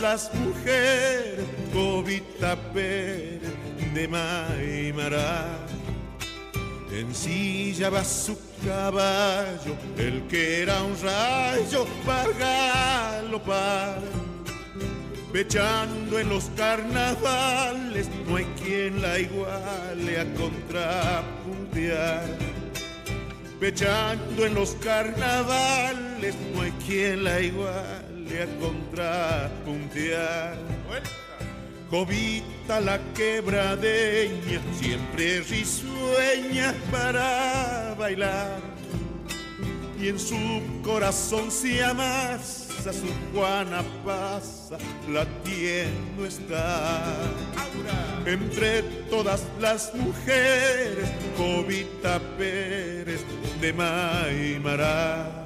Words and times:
Las 0.00 0.30
mujeres 0.34 1.46
Pérez 2.74 3.40
de 3.94 4.06
Maimará 4.08 5.46
en 6.92 7.14
silla 7.14 7.88
va 7.88 8.04
su 8.04 8.36
caballo, 8.66 9.74
el 9.96 10.26
que 10.28 10.60
era 10.62 10.82
un 10.82 10.94
rayo 11.02 11.86
para 12.04 12.28
galopar. 12.32 14.02
Pechando 15.32 16.18
en 16.18 16.28
los 16.28 16.50
carnavales, 16.54 18.10
no 18.28 18.36
hay 18.36 18.44
quien 18.62 19.00
la 19.00 19.18
iguale 19.18 20.20
a 20.20 20.26
contrapuntear. 20.34 22.26
Pechando 23.58 24.44
en 24.44 24.54
los 24.54 24.72
carnavales, 24.72 26.34
no 26.54 26.60
hay 26.60 26.72
quien 26.72 27.24
la 27.24 27.40
iguale 27.40 28.11
a 28.30 28.46
contrapuntear. 28.60 30.56
Jovita 31.90 32.80
la 32.80 32.98
quebradeña, 33.14 34.60
siempre 34.78 35.40
risueña 35.42 36.74
para 36.90 37.94
bailar. 37.98 38.60
Y 40.00 40.08
en 40.08 40.18
su 40.18 40.62
corazón 40.82 41.50
se 41.50 41.84
amasa 41.84 42.62
su 42.90 43.06
Juana 43.32 43.84
pasa, 44.04 44.78
latiendo 45.08 46.26
está. 46.26 47.14
Entre 48.26 48.82
todas 49.08 49.44
las 49.60 49.94
mujeres, 49.94 51.08
Jovita 51.36 52.18
Pérez 52.36 53.20
de 53.60 53.72
Maimará. 53.72 55.41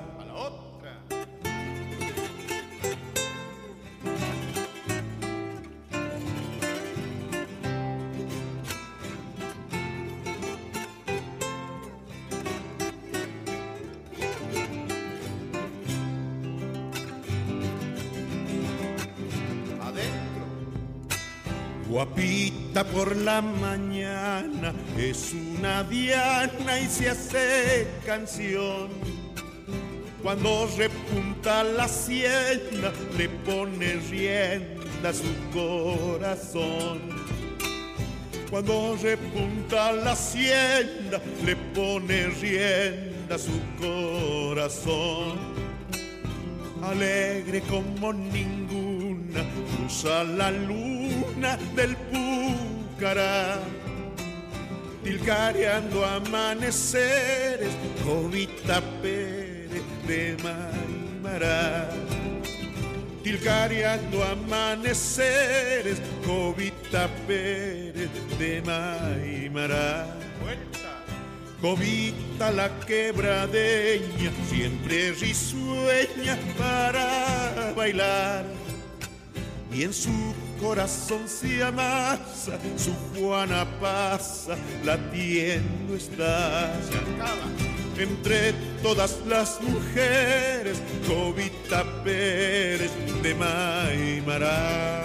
Por 22.85 23.17
la 23.17 23.41
mañana, 23.41 24.75
es 24.99 25.33
una 25.33 25.83
diana 25.85 26.79
y 26.79 26.87
se 26.87 27.09
hace 27.09 27.87
canción. 28.05 28.91
Cuando 30.23 30.69
repunta 30.77 31.65
la 31.65 31.89
siena, 31.89 32.93
le 33.17 33.31
pone 33.31 33.95
rienda 34.11 35.09
a 35.09 35.13
su 35.15 35.25
corazón. 35.55 37.01
Cuando 38.51 38.99
repunta 39.03 39.93
la 39.93 40.15
siena, 40.15 41.19
le 41.47 41.57
pone 41.75 42.27
rienda 42.27 43.37
a 43.37 43.39
su 43.39 43.59
corazón. 43.81 45.39
Alegre 46.83 47.63
como 47.63 48.13
ninguna, 48.13 49.41
cruza 49.79 50.25
la 50.25 50.51
luna 51.37 51.57
del 51.75 51.97
Púcara, 51.97 53.59
tilcareando 55.05 56.05
amaneceres, 56.05 57.71
Jovita 58.05 58.81
Pérez 59.03 59.83
de 60.07 60.37
Maimará. 60.43 61.89
Tilcareando 63.23 64.23
amaneceres, 64.23 66.01
Jovita 66.25 67.09
Pérez 67.27 68.11
de 68.39 68.63
Maimará. 68.63 70.07
Jovita 71.61 72.51
la 72.53 72.69
quebradeña, 72.81 74.31
siempre 74.49 75.13
risueña 75.13 76.39
para 76.57 77.73
bailar. 77.75 78.66
Y 79.77 79.83
en 79.83 79.93
su 79.93 80.35
corazón 80.59 81.29
se 81.29 81.63
amasa, 81.63 82.59
su 82.79 82.95
Juana 83.15 83.67
pasa, 83.79 84.57
latiendo 84.83 85.95
está. 85.95 86.73
Entre 87.99 88.55
todas 88.83 89.19
las 89.27 89.61
mujeres, 89.61 90.81
Jovita 91.07 91.85
Pérez 92.03 92.91
de 93.23 93.35
Maimará. 93.35 95.05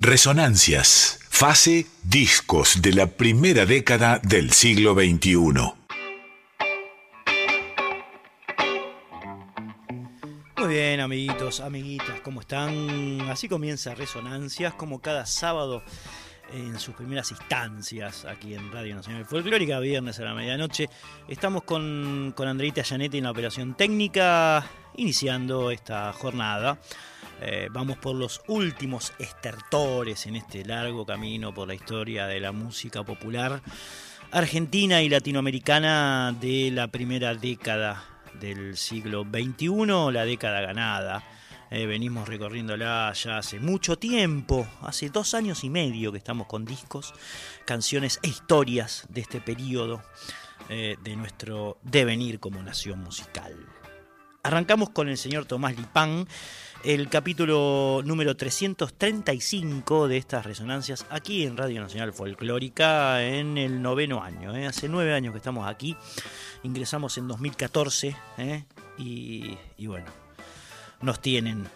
Resonancias, 0.00 1.18
fase 1.30 1.86
discos 2.02 2.82
de 2.82 2.92
la 2.92 3.06
primera 3.06 3.64
década 3.64 4.20
del 4.22 4.52
siglo 4.52 4.92
XXI. 4.92 5.77
Amiguitas, 11.48 12.20
¿cómo 12.20 12.42
están? 12.42 13.22
Así 13.30 13.48
comienza 13.48 13.94
Resonancias, 13.94 14.74
como 14.74 15.00
cada 15.00 15.24
sábado 15.24 15.82
en 16.52 16.78
sus 16.78 16.94
primeras 16.94 17.30
instancias 17.30 18.26
aquí 18.26 18.52
en 18.52 18.70
Radio 18.70 18.94
Nacional 18.94 19.24
Folclórica, 19.24 19.80
viernes 19.80 20.20
a 20.20 20.24
la 20.24 20.34
medianoche. 20.34 20.90
Estamos 21.26 21.62
con, 21.62 22.34
con 22.36 22.48
Andreita 22.48 22.82
Gianetti 22.82 23.16
en 23.16 23.24
la 23.24 23.30
operación 23.30 23.74
técnica, 23.74 24.66
iniciando 24.96 25.70
esta 25.70 26.12
jornada. 26.12 26.78
Eh, 27.40 27.68
vamos 27.70 27.96
por 27.96 28.14
los 28.14 28.42
últimos 28.48 29.14
estertores 29.18 30.26
en 30.26 30.36
este 30.36 30.66
largo 30.66 31.06
camino 31.06 31.54
por 31.54 31.66
la 31.66 31.74
historia 31.74 32.26
de 32.26 32.40
la 32.40 32.52
música 32.52 33.02
popular 33.04 33.62
argentina 34.32 35.00
y 35.00 35.08
latinoamericana 35.08 36.36
de 36.38 36.70
la 36.70 36.88
primera 36.88 37.34
década 37.34 38.04
del 38.38 38.76
siglo 38.76 39.24
XXI, 39.24 40.12
la 40.12 40.26
década 40.26 40.60
ganada. 40.60 41.24
Eh, 41.70 41.86
venimos 41.86 42.28
recorriéndola 42.28 43.12
ya 43.12 43.38
hace 43.38 43.60
mucho 43.60 43.98
tiempo, 43.98 44.66
hace 44.82 45.10
dos 45.10 45.34
años 45.34 45.64
y 45.64 45.70
medio 45.70 46.12
que 46.12 46.18
estamos 46.18 46.46
con 46.46 46.64
discos, 46.64 47.12
canciones 47.66 48.20
e 48.22 48.28
historias 48.28 49.06
de 49.10 49.20
este 49.20 49.40
periodo 49.40 50.02
eh, 50.68 50.96
de 51.02 51.16
nuestro 51.16 51.78
devenir 51.82 52.40
como 52.40 52.62
nación 52.62 53.00
musical. 53.00 53.54
Arrancamos 54.42 54.90
con 54.90 55.08
el 55.08 55.18
señor 55.18 55.44
Tomás 55.44 55.76
Lipán, 55.76 56.26
el 56.84 57.08
capítulo 57.08 58.02
número 58.04 58.36
335 58.36 60.08
de 60.08 60.16
estas 60.16 60.46
resonancias 60.46 61.06
aquí 61.10 61.44
en 61.44 61.56
Radio 61.56 61.80
Nacional 61.80 62.12
Folclórica 62.12 63.22
en 63.24 63.58
el 63.58 63.82
noveno 63.82 64.22
año. 64.22 64.56
¿eh? 64.56 64.66
Hace 64.66 64.88
nueve 64.88 65.12
años 65.12 65.32
que 65.32 65.38
estamos 65.38 65.66
aquí, 65.68 65.96
ingresamos 66.62 67.18
en 67.18 67.28
2014 67.28 68.16
¿eh? 68.38 68.64
y, 68.96 69.58
y, 69.76 69.86
bueno, 69.86 70.06
nos 71.00 71.20
tienen 71.20 71.68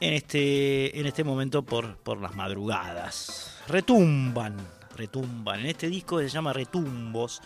en 0.00 0.12
este, 0.12 0.98
en 0.98 1.06
este 1.06 1.24
momento 1.24 1.62
por, 1.62 1.96
por 1.98 2.20
las 2.20 2.34
madrugadas. 2.34 3.58
Retumban, 3.66 4.56
retumban. 4.96 5.60
En 5.60 5.66
este 5.66 5.88
disco 5.88 6.20
se 6.20 6.28
llama 6.28 6.52
Retumbos 6.52 7.42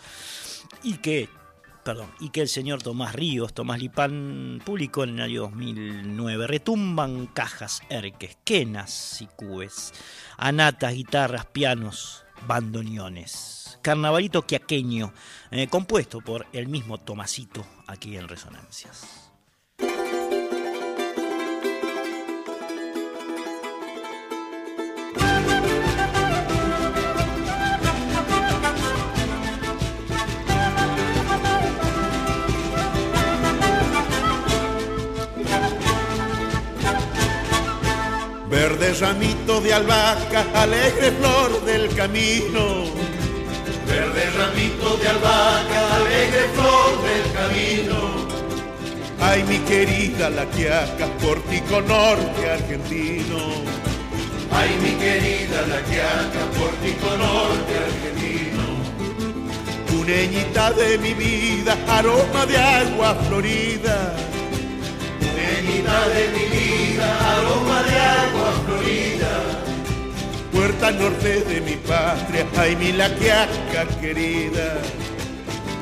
y 0.83 0.97
que 0.97 1.29
perdón, 1.83 2.09
y 2.19 2.29
que 2.29 2.41
el 2.41 2.47
señor 2.47 2.81
Tomás 2.81 3.13
Ríos, 3.13 3.53
Tomás 3.53 3.79
Lipán, 3.79 4.61
publicó 4.65 5.03
en 5.03 5.15
el 5.15 5.21
año 5.21 5.41
2009. 5.41 6.47
Retumban 6.47 7.27
cajas, 7.27 7.81
erques, 7.89 8.37
quenas 8.43 9.21
y 9.21 9.27
cubes, 9.27 9.93
anatas, 10.37 10.93
guitarras, 10.93 11.45
pianos, 11.45 12.25
bandoneones. 12.47 13.79
Carnavalito 13.81 14.43
quiaqueño, 14.43 15.13
eh, 15.51 15.67
compuesto 15.67 16.21
por 16.21 16.47
el 16.53 16.67
mismo 16.67 16.97
Tomasito 16.97 17.65
aquí 17.87 18.15
en 18.15 18.29
Resonancias. 18.29 19.32
Verde 38.63 38.93
ramito 38.93 39.59
de 39.59 39.73
albahaca, 39.73 40.45
alegre 40.53 41.11
flor 41.11 41.65
del 41.65 41.93
camino. 41.95 42.85
Verde 43.85 44.23
ramito 44.37 44.95
de 45.01 45.07
albahaca, 45.09 45.95
alegre 45.97 46.43
flor 46.55 46.91
del 47.09 47.25
camino. 47.39 47.97
Ay, 49.19 49.43
mi 49.43 49.59
querida 49.71 50.29
la 50.29 50.45
quiaca, 50.45 51.07
pórtico 51.21 51.81
norte 51.81 52.49
argentino. 52.49 53.39
Ay, 54.49 54.69
mi 54.81 54.91
querida 54.91 55.59
la 55.67 55.81
quiaca, 55.89 56.41
pórtico 56.57 57.17
norte 57.17 57.73
argentino. 57.89 58.63
Cuneñita 59.91 60.71
de 60.71 60.97
mi 60.99 61.13
vida, 61.13 61.77
aroma 61.89 62.45
de 62.45 62.57
agua 62.57 63.13
florida 63.27 64.15
Peñita 65.53 66.07
de 66.15 66.23
mi 66.35 66.45
vida, 66.57 67.07
aroma 67.35 67.83
de 67.83 67.95
agua 67.99 68.49
florida. 68.65 69.33
Puerta 70.51 70.91
norte 70.91 71.41
de 71.49 71.61
mi 71.61 71.75
patria, 71.75 72.47
ay 72.57 72.75
mi 72.75 72.91
laquiaca 72.91 73.85
querida. 74.01 74.67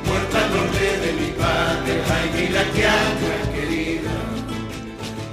Puerta 0.08 0.40
norte 0.54 0.88
de 1.04 1.12
mi 1.20 1.30
patria, 1.42 2.00
ay 2.16 2.26
mi 2.36 2.46
laquiaca 2.56 3.34
querida. 3.54 4.14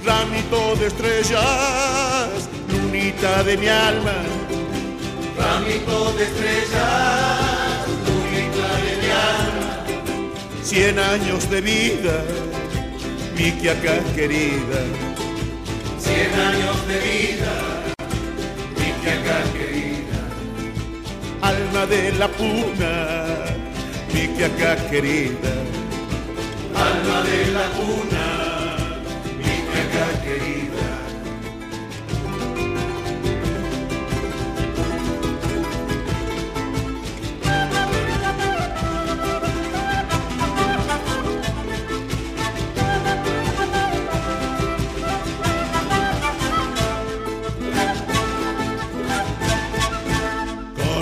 Ramito 0.06 0.76
de 0.76 0.86
estrellas, 0.86 2.48
lunita 2.72 3.42
de 3.42 3.56
mi 3.58 3.68
alma. 3.68 4.18
Ramito 5.36 6.12
de 6.16 6.24
estrellas, 6.24 7.80
lunita 8.06 8.68
de 8.86 8.92
mi 9.02 9.10
alma. 9.36 9.68
Cien 10.62 10.98
años 10.98 11.50
de 11.50 11.60
vida 11.60 12.24
mi 13.40 13.52
quiaca 13.52 13.94
querida. 14.14 14.80
Cien 15.98 16.32
años 16.48 16.76
de 16.88 16.96
vida, 17.10 17.52
mi 18.78 18.90
quiaca 19.00 19.38
querida. 19.54 20.20
Alma 21.40 21.86
de 21.86 22.12
la 22.20 22.28
puna, 22.28 22.92
mi 24.12 24.24
quiaca 24.36 24.76
querida. 24.90 25.52
Alma 26.88 27.16
de 27.30 27.40
la 27.56 27.66
puna, 27.78 28.26
mi 29.40 29.54
quiaca 29.70 30.06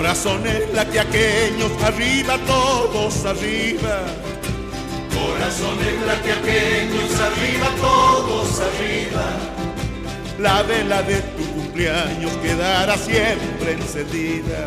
querida. 0.09 0.13
Corazones 0.13 0.73
laquiaqueños, 0.73 1.83
arriba 1.83 2.37
todos 2.47 3.25
arriba. 3.25 4.01
Corazones 5.13 6.01
laquiaqueños, 6.07 7.19
arriba 7.19 7.69
todos 7.79 8.59
arriba. 8.59 9.25
La 10.39 10.63
vela 10.63 11.01
de 11.03 11.21
tu 11.37 11.45
cumpleaños 11.53 12.31
quedará 12.41 12.97
siempre 12.97 13.73
encendida. 13.73 14.65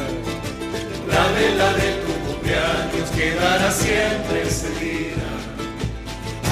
La 1.08 1.26
vela 1.32 1.72
de 1.74 1.92
tu 2.04 2.12
cumpleaños 2.26 3.10
quedará 3.10 3.70
siempre 3.72 4.42
encendida. 4.42 5.22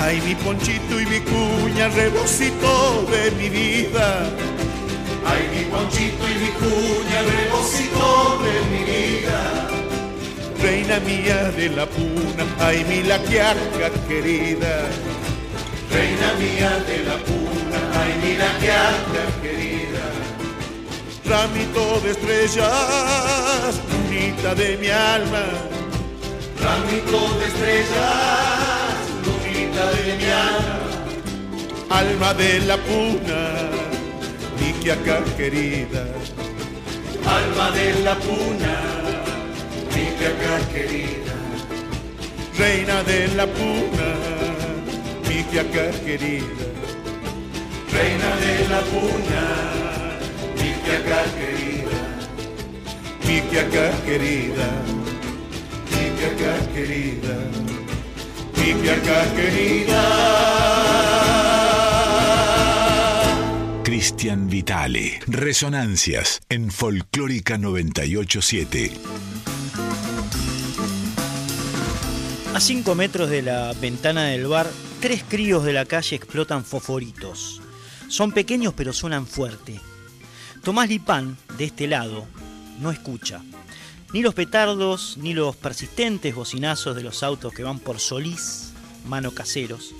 Ay, 0.00 0.20
mi 0.22 0.34
ponchito 0.34 1.00
y 1.00 1.06
mi 1.06 1.20
cuña, 1.20 1.88
rebocito 1.88 3.06
de 3.10 3.30
mi 3.32 3.48
vida. 3.50 4.30
Ay, 5.30 5.42
mi 5.54 5.64
ponchito 5.70 6.24
y 6.28 6.34
mi 6.42 6.50
cuña, 6.60 7.18
rebocito 7.22 8.38
de 8.44 8.54
mi 8.70 8.80
vida. 8.92 9.40
Reina 10.62 11.00
mía 11.00 11.50
de 11.56 11.68
la 11.70 11.86
puna, 11.86 12.44
ay, 12.58 12.84
mi 12.88 13.02
laquiaca 13.02 13.90
querida. 14.08 14.88
Reina 15.92 16.28
mía 16.38 16.70
de 16.88 16.98
la 17.08 17.16
puna, 17.28 17.78
ay, 18.00 18.12
mi 18.22 18.32
laquiaca 18.36 19.24
querida. 19.42 20.04
Ramito 21.24 22.00
de 22.00 22.10
estrellas, 22.10 23.80
lunita 23.90 24.54
de 24.54 24.76
mi 24.78 24.88
alma. 24.88 25.44
Ramito 26.60 27.20
de 27.38 27.46
estrellas, 27.46 28.94
lunita 29.24 29.84
de 29.92 30.16
mi 30.18 30.24
alma. 30.24 30.78
Alma 31.90 32.34
de 32.34 32.60
la 32.60 32.76
puna, 32.76 33.40
mi 34.60 34.72
quiaca 34.82 35.22
querida. 35.36 36.04
Alma 37.26 37.70
de 37.72 38.02
la 38.04 38.14
puna, 38.14 38.74
mi 39.94 40.06
quiaca 40.18 40.54
querida. 40.72 41.34
Reina 42.58 43.02
de 43.02 43.28
la 43.38 43.46
puna, 43.46 44.08
mi 45.28 45.42
quiaca 45.50 45.90
querida. 46.04 46.66
Reina 47.92 48.30
de 48.44 48.54
la 48.72 48.80
puna, 48.92 49.42
mi 50.60 50.70
quiaca 50.84 51.22
querida. 51.38 52.00
Mi 53.26 53.40
quiaca 53.42 53.90
querida, 54.04 54.68
mi 55.92 56.04
quiaca 56.18 56.54
querida, 56.74 57.36
mi 58.56 58.70
quiaca 58.82 59.18
querida. 59.36 60.02
Cristian 64.10 64.48
Vitale. 64.48 65.20
Resonancias 65.28 66.40
en 66.48 66.72
Folclórica 66.72 67.58
987. 67.58 68.90
A 72.52 72.58
5 72.58 72.94
metros 72.96 73.30
de 73.30 73.42
la 73.42 73.72
ventana 73.74 74.24
del 74.24 74.48
bar, 74.48 74.68
tres 75.00 75.22
críos 75.26 75.64
de 75.64 75.74
la 75.74 75.84
calle 75.84 76.16
explotan 76.16 76.64
fosforitos. 76.64 77.62
Son 78.08 78.32
pequeños 78.32 78.74
pero 78.74 78.92
suenan 78.92 79.28
fuerte. 79.28 79.80
Tomás 80.64 80.88
Lipán, 80.88 81.36
de 81.56 81.66
este 81.66 81.86
lado, 81.86 82.26
no 82.80 82.90
escucha. 82.90 83.40
Ni 84.12 84.22
los 84.22 84.34
petardos, 84.34 85.18
ni 85.18 85.34
los 85.34 85.54
persistentes 85.54 86.34
bocinazos 86.34 86.96
de 86.96 87.04
los 87.04 87.22
autos 87.22 87.54
que 87.54 87.62
van 87.62 87.78
por 87.78 88.00
Solís, 88.00 88.72
mano 89.06 89.30
caseros. 89.30 89.94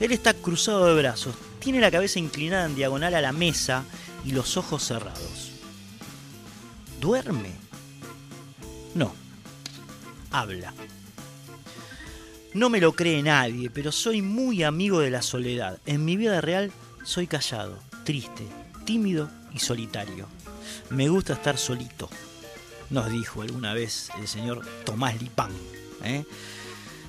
Él 0.00 0.10
está 0.10 0.34
cruzado 0.34 0.86
de 0.86 1.00
brazos, 1.00 1.36
tiene 1.60 1.80
la 1.80 1.90
cabeza 1.90 2.18
inclinada 2.18 2.66
en 2.66 2.74
diagonal 2.74 3.14
a 3.14 3.20
la 3.20 3.32
mesa 3.32 3.84
y 4.24 4.32
los 4.32 4.56
ojos 4.56 4.82
cerrados. 4.82 5.52
¿Duerme? 7.00 7.52
No. 8.94 9.14
Habla. 10.30 10.72
No 12.54 12.70
me 12.70 12.80
lo 12.80 12.92
cree 12.92 13.22
nadie, 13.22 13.70
pero 13.70 13.92
soy 13.92 14.22
muy 14.22 14.64
amigo 14.64 15.00
de 15.00 15.10
la 15.10 15.22
soledad. 15.22 15.78
En 15.86 16.04
mi 16.04 16.16
vida 16.16 16.40
real 16.40 16.72
soy 17.04 17.26
callado, 17.26 17.78
triste, 18.04 18.46
tímido 18.84 19.30
y 19.54 19.58
solitario. 19.58 20.26
Me 20.88 21.08
gusta 21.08 21.34
estar 21.34 21.58
solito, 21.58 22.08
nos 22.88 23.10
dijo 23.10 23.42
alguna 23.42 23.74
vez 23.74 24.10
el 24.18 24.26
señor 24.26 24.66
Tomás 24.84 25.20
Lipán. 25.20 25.52
¿eh? 26.02 26.24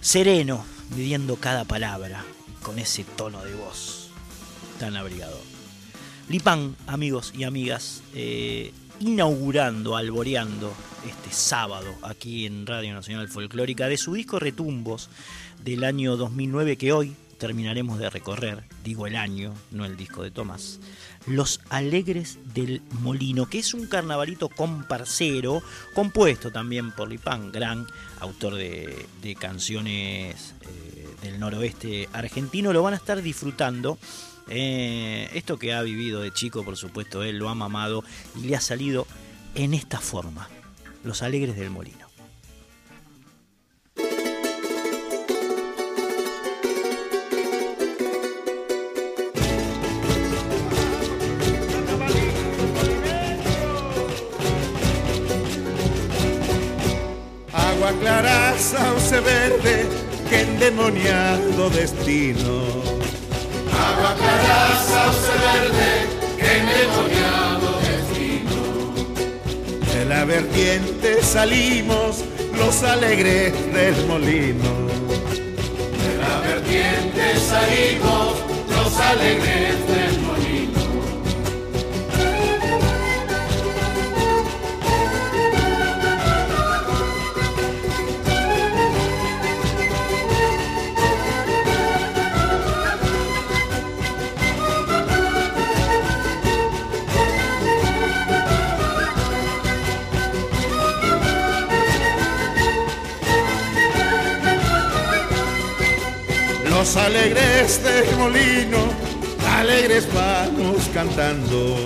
Sereno, 0.01 0.63
midiendo 0.95 1.37
cada 1.37 1.63
palabra, 1.65 2.23
con 2.61 2.77
ese 2.77 3.03
tono 3.03 3.43
de 3.43 3.55
voz 3.55 4.00
Lipán, 6.27 6.75
amigos 6.87 7.33
y 7.37 7.43
amigas, 7.43 8.01
eh, 8.15 8.73
inaugurando, 8.99 9.95
alboreando 9.95 10.73
este 11.07 11.31
sábado 11.31 11.93
aquí 12.01 12.47
en 12.47 12.65
Radio 12.65 12.93
Nacional 12.93 13.27
Folclórica 13.27 13.87
de 13.87 13.97
su 13.97 14.15
disco 14.15 14.39
Retumbos 14.39 15.09
del 15.63 15.83
año 15.83 16.17
2009 16.17 16.77
que 16.77 16.93
hoy 16.93 17.15
terminaremos 17.37 17.99
de 17.99 18.09
recorrer, 18.09 18.63
digo 18.83 19.05
el 19.05 19.17
año, 19.17 19.53
no 19.69 19.85
el 19.85 19.97
disco 19.97 20.23
de 20.23 20.31
Tomás, 20.31 20.79
Los 21.27 21.61
Alegres 21.69 22.39
del 22.55 22.81
Molino, 23.01 23.47
que 23.47 23.59
es 23.59 23.75
un 23.75 23.85
carnavalito 23.85 24.49
comparcero, 24.49 25.61
compuesto 25.93 26.51
también 26.51 26.91
por 26.91 27.07
Lipán, 27.07 27.51
gran 27.51 27.85
autor 28.19 28.55
de, 28.55 29.05
canciones 29.39 30.55
eh, 30.61 31.07
del 31.21 31.39
noroeste 31.39 32.09
argentino, 32.13 32.73
lo 32.73 32.81
van 32.81 32.93
a 32.93 32.97
estar 32.97 33.21
disfrutando. 33.21 33.99
Eh, 34.53 35.29
esto 35.33 35.57
que 35.57 35.73
ha 35.73 35.81
vivido 35.81 36.19
de 36.19 36.33
chico, 36.33 36.65
por 36.65 36.75
supuesto, 36.75 37.23
él 37.23 37.37
lo 37.37 37.47
ha 37.47 37.55
mamado 37.55 38.03
y 38.35 38.47
le 38.47 38.57
ha 38.57 38.59
salido 38.59 39.07
en 39.55 39.73
esta 39.73 40.01
forma, 40.01 40.49
Los 41.05 41.21
Alegres 41.21 41.55
del 41.55 41.69
Molino. 41.69 42.07
Agua 57.53 57.93
clara, 58.01 58.57
sauce 58.59 59.17
verde, 59.21 59.85
que 60.29 60.41
endemoniado 60.41 61.69
destino. 61.69 62.90
Agua 63.87 64.11
clara, 64.19 64.59
sauce 64.89 65.33
verde, 65.47 65.91
que 66.37 66.49
endemoniado 66.59 67.61
la 70.11 70.25
vertiente 70.25 71.23
salimos 71.23 72.23
los 72.57 72.83
alegres 72.83 73.53
del 73.73 74.05
molino. 74.07 74.69
De 76.03 76.17
la 76.21 76.41
vertiente 76.41 77.39
salimos 77.39 78.35
los 78.69 78.97
alegres 78.99 79.87
del 79.87 79.95
molino. 79.95 80.10
Los 106.93 107.05
alegres 107.05 107.81
del 107.85 108.17
molino, 108.17 108.79
alegres 109.49 110.09
vamos 110.13 110.89
cantando. 110.93 111.77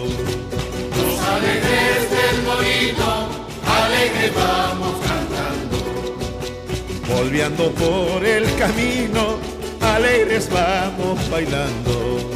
Los 0.97 1.19
alegres 1.19 2.09
del 2.09 2.41
molino, 2.41 3.29
alegres 3.67 4.33
vamos 4.33 4.95
cantando. 5.05 5.77
Volviendo 7.07 7.71
por 7.73 8.25
el 8.25 8.45
camino, 8.55 9.37
alegres 9.79 10.49
vamos 10.49 11.29
bailando. 11.29 12.31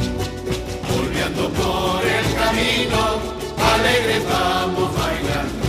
Volviendo 0.94 1.48
por 1.50 2.04
el 2.04 2.34
camino, 2.36 3.18
alegres 3.74 4.22
vamos 4.30 4.94
bailando. 4.96 5.59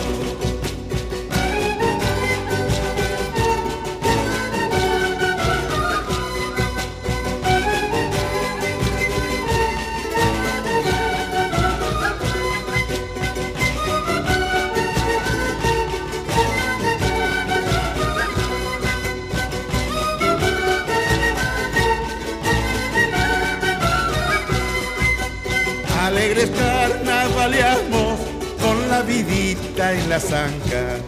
Carnavaleamos 27.22 28.20
con 28.60 28.90
la 28.90 29.02
vidita 29.04 29.94
en 29.94 30.10
las 30.10 30.32
ancas. 30.32 31.02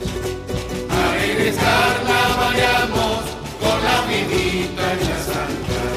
Alegres 1.09 1.55
carnavaleamos 1.55 3.23
con 3.59 3.83
la 3.83 4.01
vidita 4.07 4.83
en 4.93 4.99
las 5.09 5.27
ancas. 5.45 5.93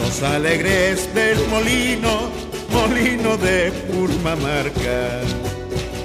Los 0.00 0.22
alegres 0.22 1.14
del 1.14 1.38
molino, 1.48 2.30
molino 2.70 3.36
de 3.36 3.70
Purmamarca. 3.88 5.20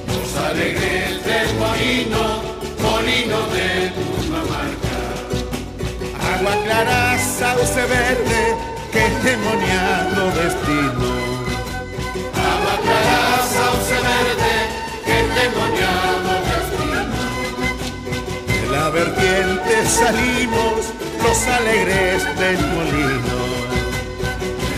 Los 0.07 0.35
alegres 0.45 1.25
del 1.25 1.49
molino, 1.57 2.23
molino 2.85 3.39
de 3.55 3.91
Purmamarca. 3.97 4.97
Agua 6.35 6.55
clara, 6.65 7.17
sauce 7.17 7.81
verde, 7.81 8.55
que 8.91 9.03
demoniado 9.27 10.21
destino 10.39 11.00
vertiente 18.91 19.85
salimos 19.87 20.93
los 21.23 21.47
alegres 21.47 22.23
del 22.37 22.57
molino. 22.67 23.61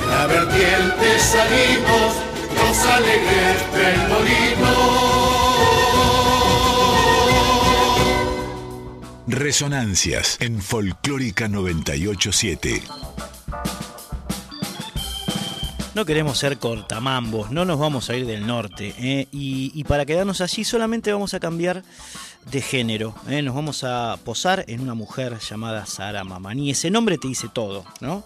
La 0.08 0.28
vertiente 0.28 1.20
salimos 1.20 2.16
los 2.56 2.86
alegres 2.86 3.74
del 3.74 3.98
molino. 4.10 5.14
Resonancias 9.28 10.38
en 10.42 10.62
Folclórica 10.62 11.48
987. 11.48 13.13
No 15.96 16.06
queremos 16.06 16.40
ser 16.40 16.58
cortamambos, 16.58 17.52
no 17.52 17.66
nos 17.66 17.78
vamos 17.78 18.10
a 18.10 18.16
ir 18.16 18.26
del 18.26 18.48
norte. 18.48 18.96
¿eh? 18.98 19.28
Y, 19.32 19.84
para 19.84 20.08
quedarnos 20.08 20.42
allí 20.42 20.64
solamente 20.64 21.14
vamos 21.14 21.36
a 21.36 21.40
cambiar 21.40 21.84
de 22.50 22.62
género. 22.62 23.14
¿eh? 23.30 23.44
Nos 23.44 23.54
vamos 23.54 23.84
a 23.84 24.18
posar 24.26 24.66
en 24.68 24.82
una 24.82 24.96
mujer 24.96 25.38
llamada 25.38 25.86
Sara 25.86 26.24
Mamani. 26.24 26.72
Ese 26.72 26.90
nombre 26.90 27.20
te 27.20 27.28
dice 27.28 27.48
todo, 27.54 27.86
¿no? 28.02 28.24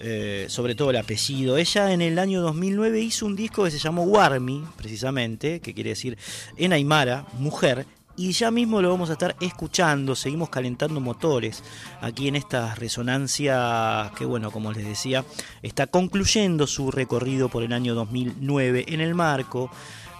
Eh, 0.00 0.46
sobre 0.50 0.74
todo 0.74 0.90
el 0.90 0.96
apellido. 0.96 1.56
Ella 1.56 1.92
en 1.92 2.02
el 2.02 2.18
año 2.18 2.42
2009 2.42 3.00
hizo 3.00 3.24
un 3.24 3.36
disco 3.36 3.64
que 3.64 3.70
se 3.70 3.78
llamó 3.78 4.02
Warmi, 4.02 4.62
precisamente, 4.76 5.60
que 5.60 5.72
quiere 5.72 5.90
decir 5.90 6.18
en 6.58 6.74
Aymara, 6.74 7.24
mujer, 7.38 7.86
y 8.16 8.32
ya 8.32 8.50
mismo 8.50 8.82
lo 8.82 8.90
vamos 8.90 9.10
a 9.10 9.14
estar 9.14 9.36
escuchando, 9.40 10.14
seguimos 10.14 10.50
calentando 10.50 11.00
motores 11.00 11.62
aquí 12.00 12.28
en 12.28 12.36
esta 12.36 12.74
resonancia 12.74 14.10
que 14.16 14.24
bueno, 14.24 14.50
como 14.50 14.72
les 14.72 14.84
decía, 14.84 15.24
está 15.62 15.86
concluyendo 15.86 16.66
su 16.66 16.90
recorrido 16.90 17.48
por 17.48 17.62
el 17.62 17.72
año 17.72 17.94
2009 17.94 18.84
en 18.88 19.00
el 19.00 19.14
marco 19.14 19.70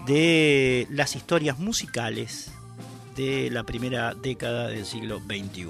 de 0.07 0.87
las 0.91 1.17
historias 1.17 1.59
musicales 1.59 2.51
de 3.17 3.51
la 3.51 3.65
primera 3.65 4.15
década 4.15 4.69
del 4.69 4.87
siglo 4.87 5.21
XXI. 5.21 5.67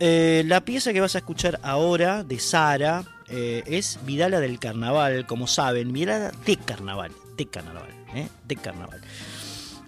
Eh, 0.00 0.42
la 0.46 0.64
pieza 0.64 0.92
que 0.92 1.00
vas 1.00 1.14
a 1.14 1.18
escuchar 1.18 1.60
ahora 1.62 2.24
de 2.24 2.40
Sara 2.40 3.04
eh, 3.28 3.62
es 3.66 4.00
Vidala 4.04 4.40
del 4.40 4.58
Carnaval, 4.58 5.26
como 5.26 5.46
saben, 5.46 5.92
Vidala 5.92 6.32
de 6.44 6.56
Carnaval, 6.56 7.12
de 7.36 7.46
Carnaval, 7.46 7.90
¿eh? 8.14 8.28
de 8.48 8.56
Carnaval 8.56 9.00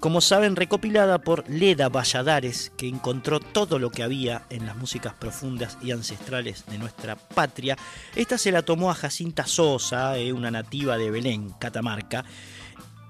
como 0.05 0.21
saben, 0.21 0.55
recopilada 0.55 1.23
por 1.23 1.49
Leda 1.49 1.89
Valladares, 1.89 2.71
que 2.77 2.87
encontró 2.87 3.41
todo 3.41 3.79
lo 3.79 3.89
que 3.89 4.03
había 4.03 4.43
en 4.51 4.67
las 4.67 4.77
músicas 4.77 5.15
profundas 5.15 5.79
y 5.81 5.93
ancestrales 5.93 6.67
de 6.67 6.77
nuestra 6.77 7.17
patria. 7.17 7.79
Esta 8.15 8.37
se 8.37 8.53
la 8.53 8.61
tomó 8.61 8.91
a 8.91 8.95
Jacinta 8.95 9.47
Sosa, 9.47 10.19
eh, 10.19 10.35
una 10.35 10.51
nativa 10.51 10.99
de 10.99 11.11
Belén, 11.11 11.55
Catamarca, 11.59 12.23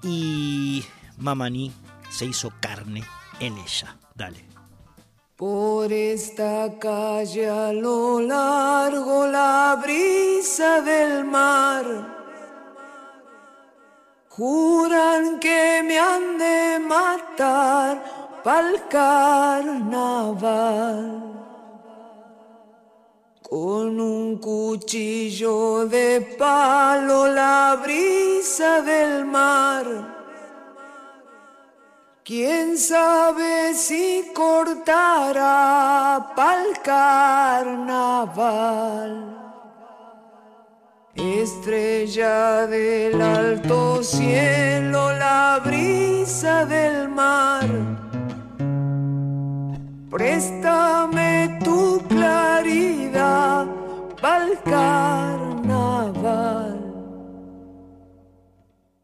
y 0.03 0.85
Mamani 1.17 1.73
se 2.09 2.27
hizo 2.27 2.53
carne 2.61 3.03
en 3.41 3.57
ella. 3.57 3.97
Dale. 4.15 4.45
Por 5.35 5.91
esta 5.91 6.79
calle 6.79 7.49
a 7.49 7.73
lo 7.73 8.21
largo 8.21 9.27
la 9.27 9.81
brisa 9.83 10.79
del 10.79 11.25
mar 11.25 12.24
Juran 14.37 15.39
que 15.39 15.81
me 15.87 15.97
han 15.97 16.37
de 16.37 16.77
matar 16.79 18.03
pa'l 18.43 18.85
carnaval. 18.89 20.41
Con 23.41 24.01
un 24.01 24.37
cuchillo 24.39 25.87
de 25.87 26.35
palo 26.37 27.27
la 27.27 27.77
brisa 27.81 28.81
del 28.81 29.23
mar. 29.23 29.85
¿Quién 32.25 32.77
sabe 32.77 33.73
si 33.73 34.33
cortará 34.33 36.33
pa'l 36.35 36.77
carnaval? 36.83 37.85
Estrella 41.15 42.67
del 42.67 43.21
alto 43.21 44.03
cielo, 44.03 45.13
la 45.17 45.61
brisa 45.63 46.65
del 46.65 47.07
mar. 47.07 47.69
Préstame 50.09 51.57
tu 51.63 52.01
claridad 52.09 53.65
pa'l 54.21 54.59
carnaval 54.65 55.55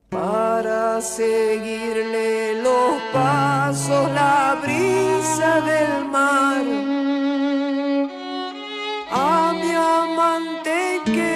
para 0.09 0.99
seguirle 0.99 2.61
los 2.61 3.01
pasos, 3.13 4.11
la 4.11 4.59
brisa 4.61 5.61
del 5.61 6.05
mar. 6.05 6.80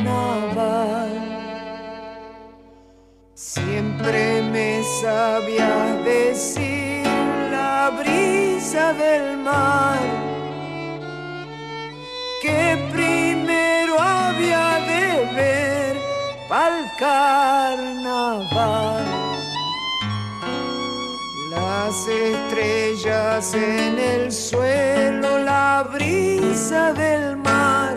Siempre 3.34 4.42
me 4.52 4.82
sabías 5.00 6.04
decir 6.04 7.06
la 7.50 7.90
brisa 8.00 8.92
del 8.94 9.36
mar 9.38 10.00
que 12.42 12.88
primero 12.92 13.94
había 14.00 14.66
de 14.90 15.04
ver 15.36 15.96
pa'l 16.48 16.76
carnaval. 16.98 17.92
Las 21.92 22.08
estrellas 22.08 23.52
en 23.52 23.98
el 23.98 24.32
suelo, 24.32 25.36
la 25.40 25.86
brisa 25.92 26.94
del 26.94 27.36
mar. 27.36 27.94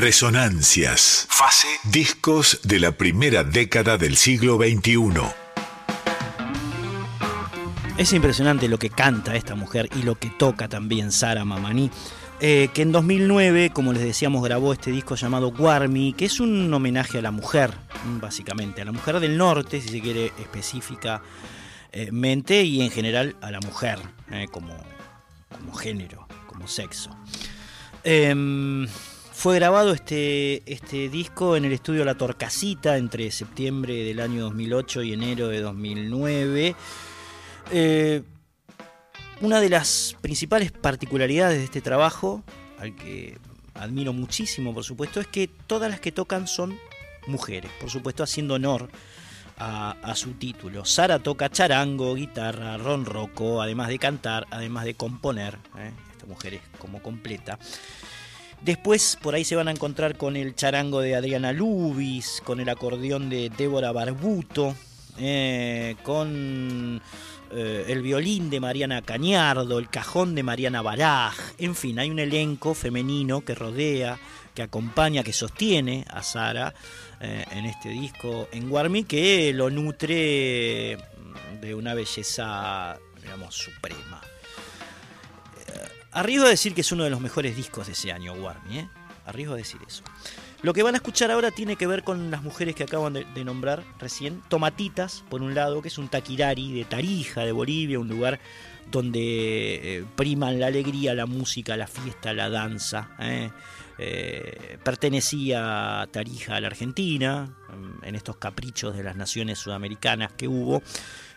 Resonancias. 0.00 1.26
Fase. 1.28 1.66
Discos 1.90 2.60
de 2.62 2.78
la 2.78 2.92
primera 2.92 3.42
década 3.42 3.98
del 3.98 4.16
siglo 4.16 4.56
XXI. 4.56 4.94
Es 7.96 8.12
impresionante 8.12 8.68
lo 8.68 8.78
que 8.78 8.90
canta 8.90 9.34
esta 9.34 9.56
mujer 9.56 9.88
y 9.96 10.04
lo 10.04 10.14
que 10.14 10.30
toca 10.30 10.68
también 10.68 11.10
Sara 11.10 11.44
Mamani. 11.44 11.90
eh, 12.38 12.68
que 12.72 12.82
en 12.82 12.92
2009, 12.92 13.70
como 13.70 13.92
les 13.92 14.04
decíamos, 14.04 14.44
grabó 14.44 14.72
este 14.72 14.92
disco 14.92 15.16
llamado 15.16 15.50
Guarmi, 15.50 16.12
que 16.12 16.26
es 16.26 16.38
un 16.38 16.72
homenaje 16.72 17.18
a 17.18 17.22
la 17.22 17.32
mujer, 17.32 17.72
básicamente, 18.20 18.82
a 18.82 18.84
la 18.84 18.92
mujer 18.92 19.18
del 19.18 19.36
norte, 19.36 19.80
si 19.80 19.88
se 19.88 20.00
quiere 20.00 20.26
específicamente, 20.38 22.62
y 22.62 22.82
en 22.82 22.92
general 22.92 23.34
a 23.40 23.50
la 23.50 23.58
mujer 23.58 23.98
eh, 24.30 24.46
como, 24.52 24.76
como 25.50 25.74
género, 25.74 26.28
como 26.46 26.68
sexo. 26.68 27.10
Em, 28.04 28.86
fue 29.38 29.54
grabado 29.54 29.92
este, 29.92 30.64
este 30.66 31.08
disco 31.08 31.54
en 31.54 31.64
el 31.64 31.70
estudio 31.70 32.04
La 32.04 32.16
Torcasita 32.16 32.96
entre 32.96 33.30
septiembre 33.30 33.94
del 34.02 34.18
año 34.18 34.42
2008 34.42 35.04
y 35.04 35.12
enero 35.12 35.46
de 35.46 35.60
2009. 35.60 36.74
Eh, 37.70 38.22
una 39.40 39.60
de 39.60 39.68
las 39.68 40.16
principales 40.20 40.72
particularidades 40.72 41.58
de 41.58 41.64
este 41.66 41.80
trabajo, 41.80 42.42
al 42.80 42.96
que 42.96 43.38
admiro 43.74 44.12
muchísimo 44.12 44.74
por 44.74 44.82
supuesto, 44.82 45.20
es 45.20 45.28
que 45.28 45.46
todas 45.46 45.88
las 45.88 46.00
que 46.00 46.10
tocan 46.10 46.48
son 46.48 46.76
mujeres, 47.28 47.70
por 47.80 47.90
supuesto 47.90 48.24
haciendo 48.24 48.54
honor 48.54 48.90
a, 49.56 50.14
su 50.16 50.32
título. 50.32 50.84
Sara 50.84 51.20
toca 51.20 51.48
charango, 51.48 52.16
guitarra, 52.16 52.76
ronroco, 52.76 53.62
además 53.62 53.86
de 53.86 54.00
cantar, 54.00 54.48
además 54.50 54.84
de 54.84 54.94
componer. 54.94 55.58
¿eh? 55.78 55.92
Esta 56.10 56.26
mujer 56.26 56.54
es 56.54 56.62
como 56.80 57.00
completa. 57.00 57.56
Después 58.60 59.18
por 59.22 59.34
ahí 59.34 59.44
se 59.44 59.56
van 59.56 59.68
a 59.68 59.70
encontrar 59.70 60.16
con 60.16 60.36
el 60.36 60.54
charango 60.54 61.00
de 61.00 61.14
Adriana 61.14 61.52
Lubis, 61.52 62.42
con 62.44 62.60
el 62.60 62.68
acordeón 62.68 63.30
de 63.30 63.50
Débora 63.50 63.92
Barbuto, 63.92 64.74
eh, 65.18 65.96
con 66.02 67.00
eh, 67.50 67.84
el 67.88 68.02
violín 68.02 68.50
de 68.50 68.60
Mariana 68.60 69.00
Cañardo, 69.02 69.78
el 69.78 69.88
cajón 69.88 70.34
de 70.34 70.42
Mariana 70.42 70.82
Baraj, 70.82 71.34
en 71.56 71.74
fin, 71.74 71.98
hay 71.98 72.10
un 72.10 72.18
elenco 72.18 72.74
femenino 72.74 73.40
que 73.40 73.54
rodea, 73.54 74.18
que 74.54 74.62
acompaña, 74.62 75.22
que 75.22 75.32
sostiene 75.32 76.04
a 76.10 76.22
Sara 76.22 76.74
eh, 77.20 77.44
en 77.52 77.64
este 77.64 77.88
disco 77.88 78.48
en 78.52 78.68
Guarmi, 78.68 79.04
que 79.04 79.52
lo 79.54 79.70
nutre 79.70 80.98
de 81.60 81.74
una 81.74 81.94
belleza, 81.94 82.98
digamos, 83.22 83.54
suprema. 83.54 84.20
Arriesgo 86.12 86.46
a 86.46 86.50
decir 86.50 86.74
que 86.74 86.80
es 86.80 86.92
uno 86.92 87.04
de 87.04 87.10
los 87.10 87.20
mejores 87.20 87.56
discos 87.56 87.86
de 87.86 87.92
ese 87.92 88.12
año, 88.12 88.32
Warmy, 88.32 88.78
¿eh? 88.78 88.88
Arriesgo 89.26 89.54
a 89.54 89.58
decir 89.58 89.80
eso. 89.86 90.02
Lo 90.62 90.72
que 90.72 90.82
van 90.82 90.94
a 90.94 90.98
escuchar 90.98 91.30
ahora 91.30 91.52
tiene 91.52 91.76
que 91.76 91.86
ver 91.86 92.02
con 92.02 92.32
las 92.32 92.42
mujeres 92.42 92.74
que 92.74 92.82
acaban 92.82 93.12
de, 93.12 93.44
nombrar 93.44 93.84
recién. 94.00 94.42
Tomatitas, 94.48 95.22
por 95.28 95.42
un 95.42 95.54
lado, 95.54 95.82
que 95.82 95.88
es 95.88 95.98
un 95.98 96.08
taquirari 96.08 96.72
de 96.72 96.84
Tarija, 96.84 97.44
de 97.44 97.52
Bolivia, 97.52 98.00
un 98.00 98.08
lugar 98.08 98.40
donde 98.90 99.20
eh, 99.20 100.04
priman 100.16 100.58
la 100.58 100.66
alegría, 100.66 101.14
la 101.14 101.26
música, 101.26 101.76
la 101.76 101.86
fiesta, 101.86 102.32
la 102.32 102.48
danza. 102.48 103.10
¿eh? 103.20 103.50
Eh, 103.98 104.78
pertenecía 104.82 106.08
Tarija 106.10 106.56
a 106.56 106.60
la 106.60 106.66
Argentina, 106.68 107.54
en 108.02 108.14
estos 108.16 108.36
caprichos 108.36 108.96
de 108.96 109.04
las 109.04 109.14
naciones 109.14 109.60
sudamericanas 109.60 110.32
que 110.32 110.48
hubo. 110.48 110.82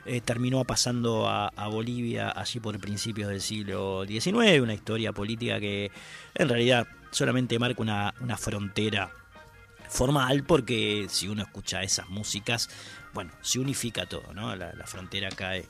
Eh, 0.06 0.22
terminó 0.22 0.64
pasando 0.66 1.30
a, 1.30 1.52
Bolivia 1.68 2.32
allí 2.32 2.60
por 2.60 2.78
principios 2.80 3.30
del 3.30 3.40
siglo 3.40 4.04
XIX, 4.06 4.62
una 4.62 4.74
historia 4.74 5.14
política 5.14 5.60
que 5.60 5.92
en 6.34 6.50
realidad 6.50 6.88
solamente 7.12 7.60
marca 7.60 7.82
una, 7.82 8.14
una 8.20 8.36
frontera 8.36 9.12
formal, 9.92 10.44
porque 10.44 11.06
si 11.10 11.28
uno 11.28 11.44
escucha 11.44 11.84
esas 11.84 12.10
músicas, 12.10 12.70
bueno, 13.14 13.32
se 13.42 13.60
unifica 13.60 14.06
todo, 14.06 14.34
¿no? 14.34 14.56
La, 14.56 14.72
frontera 14.86 15.30
cae, 15.30 15.66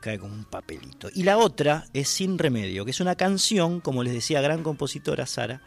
cae 0.00 0.18
como 0.18 0.34
un 0.34 0.44
papelito. 0.44 1.08
Y 1.12 1.22
la 1.22 1.38
otra 1.38 1.86
es 1.92 2.08
Sin 2.08 2.38
Remedio, 2.38 2.84
que 2.84 2.90
es 2.90 3.00
una 3.00 3.16
canción, 3.16 3.80
como 3.80 4.02
les 4.02 4.12
decía, 4.12 4.40
gran 4.40 4.62
compositora 4.62 5.26
Sara, 5.26 5.62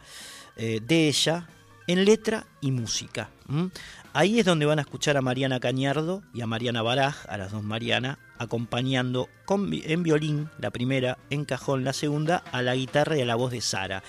eh, 0.56 0.80
de 0.80 1.08
ella, 1.08 1.48
en 1.86 2.04
letra 2.04 2.46
y 2.60 2.70
música. 2.70 3.30
¿m? 3.48 3.70
Ahí 4.12 4.40
es 4.40 4.44
donde 4.44 4.66
van 4.66 4.80
a 4.80 4.82
escuchar 4.82 5.16
a 5.16 5.22
Mariana 5.22 5.60
Cañardo 5.60 6.22
y 6.34 6.40
a 6.40 6.46
Mariana 6.46 6.82
Baraj, 6.82 7.26
a 7.28 7.36
las 7.36 7.52
dos 7.52 7.62
Mariana, 7.62 8.18
acompañando 8.38 9.28
con, 9.44 9.70
en 9.72 10.02
violín, 10.02 10.50
la 10.58 10.72
primera, 10.72 11.18
en 11.30 11.44
cajón, 11.44 11.84
la 11.84 11.92
segunda, 11.92 12.38
a 12.50 12.60
la 12.60 12.74
guitarra 12.74 13.16
y 13.16 13.20
a 13.20 13.24
la 13.26 13.36
voz 13.36 13.52
de 13.52 13.60
Sara. 13.60 14.02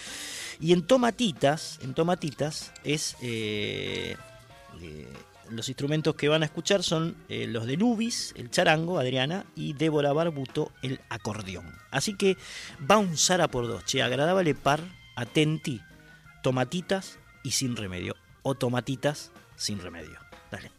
Y 0.59 0.73
en 0.73 0.87
Tomatitas, 0.87 1.79
en 1.83 1.93
Tomatitas 1.93 2.71
es... 2.83 3.15
Eh, 3.21 4.15
eh, 4.81 5.07
los 5.51 5.67
instrumentos 5.67 6.15
que 6.15 6.29
van 6.29 6.43
a 6.43 6.45
escuchar 6.45 6.81
son 6.81 7.17
eh, 7.27 7.45
los 7.45 7.65
de 7.67 7.75
Lubis, 7.75 8.33
el 8.37 8.49
charango, 8.49 8.97
Adriana, 8.97 9.45
y 9.53 9.73
Débora 9.73 10.13
Barbuto, 10.13 10.71
el 10.81 11.01
acordeón. 11.09 11.65
Así 11.91 12.15
que 12.15 12.37
va 12.89 12.97
un 12.97 13.17
Sara 13.17 13.49
por 13.49 13.67
dos, 13.67 13.83
che, 13.83 14.01
agradable 14.01 14.55
par, 14.55 14.79
atenti, 15.17 15.81
tomatitas 16.41 17.19
y 17.43 17.51
sin 17.51 17.75
remedio. 17.75 18.15
O 18.43 18.55
tomatitas 18.55 19.31
sin 19.61 19.79
remedio. 19.79 20.19
Dale. 20.49 20.71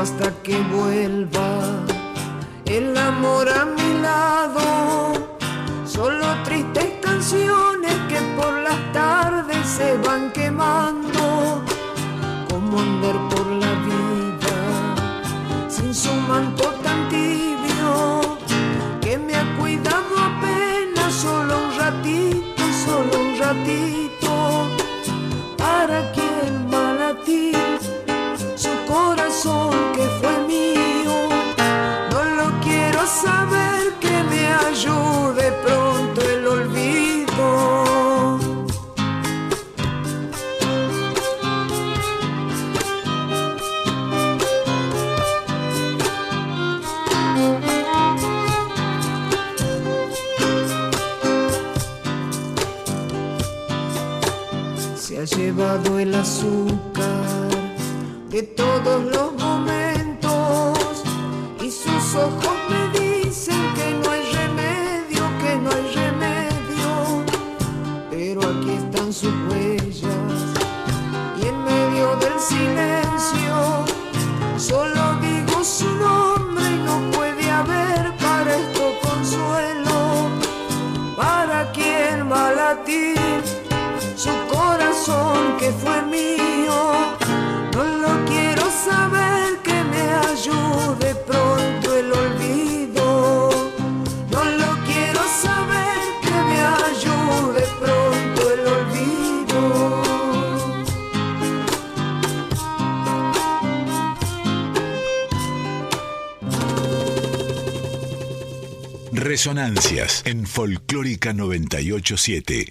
Hasta 0.00 0.32
que 0.42 0.56
vuelva 0.74 1.60
el 2.64 2.96
amor 2.96 3.50
a 3.50 3.66
mi 3.66 4.00
lado. 4.00 5.09
El 55.76 56.14
azúcar 56.16 57.48
de 58.28 58.42
todos 58.42 59.04
los 59.04 59.39
Resonancias 109.30 110.24
en 110.26 110.44
Folclórica 110.44 111.32
987. 111.32 112.66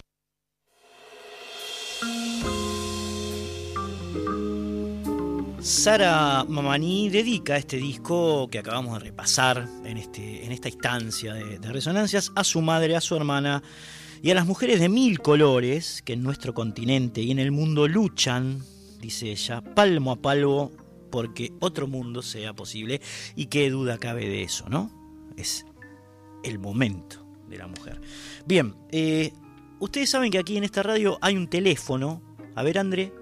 Sara 5.62 6.44
Mamani 6.44 7.10
dedica 7.10 7.56
este 7.56 7.78
disco 7.78 8.50
que 8.50 8.60
acabamos 8.60 8.96
de 8.96 9.06
repasar 9.06 9.70
en, 9.86 9.96
este, 9.96 10.46
en 10.46 10.52
esta 10.52 10.68
instancia 10.68 11.34
de, 11.34 11.60
de 11.60 11.72
resonancias 11.72 12.34
a 12.36 12.44
su 12.44 12.60
madre, 12.62 12.98
a 12.98 13.00
su 13.00 13.16
hermana 13.16 13.64
y 14.22 14.32
a 14.32 14.36
las 14.36 14.46
mujeres 14.46 14.82
de 14.82 14.90
mil 14.90 15.22
colores 15.22 16.02
que 16.02 16.12
en 16.12 16.24
nuestro 16.24 16.54
continente 16.54 17.22
y 17.22 17.32
en 17.32 17.40
el 17.40 17.54
mundo 17.54 17.88
luchan, 17.88 18.62
dice 19.00 19.32
ella, 19.32 19.62
palmo 19.62 20.12
a 20.12 20.16
palmo 20.18 20.74
porque 21.10 21.54
otro 21.62 21.88
mundo 21.88 22.22
sea 22.22 22.52
posible 22.52 23.00
y 23.38 23.46
qué 23.46 23.70
duda 23.70 23.98
cabe 23.98 24.28
de 24.28 24.44
eso, 24.44 24.68
¿no? 24.68 24.92
Es 25.38 25.66
el 26.44 26.60
momento 26.60 27.26
de 27.48 27.58
la 27.58 27.68
mujer. 27.68 28.00
Bien, 28.46 28.76
eh, 28.92 29.32
ustedes 29.80 30.10
saben 30.10 30.32
que 30.32 30.40
aquí 30.40 30.58
en 30.58 30.64
esta 30.64 30.84
radio 30.84 31.18
hay 31.22 31.36
un 31.36 31.48
teléfono. 31.48 32.22
A 32.56 32.64
ver, 32.64 32.78
André, 32.78 33.14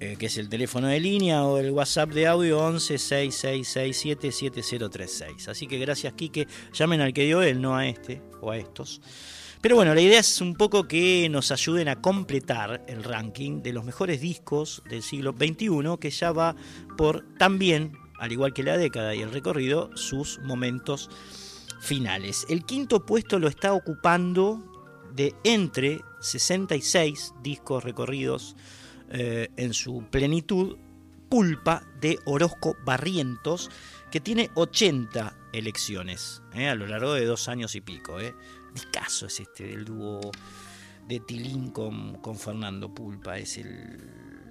Eh, 0.00 0.16
que 0.18 0.26
es 0.26 0.36
el 0.38 0.48
teléfono 0.48 0.88
de 0.88 1.00
línea 1.00 1.44
o 1.44 1.58
el 1.58 1.70
WhatsApp 1.70 2.10
de 2.10 2.26
audio 2.26 2.58
11 2.58 2.98
6667 2.98 4.32
7036. 4.32 5.48
Así 5.48 5.66
que 5.66 5.78
gracias, 5.78 6.12
Quique. 6.14 6.46
Llamen 6.72 7.00
al 7.00 7.12
que 7.12 7.24
dio 7.24 7.42
él, 7.42 7.60
no 7.62 7.76
a 7.76 7.86
este 7.86 8.20
o 8.40 8.50
a 8.50 8.58
estos. 8.58 9.00
Pero 9.60 9.76
bueno, 9.76 9.94
la 9.94 10.02
idea 10.02 10.20
es 10.20 10.42
un 10.42 10.56
poco 10.56 10.86
que 10.86 11.26
nos 11.30 11.50
ayuden 11.50 11.88
a 11.88 12.02
completar 12.02 12.84
el 12.86 13.02
ranking 13.02 13.62
de 13.62 13.72
los 13.72 13.82
mejores 13.82 14.20
discos 14.20 14.82
del 14.90 15.02
siglo 15.02 15.32
XXI, 15.32 15.96
que 15.98 16.10
ya 16.10 16.32
va 16.32 16.54
por 16.98 17.24
también, 17.38 17.96
al 18.18 18.30
igual 18.30 18.52
que 18.52 18.62
la 18.62 18.76
década 18.76 19.14
y 19.14 19.22
el 19.22 19.32
recorrido, 19.32 19.96
sus 19.96 20.38
momentos 20.40 21.08
finales. 21.80 22.44
El 22.50 22.66
quinto 22.66 23.06
puesto 23.06 23.38
lo 23.38 23.48
está 23.48 23.72
ocupando 23.72 24.62
de 25.14 25.34
entre 25.44 26.02
66 26.24 27.34
discos 27.42 27.84
recorridos 27.84 28.56
eh, 29.10 29.48
en 29.56 29.74
su 29.74 30.04
plenitud, 30.10 30.76
Pulpa 31.28 31.84
de 32.00 32.18
Orozco 32.24 32.76
Barrientos, 32.84 33.70
que 34.10 34.20
tiene 34.20 34.50
80 34.54 35.36
elecciones 35.52 36.42
eh, 36.54 36.68
a 36.68 36.74
lo 36.74 36.86
largo 36.86 37.14
de 37.14 37.24
dos 37.24 37.48
años 37.48 37.74
y 37.74 37.80
pico. 37.80 38.20
Eh. 38.20 38.34
Discaso 38.74 39.26
es 39.26 39.40
este 39.40 39.66
del 39.66 39.84
dúo 39.84 40.20
de 41.06 41.20
Tilín 41.20 41.70
con, 41.70 42.14
con 42.16 42.36
Fernando 42.36 42.92
Pulpa. 42.92 43.38
Es 43.38 43.58
el, 43.58 44.00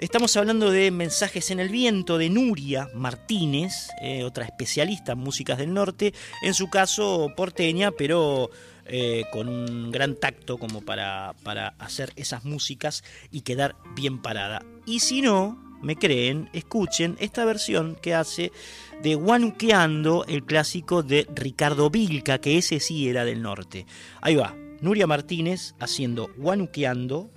Estamos 0.00 0.36
hablando 0.36 0.72
de 0.72 0.90
Mensajes 0.90 1.50
en 1.52 1.60
el 1.60 1.68
Viento 1.68 2.18
de 2.18 2.28
Nuria 2.28 2.90
Martínez, 2.92 3.88
eh, 4.02 4.24
otra 4.24 4.44
especialista 4.44 5.12
en 5.12 5.18
músicas 5.18 5.56
del 5.56 5.72
norte, 5.72 6.12
en 6.42 6.54
su 6.54 6.68
caso 6.68 7.32
porteña, 7.34 7.92
pero 7.92 8.50
eh, 8.88 9.24
con 9.32 9.48
un 9.48 9.90
gran 9.90 10.16
tacto 10.16 10.58
como 10.58 10.82
para, 10.82 11.34
para 11.42 11.68
hacer 11.78 12.12
esas 12.16 12.44
músicas 12.44 13.04
y 13.30 13.42
quedar 13.42 13.76
bien 13.94 14.20
parada. 14.20 14.62
Y 14.86 15.00
si 15.00 15.22
no, 15.22 15.66
me 15.82 15.96
creen, 15.96 16.48
escuchen 16.52 17.16
esta 17.20 17.44
versión 17.44 17.96
que 18.00 18.14
hace 18.14 18.52
de 19.02 19.14
Guanuqueando, 19.14 20.24
el 20.26 20.44
clásico 20.44 21.02
de 21.02 21.26
Ricardo 21.34 21.90
Vilca, 21.90 22.38
que 22.40 22.58
ese 22.58 22.80
sí 22.80 23.08
era 23.08 23.24
del 23.24 23.42
norte. 23.42 23.86
Ahí 24.20 24.36
va, 24.36 24.54
Nuria 24.80 25.06
Martínez 25.06 25.74
haciendo 25.78 26.30
Guanuqueando 26.36 27.30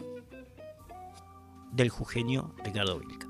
del 1.71 1.89
jujeño 1.89 2.53
Ricardo 2.63 2.99
Vilca. 2.99 3.28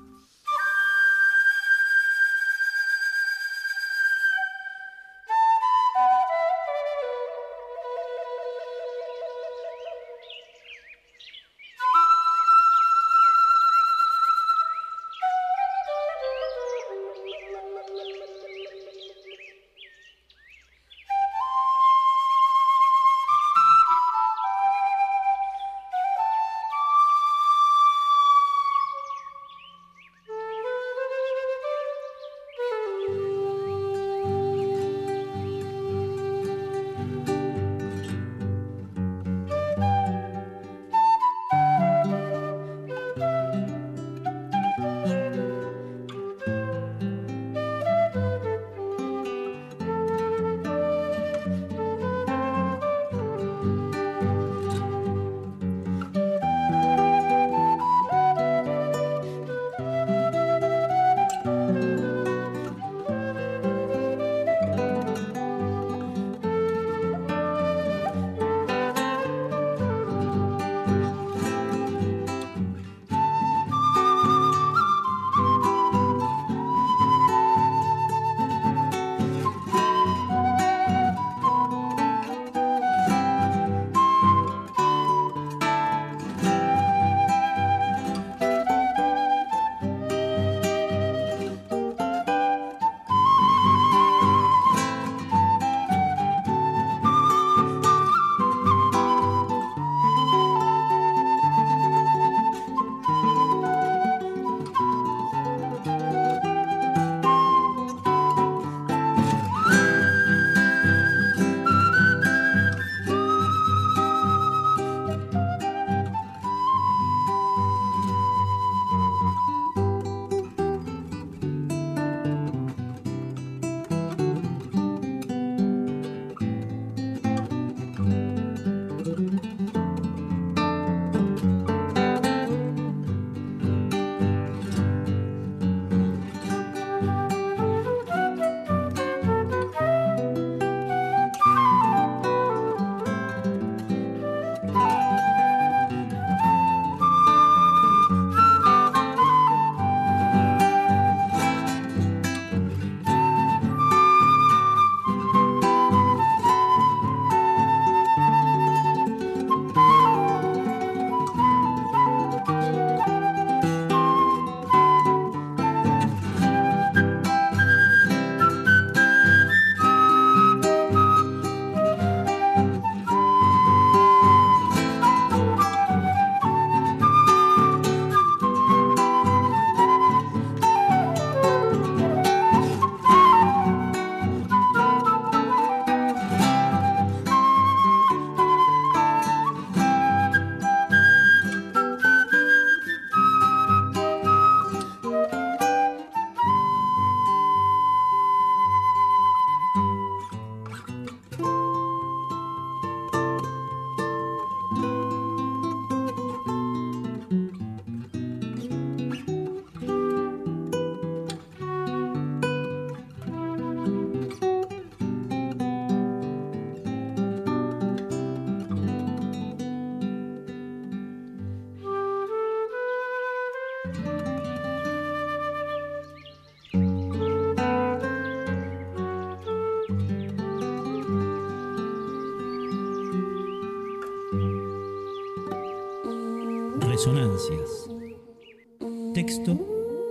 Texto 239.14 239.58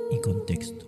y 0.09 0.19
contexto. 0.19 0.87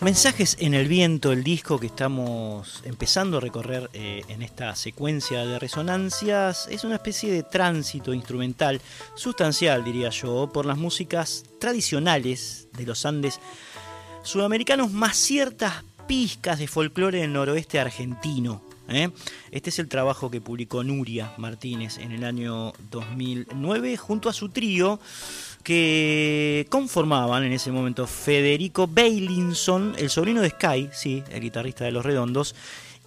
Mensajes 0.00 0.56
en 0.58 0.74
el 0.74 0.88
viento, 0.88 1.30
el 1.30 1.44
disco 1.44 1.78
que 1.78 1.86
estamos 1.86 2.82
empezando 2.84 3.36
a 3.36 3.40
recorrer 3.40 3.88
eh, 3.92 4.24
en 4.26 4.42
esta 4.42 4.74
secuencia 4.74 5.46
de 5.46 5.60
resonancias, 5.60 6.66
es 6.68 6.82
una 6.82 6.96
especie 6.96 7.32
de 7.32 7.44
tránsito 7.44 8.12
instrumental 8.12 8.80
sustancial, 9.14 9.84
diría 9.84 10.10
yo, 10.10 10.50
por 10.52 10.66
las 10.66 10.78
músicas 10.78 11.44
tradicionales 11.60 12.66
de 12.76 12.84
los 12.84 13.06
Andes 13.06 13.38
sudamericanos, 14.24 14.90
más 14.90 15.16
ciertas 15.16 15.84
pizcas 16.08 16.58
de 16.58 16.66
folclore 16.66 17.20
del 17.20 17.32
noroeste 17.32 17.78
argentino. 17.78 18.71
¿Eh? 18.92 19.10
Este 19.50 19.70
es 19.70 19.78
el 19.78 19.88
trabajo 19.88 20.30
que 20.30 20.40
publicó 20.40 20.84
Nuria 20.84 21.32
Martínez 21.38 21.98
en 21.98 22.12
el 22.12 22.24
año 22.24 22.72
2009 22.90 23.96
junto 23.96 24.28
a 24.28 24.32
su 24.32 24.50
trío 24.50 25.00
que 25.62 26.66
conformaban 26.70 27.44
en 27.44 27.52
ese 27.52 27.70
momento 27.70 28.06
Federico 28.06 28.86
Bailinson, 28.86 29.94
el 29.98 30.10
sobrino 30.10 30.40
de 30.42 30.50
Sky, 30.50 30.90
sí, 30.92 31.22
el 31.30 31.40
guitarrista 31.40 31.84
de 31.84 31.92
Los 31.92 32.04
Redondos, 32.04 32.54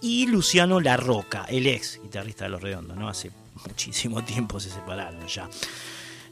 y 0.00 0.26
Luciano 0.26 0.80
La 0.80 0.96
Roca, 0.96 1.46
el 1.48 1.66
ex 1.66 2.00
guitarrista 2.02 2.44
de 2.44 2.50
Los 2.50 2.62
Redondos, 2.62 2.96
¿no? 2.96 3.08
Hace 3.08 3.30
muchísimo 3.66 4.22
tiempo 4.24 4.60
se 4.60 4.70
separaron 4.70 5.26
ya. 5.26 5.48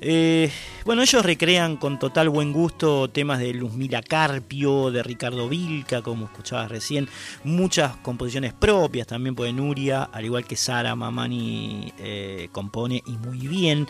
Eh, 0.01 0.51
bueno, 0.85 1.03
ellos 1.03 1.25
recrean 1.25 1.77
con 1.77 1.99
total 1.99 2.29
buen 2.29 2.53
gusto 2.53 3.09
temas 3.09 3.39
de 3.39 3.55
Luzmila 3.55 4.03
Carpio, 4.03 4.91
de 4.91 5.03
Ricardo 5.03 5.49
Vilca, 5.49 6.03
como 6.03 6.27
escuchabas 6.27 6.71
recién, 6.71 7.09
muchas 7.45 7.97
composiciones 7.97 8.53
propias 8.53 9.07
también 9.07 9.35
por 9.35 9.53
Nuria, 9.53 10.05
al 10.05 10.25
igual 10.25 10.45
que 10.45 10.57
Sara 10.57 10.95
Mamani 10.95 11.93
eh, 11.99 12.49
compone 12.53 13.03
y 13.07 13.13
muy 13.13 13.47
bien. 13.47 13.87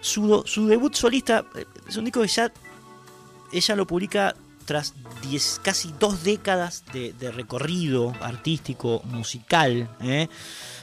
Su, 0.00 0.44
debut 0.68 0.94
solista 0.94 1.44
eh, 1.54 1.64
es 1.88 1.96
un 1.96 2.04
disco 2.04 2.22
que 2.22 2.28
ya 2.28 2.52
ella 3.52 3.76
lo 3.76 3.86
publica 3.86 4.34
tras 4.68 4.92
casi 5.62 5.94
dos 5.98 6.24
décadas 6.24 6.84
de, 6.92 7.30
recorrido 7.30 8.12
artístico, 8.20 9.00
musical, 9.04 9.88
¿eh? 10.02 10.28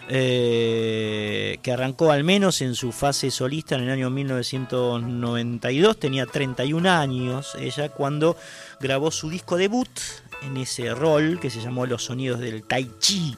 Eh, 0.09 1.59
que 1.61 1.71
arrancó 1.71 2.11
al 2.11 2.23
menos 2.23 2.61
en 2.61 2.73
su 2.73 2.91
fase 2.91 3.29
solista 3.29 3.75
en 3.75 3.83
el 3.83 3.91
año 3.91 4.09
1992, 4.09 5.99
tenía 5.99 6.25
31 6.25 6.89
años 6.89 7.55
ella 7.59 7.89
cuando 7.89 8.35
grabó 8.79 9.11
su 9.11 9.29
disco 9.29 9.55
debut 9.55 9.89
en 10.41 10.57
ese 10.57 10.93
rol 10.95 11.39
que 11.39 11.51
se 11.51 11.61
llamó 11.61 11.85
Los 11.85 12.05
Sonidos 12.05 12.39
del 12.39 12.63
Tai 12.63 12.89
Chi. 12.97 13.37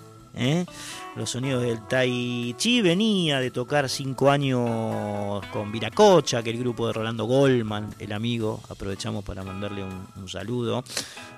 Los 1.17 1.31
sonidos 1.31 1.63
del 1.63 1.81
Tai 1.87 2.53
Chi 2.59 2.83
venía 2.83 3.39
de 3.39 3.49
tocar 3.49 3.89
cinco 3.89 4.29
años 4.29 5.43
con 5.51 5.71
Viracocha, 5.71 6.43
que 6.43 6.51
el 6.51 6.59
grupo 6.59 6.85
de 6.85 6.93
Rolando 6.93 7.25
Goldman, 7.25 7.95
el 7.97 8.11
amigo, 8.11 8.61
aprovechamos 8.69 9.23
para 9.23 9.43
mandarle 9.43 9.83
un, 9.83 10.29
saludo. 10.29 10.83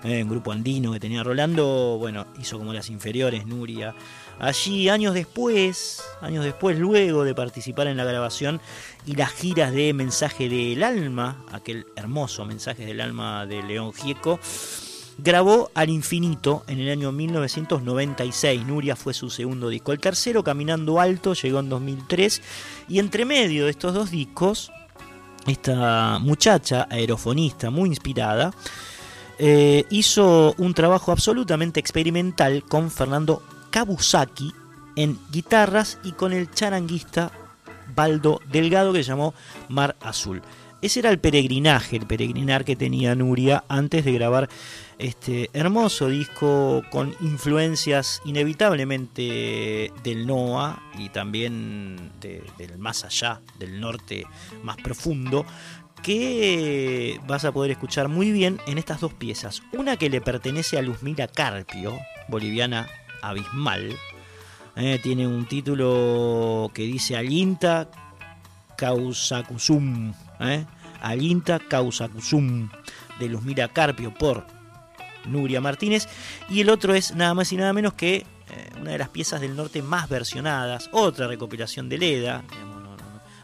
Eh, 0.04 0.22
un 0.22 0.30
grupo 0.30 0.52
andino 0.52 0.92
que 0.92 1.00
tenía 1.00 1.24
Rolando, 1.24 1.96
bueno, 1.98 2.28
hizo 2.42 2.58
como 2.58 2.74
las 2.74 2.90
inferiores, 2.90 3.46
Nuria. 3.46 3.96
Allí, 4.38 4.90
años 4.90 5.14
después, 5.14 6.04
años 6.20 6.44
después, 6.44 6.78
luego 6.78 7.24
de 7.24 7.34
participar 7.34 7.88
en 7.88 7.96
la 7.96 8.04
grabación 8.04 8.60
y 9.06 9.16
las 9.16 9.32
giras 9.32 9.72
de 9.72 9.94
Mensaje 9.94 10.50
del 10.50 10.84
Alma, 10.84 11.46
aquel 11.54 11.88
hermoso 11.96 12.44
Mensaje 12.44 12.86
del 12.86 13.00
Alma 13.00 13.46
de 13.46 13.64
León 13.64 13.94
Gieco, 13.94 14.42
grabó 15.24 15.72
Al 15.74 15.90
Infinito 15.90 16.64
en 16.68 16.80
el 16.80 16.90
año 16.90 17.12
1996. 17.12 18.66
Nuria 18.66 18.96
fue 18.96 19.14
su 19.14 19.30
segundo 19.30 19.70
disco. 19.70 19.92
El 19.92 20.00
tercero, 20.00 20.44
Caminando 20.44 21.00
Alto, 21.00 21.34
llegó 21.34 21.60
en 21.60 21.70
2003. 21.70 22.42
Y 22.88 23.00
entre 23.00 23.26
medio 23.26 23.66
de 23.66 23.72
estos 23.72 23.94
dos 23.94 24.12
discos, 24.12 24.72
esta 25.46 26.20
muchacha 26.20 26.88
aerofonista 26.90 27.70
muy 27.70 27.90
inspirada, 27.90 28.52
eh, 29.38 29.86
hizo 29.90 30.54
un 30.58 30.74
trabajo 30.74 31.12
absolutamente 31.12 31.80
experimental 31.80 32.64
con 32.64 32.92
Fernando 32.92 33.42
Kabusaki 33.70 34.54
en 34.96 35.18
guitarras 35.32 35.98
y 36.04 36.12
con 36.12 36.34
el 36.34 36.52
charanguista 36.52 37.32
Baldo 37.96 38.42
Delgado 38.52 38.94
que 38.94 39.04
se 39.04 39.10
llamó 39.10 39.34
Mar 39.70 39.96
Azul. 40.02 40.42
Ese 40.82 41.02
era 41.02 41.10
el 41.10 41.20
peregrinaje, 41.20 41.98
el 41.98 42.08
peregrinar 42.08 42.64
que 42.64 42.78
tenía 42.78 43.14
Nuria 43.14 43.66
antes 43.68 44.06
de 44.06 44.14
grabar 44.14 44.48
este 44.98 45.50
hermoso 45.52 46.08
disco 46.08 46.84
con 46.90 47.14
influencias 47.20 48.22
inevitablemente 48.24 49.92
del 50.04 50.26
NOA 50.26 50.82
y 50.98 51.10
también 51.10 52.14
del 52.22 52.78
más 52.78 53.04
allá, 53.04 53.42
del 53.58 53.82
norte 53.82 54.26
más 54.64 54.78
profundo, 54.78 55.46
que 56.02 57.20
vas 57.28 57.44
a 57.44 57.52
poder 57.52 57.72
escuchar 57.72 58.08
muy 58.08 58.32
bien 58.32 58.62
en 58.66 58.78
estas 58.78 59.02
dos 59.02 59.14
piezas. 59.14 59.62
Una 59.74 59.98
que 59.98 60.10
le 60.10 60.22
pertenece 60.22 60.78
a 60.78 60.82
Luzmila 60.82 61.28
Carpio, 61.28 62.00
boliviana 62.30 62.88
abismal, 63.22 63.98
eh, 64.78 64.98
tiene 65.04 65.28
un 65.28 65.46
título 65.46 66.72
que 66.74 66.84
dice 66.84 67.18
Alinta 67.18 67.90
Causacusum 68.78 70.14
¿eh? 70.40 70.66
Alinta 71.02 71.60
Causacusum 71.60 72.70
de 73.20 73.30
Luzmira 73.30 73.68
Carpio 73.70 74.14
por 74.14 74.46
Nuria 75.26 75.62
Martínez 75.62 76.08
y 76.50 76.62
el 76.62 76.70
otro 76.70 76.94
es 76.94 77.16
nada 77.16 77.34
más 77.34 77.52
y 77.52 77.58
nada 77.58 77.74
menos 77.74 77.94
que 77.94 78.16
eh, 78.16 78.26
una 78.82 78.92
de 78.92 78.98
las 78.98 79.10
piezas 79.10 79.42
del 79.42 79.56
norte 79.56 79.82
más 79.82 80.10
versionadas, 80.10 80.90
otra 80.92 81.28
recopilación 81.28 81.90
de 81.90 81.98
Leda. 81.98 82.44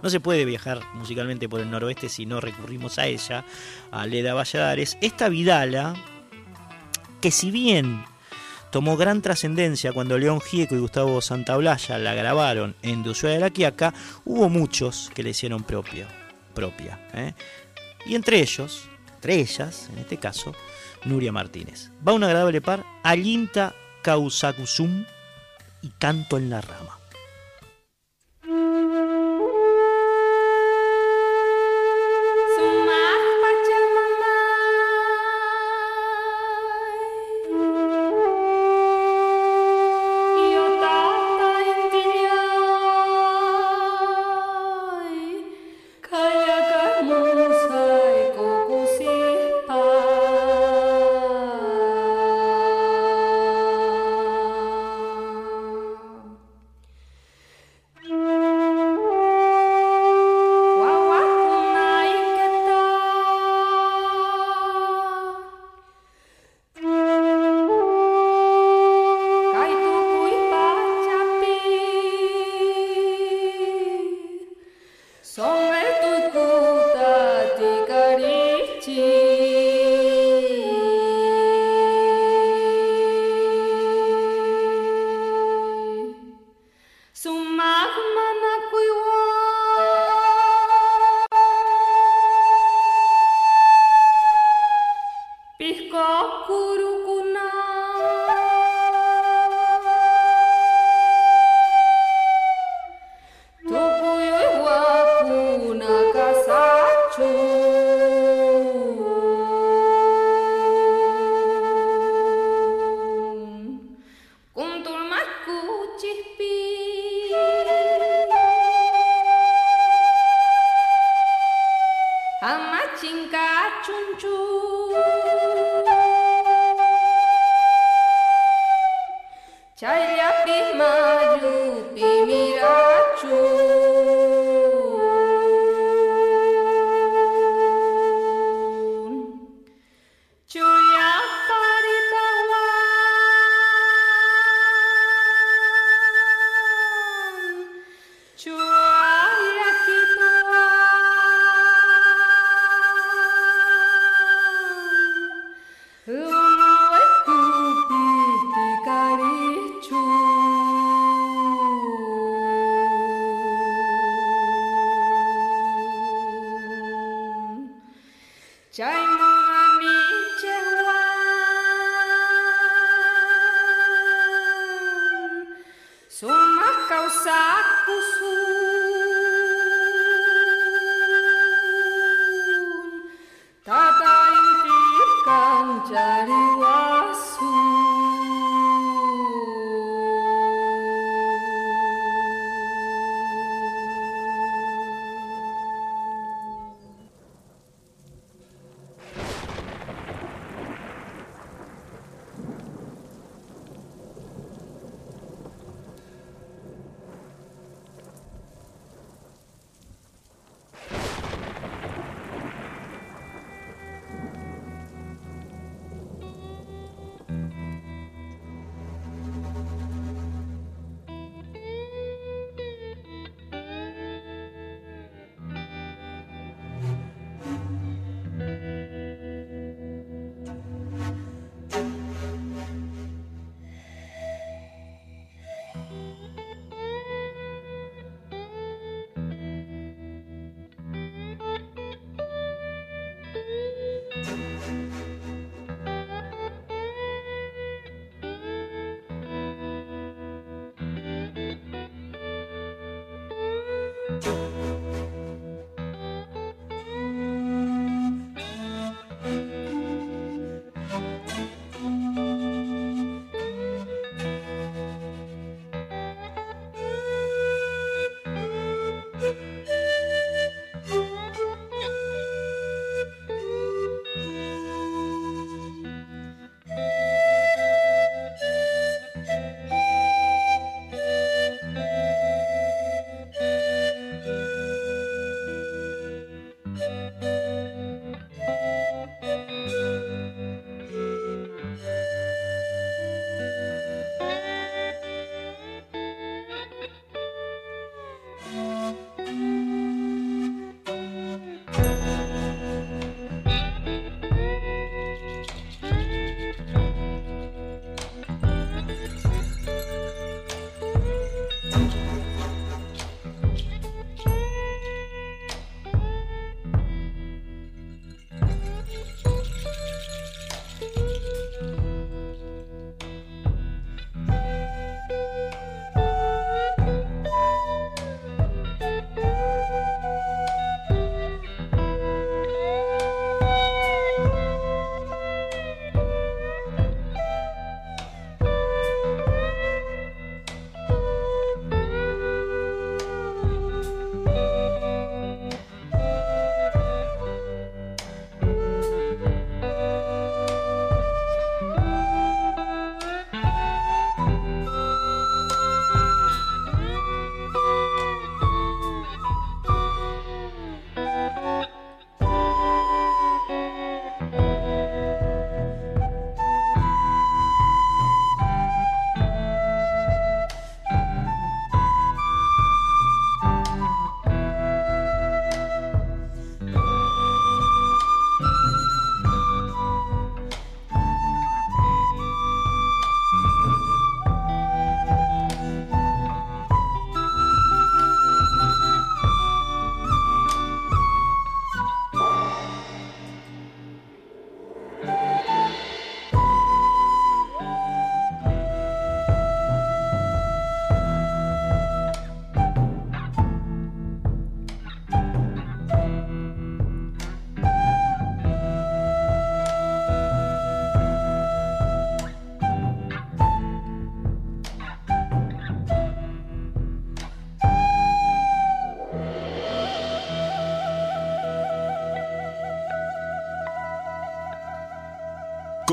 No, 0.02 0.10
se 0.10 0.20
puede 0.20 0.46
viajar 0.46 0.82
musicalmente 0.94 1.50
por 1.50 1.62
el 1.62 1.72
noroeste 1.72 2.10
si 2.10 2.28
no 2.28 2.40
recurrimos 2.40 3.00
a 3.00 3.08
ella, 3.08 3.44
a 3.92 4.06
Leda 4.06 4.36
Valladares. 4.36 5.00
Esta 5.02 5.30
Vidala, 5.30 5.96
que 7.22 7.32
si 7.32 7.50
bien 7.50 8.06
tomó 8.72 8.98
gran 8.98 9.24
trascendencia 9.24 9.94
cuando 9.94 10.20
León 10.20 10.42
Gieco 10.42 10.76
y 10.76 10.80
Gustavo 10.80 11.22
Santaolalla 11.22 11.98
la 11.98 12.14
grabaron 12.14 12.76
en 12.84 13.02
De 13.02 13.14
de 13.14 13.40
la 13.40 13.50
Quiaca, 13.50 13.96
hubo 14.26 14.48
muchos 14.48 15.10
que 15.16 15.24
le 15.24 15.32
hicieron 15.32 15.64
propio 15.64 16.06
propia. 16.56 17.00
¿eh? 17.14 17.36
Y 18.08 18.16
entre 18.16 18.40
ellos, 18.40 18.88
entre 19.16 19.36
ellas, 19.36 19.90
en 19.92 20.00
este 20.00 20.18
caso, 20.18 20.54
Nuria 21.04 21.32
Martínez. 21.32 21.92
Va 22.08 22.14
un 22.14 22.24
agradable 22.24 22.62
par, 22.62 22.84
Alinta 23.04 23.76
Causacusum 24.02 25.06
y 25.84 25.90
Canto 26.00 26.38
en 26.38 26.50
la 26.50 26.62
Rama. 26.62 26.95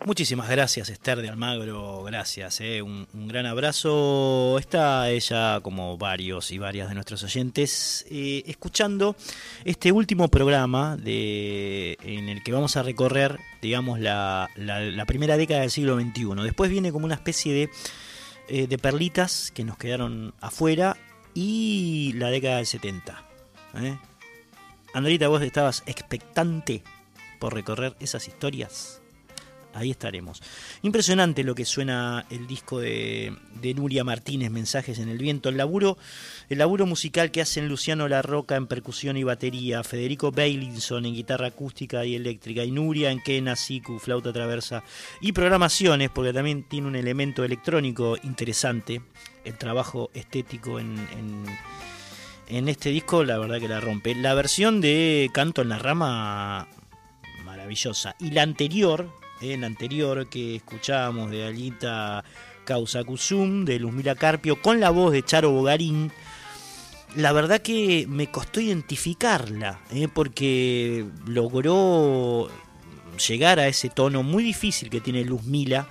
Muchísimas 0.05 0.49
gracias 0.49 0.89
Esther 0.89 1.23
de 1.23 1.29
Almagro, 1.29 2.03
gracias, 2.03 2.61
eh. 2.61 2.83
un, 2.83 3.07
gran 3.13 3.47
abrazo. 3.47 4.59
Está 4.59 5.09
ella, 5.11 5.61
como 5.61 5.97
varios 5.97 6.51
y 6.51 6.59
varias 6.59 6.89
de 6.89 6.95
nuestros 6.97 7.23
oyentes, 7.23 8.05
eh, 8.11 8.43
escuchando 8.47 9.15
este 9.65 9.93
último 9.93 10.27
programa 10.27 10.97
de, 10.97 11.97
en 12.03 12.29
el 12.29 12.43
que 12.43 12.51
vamos 12.51 12.77
a 12.77 12.83
recorrer, 12.83 13.39
digamos, 13.61 14.01
la, 14.01 14.49
primera 15.07 15.37
década 15.37 15.61
del 15.61 15.71
siglo 15.71 16.01
XXI. 16.01 16.43
Después 16.43 16.69
viene 16.69 16.91
como 16.91 17.05
una 17.05 17.15
especie 17.15 17.53
de, 17.55 17.71
eh, 18.49 18.67
de 18.67 18.79
perlitas 18.79 19.53
que 19.55 19.63
nos 19.63 19.79
quedaron 19.79 20.35
afuera 20.41 20.97
y 21.33 22.13
la 22.15 22.29
década 22.31 22.57
del 22.57 22.67
70. 22.67 23.25
Andrita, 24.95 25.29
vos 25.29 25.43
estabas 25.43 25.85
expectante 25.87 26.83
por 27.39 27.55
recorrer 27.55 27.95
esas 28.01 28.27
historias 28.27 29.02
ahí 29.75 29.91
estaremos. 29.91 30.43
Impresionante 30.83 31.45
lo 31.45 31.55
que 31.55 31.65
suena 31.65 32.27
el 32.31 32.47
disco 32.47 32.81
de, 32.81 33.37
Nuria 33.75 34.05
Martínez, 34.05 34.51
Mensajes 34.51 34.99
en 34.99 35.09
el 35.09 35.19
Viento. 35.19 35.49
El 35.49 35.57
laburo, 35.57 35.99
el 36.49 36.59
laburo 36.59 36.87
musical 36.87 37.31
que 37.31 37.41
hacen 37.41 37.69
Luciano 37.69 38.09
La 38.09 38.23
Roca 38.23 38.57
en 38.57 38.67
percusión 38.67 39.17
y 39.17 39.25
batería, 39.25 39.83
Federico 39.85 40.31
Bailinson 40.33 41.07
en 41.07 41.15
guitarra 41.15 41.49
acústica 41.49 42.05
y 42.05 42.15
eléctrica, 42.15 42.65
y 42.65 42.71
Nuria 42.71 43.11
en 43.11 43.21
quena, 43.21 43.57
siku, 43.57 43.99
flauta 43.99 44.33
traversa 44.33 44.83
y 45.21 45.33
programaciones, 45.33 46.11
porque 46.11 46.33
también 46.33 46.65
tiene 46.65 46.89
un 46.89 46.97
elemento 46.97 47.45
electrónico 47.45 48.17
interesante. 48.23 49.03
El 49.45 49.59
trabajo 49.59 50.11
estético 50.15 50.79
en 50.79 50.97
en 52.53 52.69
este 52.69 52.91
disco 52.91 53.25
la 53.25 53.39
verdad 53.39 53.59
que 53.61 53.69
la 53.69 53.81
rompe. 53.81 54.15
La 54.15 54.35
versión 54.35 54.81
de 54.81 55.31
Canto 55.33 55.63
en 55.63 55.71
la 55.71 55.79
Rama 55.79 56.69
maravillosa. 57.45 58.15
Y 58.19 58.31
la 58.33 58.43
anterior, 58.43 59.11
en 59.43 59.65
anterior 59.65 60.29
que 60.29 60.57
escuchábamos 60.57 61.31
de 61.31 61.47
Alita 61.47 62.25
Causa-Cusum, 62.65 63.65
de 63.65 63.79
Luzmila 63.79 64.15
Carpio, 64.15 64.63
con 64.63 64.81
la 64.81 64.91
voz 64.91 65.13
de 65.13 65.23
Charo 65.25 65.51
Bogarín. 65.51 66.13
La 67.17 67.33
verdad 67.33 67.61
que 67.61 68.07
me 68.09 68.31
costó 68.31 68.61
identificarla, 68.61 69.81
¿eh? 69.91 70.09
porque 70.13 71.05
logró 71.27 72.49
llegar 73.29 73.59
a 73.59 73.67
ese 73.67 73.91
tono 73.91 74.23
muy 74.23 74.45
difícil 74.45 74.89
que 74.89 75.01
tiene 75.01 75.25
Luzmila 75.25 75.89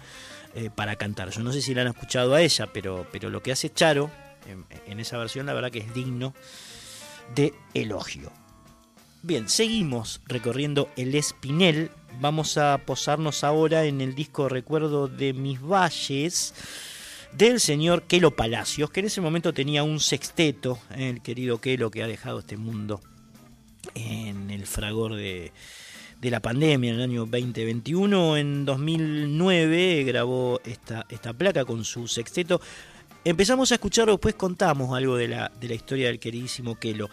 eh, 0.55 0.69
para 0.73 0.95
cantar. 0.95 1.29
Yo 1.29 1.41
no 1.41 1.51
sé 1.51 1.61
si 1.61 1.75
la 1.75 1.81
han 1.81 1.89
escuchado 1.89 2.33
a 2.33 2.41
ella, 2.41 2.67
pero, 2.73 3.05
pero 3.11 3.29
lo 3.29 3.43
que 3.43 3.51
hace 3.51 3.69
Charo 3.69 4.09
en 4.87 4.99
esa 4.99 5.17
versión, 5.17 5.45
la 5.45 5.53
verdad 5.53 5.69
que 5.69 5.79
es 5.79 5.93
digno 5.93 6.33
de 7.35 7.53
elogio. 7.75 8.31
Bien, 9.23 9.47
seguimos 9.49 10.19
recorriendo 10.25 10.89
el 10.95 11.13
Espinel. 11.13 11.91
Vamos 12.19 12.57
a 12.57 12.77
posarnos 12.79 13.43
ahora 13.43 13.85
en 13.85 14.01
el 14.01 14.13
disco 14.13 14.49
Recuerdo 14.49 15.07
de 15.07 15.33
mis 15.33 15.61
valles 15.61 16.53
del 17.31 17.59
señor 17.59 18.03
Kelo 18.03 18.31
Palacios, 18.31 18.91
que 18.91 18.99
en 18.99 19.07
ese 19.07 19.21
momento 19.21 19.53
tenía 19.53 19.83
un 19.83 19.99
sexteto, 19.99 20.79
el 20.95 21.21
querido 21.21 21.59
Kelo 21.59 21.89
que 21.89 22.03
ha 22.03 22.07
dejado 22.07 22.39
este 22.39 22.57
mundo 22.57 23.01
en 23.95 24.51
el 24.51 24.67
fragor 24.67 25.15
de, 25.15 25.51
la 26.21 26.39
pandemia 26.41 26.91
en 26.91 26.97
el 26.97 27.01
año 27.03 27.21
2021. 27.21 28.37
En 28.37 28.65
2009 28.65 30.03
grabó 30.03 30.59
esta, 30.63 31.05
esta 31.09 31.33
placa 31.33 31.65
con 31.65 31.83
su 31.83 32.07
sexteto. 32.07 32.61
Empezamos 33.23 33.71
a 33.71 33.75
escucharlo, 33.75 34.13
después 34.13 34.35
contamos 34.35 34.95
algo 34.97 35.15
de 35.15 35.27
la, 35.27 35.51
de 35.59 35.67
la 35.67 35.75
historia 35.75 36.07
del 36.07 36.19
queridísimo 36.19 36.75
Kelo. 36.75 37.09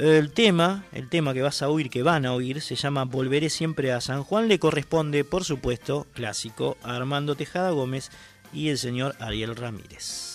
El 0.00 0.32
tema, 0.32 0.86
el 0.92 1.10
tema 1.10 1.34
que 1.34 1.42
vas 1.42 1.60
a 1.60 1.68
oír, 1.68 1.90
que 1.90 2.02
van 2.02 2.24
a 2.24 2.32
oír, 2.32 2.62
se 2.62 2.74
llama 2.74 3.04
Volveré 3.04 3.50
siempre 3.50 3.92
a 3.92 4.00
San 4.00 4.24
Juan. 4.24 4.48
Le 4.48 4.58
corresponde, 4.58 5.24
por 5.24 5.44
supuesto, 5.44 6.06
clásico, 6.14 6.78
a 6.82 6.96
Armando 6.96 7.34
Tejada 7.34 7.68
Gómez 7.68 8.10
y 8.50 8.70
el 8.70 8.78
señor 8.78 9.14
Ariel 9.20 9.54
Ramírez. 9.56 10.29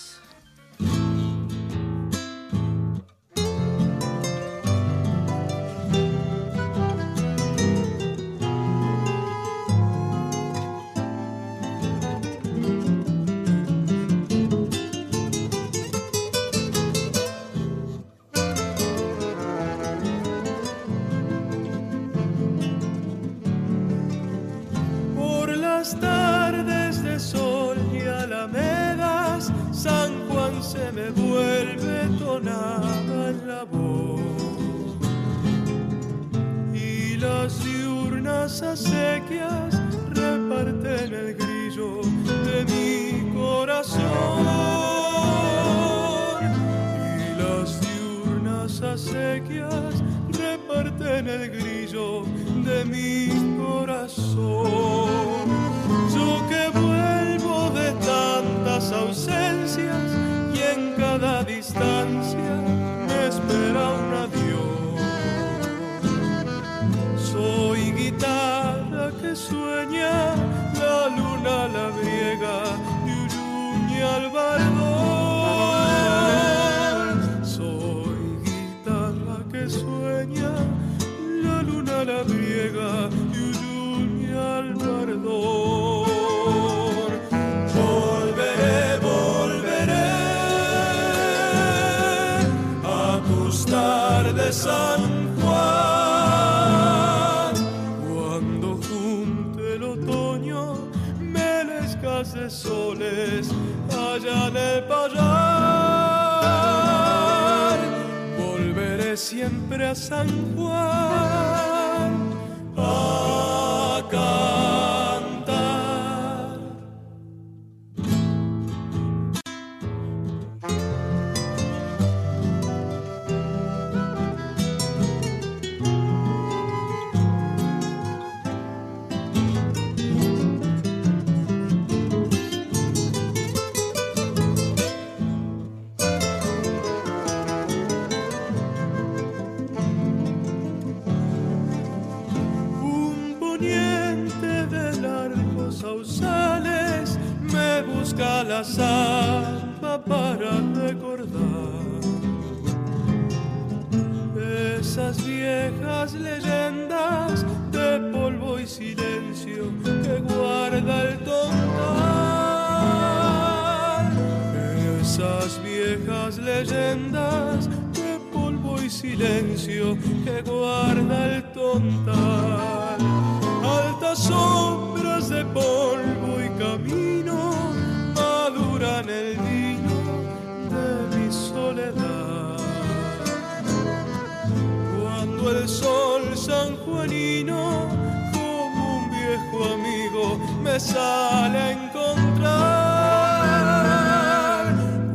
Sale 190.86 191.58
a 191.58 191.72
encontrar. 191.72 192.46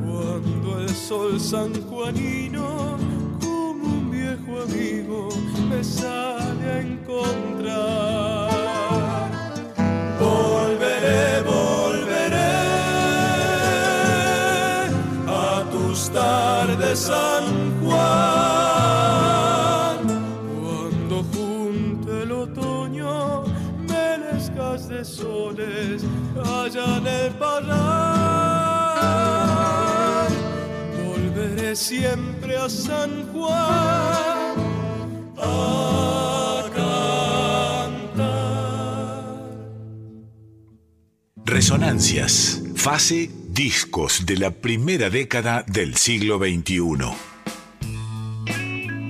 Cuando 0.04 0.80
el 0.80 0.88
sol 0.90 1.40
sanjuanino, 1.40 2.39
siempre 31.80 32.56
a 32.56 32.68
San 32.68 33.32
Juan 33.32 33.54
a 35.38 36.62
cantar. 36.74 37.90
Resonancias, 41.46 42.62
fase 42.76 43.30
discos 43.48 44.26
de 44.26 44.36
la 44.36 44.50
primera 44.50 45.08
década 45.08 45.64
del 45.66 45.96
siglo 45.96 46.38
XXI. 46.38 46.80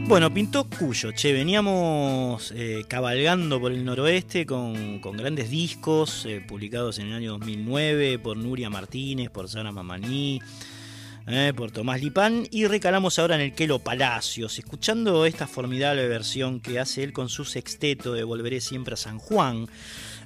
Bueno, 0.07 0.33
pintó 0.33 0.69
Cuyo, 0.69 1.11
che, 1.13 1.33
veníamos 1.33 2.53
eh, 2.57 2.85
cabalgando 2.89 3.61
por 3.61 3.73
el 3.73 3.85
noroeste 3.85 4.47
con, 4.47 5.01
con 5.01 5.17
grandes 5.17 5.51
discos 5.51 6.25
eh, 6.25 6.41
publicados 6.47 7.01
en 7.01 7.09
el 7.09 7.15
año 7.15 7.33
2009 7.33 8.21
por 8.21 8.37
Nuria 8.37 8.71
Martínez, 8.71 9.29
por 9.31 9.49
Sara 9.49 9.73
Mamaní, 9.73 10.41
eh, 11.27 11.53
por 11.57 11.71
Tomás 11.71 12.01
Lipán 12.01 12.47
y 12.51 12.67
recalamos 12.67 13.19
ahora 13.19 13.35
en 13.35 13.41
el 13.41 13.55
Quelo 13.55 13.79
Palacios, 13.79 14.59
escuchando 14.59 15.27
esta 15.27 15.47
formidable 15.47 16.07
versión 16.09 16.61
que 16.61 16.79
hace 16.79 17.03
él 17.03 17.13
con 17.13 17.29
su 17.29 17.45
sexteto 17.45 18.13
de 18.13 18.25
Volveré 18.25 18.61
siempre 18.61 18.95
a 18.95 18.97
San 18.97 19.19
Juan. 19.19 19.67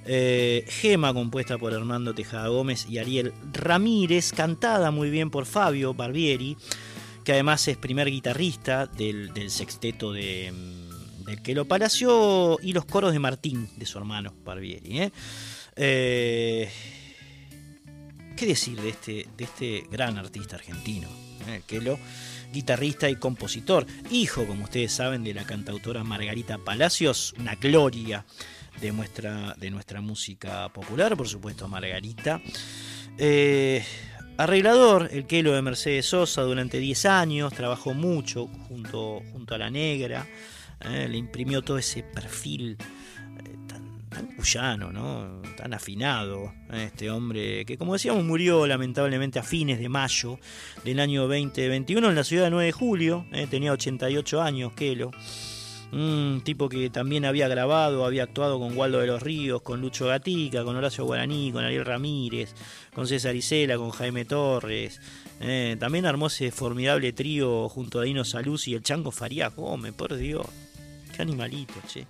Eh, 0.07 0.65
Gema 0.69 1.15
compuesta 1.15 1.57
por 1.59 1.73
Hernando 1.73 2.15
Tejada 2.15 2.49
Gómez 2.49 2.87
y 2.89 2.99
Ariel 2.99 3.33
Ramírez, 3.53 4.33
cantada 4.33 4.91
muy 4.91 5.11
bien 5.11 5.31
por 5.31 5.47
Fabio 5.47 5.95
Barbieri, 5.95 6.57
que 7.25 7.33
además 7.33 7.67
es 7.69 7.77
primer 7.77 8.11
guitarrista 8.11 8.87
del, 8.87 9.33
del 9.33 9.51
sexteto 9.51 10.13
de, 10.13 10.53
mm, 10.53 11.25
del 11.25 11.43
Quelo 11.43 11.65
Palacio 11.65 12.59
y 12.63 12.73
los 12.73 12.85
coros 12.85 13.13
de 13.13 13.19
Martín, 13.19 13.71
de 13.77 13.87
su 13.87 13.99
hermano 13.99 14.35
Barbieri. 14.45 15.01
¿eh? 15.01 15.13
Eh, 15.77 16.71
¿Qué 18.37 18.47
decir 18.47 18.81
de 18.81 18.89
este, 18.89 19.29
de 19.37 19.45
este 19.45 19.87
gran 19.91 20.19
artista 20.19 20.57
argentino? 20.57 21.09
¿eh? 21.49 21.57
El 21.57 21.63
Quelo, 21.63 22.01
guitarrista 22.53 23.09
y 23.09 23.15
compositor, 23.15 23.87
hijo, 24.11 24.45
como 24.45 24.65
ustedes 24.65 24.93
saben, 24.93 25.23
de 25.23 25.35
la 25.35 25.45
cantautora 25.45 26.03
Margarita 26.03 26.59
Palacios, 26.59 27.33
una 27.39 27.55
gloria 27.55 28.25
de 28.81 28.93
nuestra, 28.93 29.55
de 29.55 29.71
nuestra 29.71 30.01
música 30.01 30.69
popular, 30.71 31.17
por 31.17 31.29
supuesto, 31.29 31.69
Margarita. 31.69 32.43
Eh, 33.19 33.85
arreglador, 34.37 35.11
el 35.13 35.27
Quelo 35.27 35.53
de 35.53 35.63
Mercedes 35.63 36.07
Sosa, 36.07 36.43
durante 36.43 36.79
10 36.79 37.05
años, 37.07 37.53
trabajó 37.53 37.95
mucho 37.95 38.49
junto, 38.69 39.23
junto 39.33 39.55
a 39.55 39.59
la 39.59 39.71
negra, 39.71 40.27
eh, 40.81 41.07
le 41.09 41.19
imprimió 41.19 41.63
todo 41.63 41.79
ese 41.79 42.03
perfil 42.03 42.79
tan, 44.15 44.27
cuyano, 44.37 44.93
¿no? 44.93 45.43
tan 45.57 45.75
afinado, 45.75 46.53
este 46.73 47.11
hombre 47.11 47.65
que, 47.65 47.77
como 47.77 47.95
decíamos, 47.95 48.25
murió 48.25 48.67
lamentablemente 48.67 49.39
a 49.39 49.43
fines 49.43 49.79
de 49.79 49.89
mayo 49.89 50.39
del 50.85 51.01
año 51.01 51.23
2021 51.23 52.09
en 52.09 52.15
la 52.15 52.25
ciudad 52.25 52.45
de 52.45 52.51
9 52.51 52.67
de 52.67 52.73
julio, 52.73 53.27
eh, 53.33 53.47
tenía 53.51 53.73
88 53.73 54.41
años, 54.41 54.73
Quelo. 54.73 55.11
Un 55.93 56.43
tipo 56.43 56.69
que 56.69 56.91
también 56.91 57.25
había 57.25 57.47
grabado, 57.47 58.05
había 58.05 58.25
actuado 58.25 58.59
con 58.59 58.77
Waldo 58.77 58.99
de 58.99 59.07
los 59.07 59.23
Ríos, 59.23 59.63
con 59.63 59.81
Lucho 59.81 60.07
Gatica, 60.07 60.65
con 60.65 60.75
Horacio 60.75 61.05
Guaraní, 61.05 61.53
con 61.53 61.65
Ariel 61.65 61.85
Ramírez, 61.85 62.53
con 62.93 63.07
César 63.07 63.37
Isela, 63.37 63.77
con 63.77 63.91
Jaime 63.91 64.25
Torres. 64.25 65.01
Eh, 65.41 65.77
también 65.79 66.07
armó 66.07 66.27
ese 66.27 66.51
formidable 66.51 67.13
trío 67.13 67.69
junto 67.69 68.01
a 68.01 68.05
Dino 68.05 68.25
Saluz 68.25 68.67
y 68.67 68.75
el 68.75 68.83
Chango 68.83 69.13
Farías 69.13 69.55
Gómez, 69.55 69.93
por 69.93 70.17
Dios. 70.17 70.47
Qué 71.15 71.23
animalito, 71.23 71.75
che. 71.87 72.09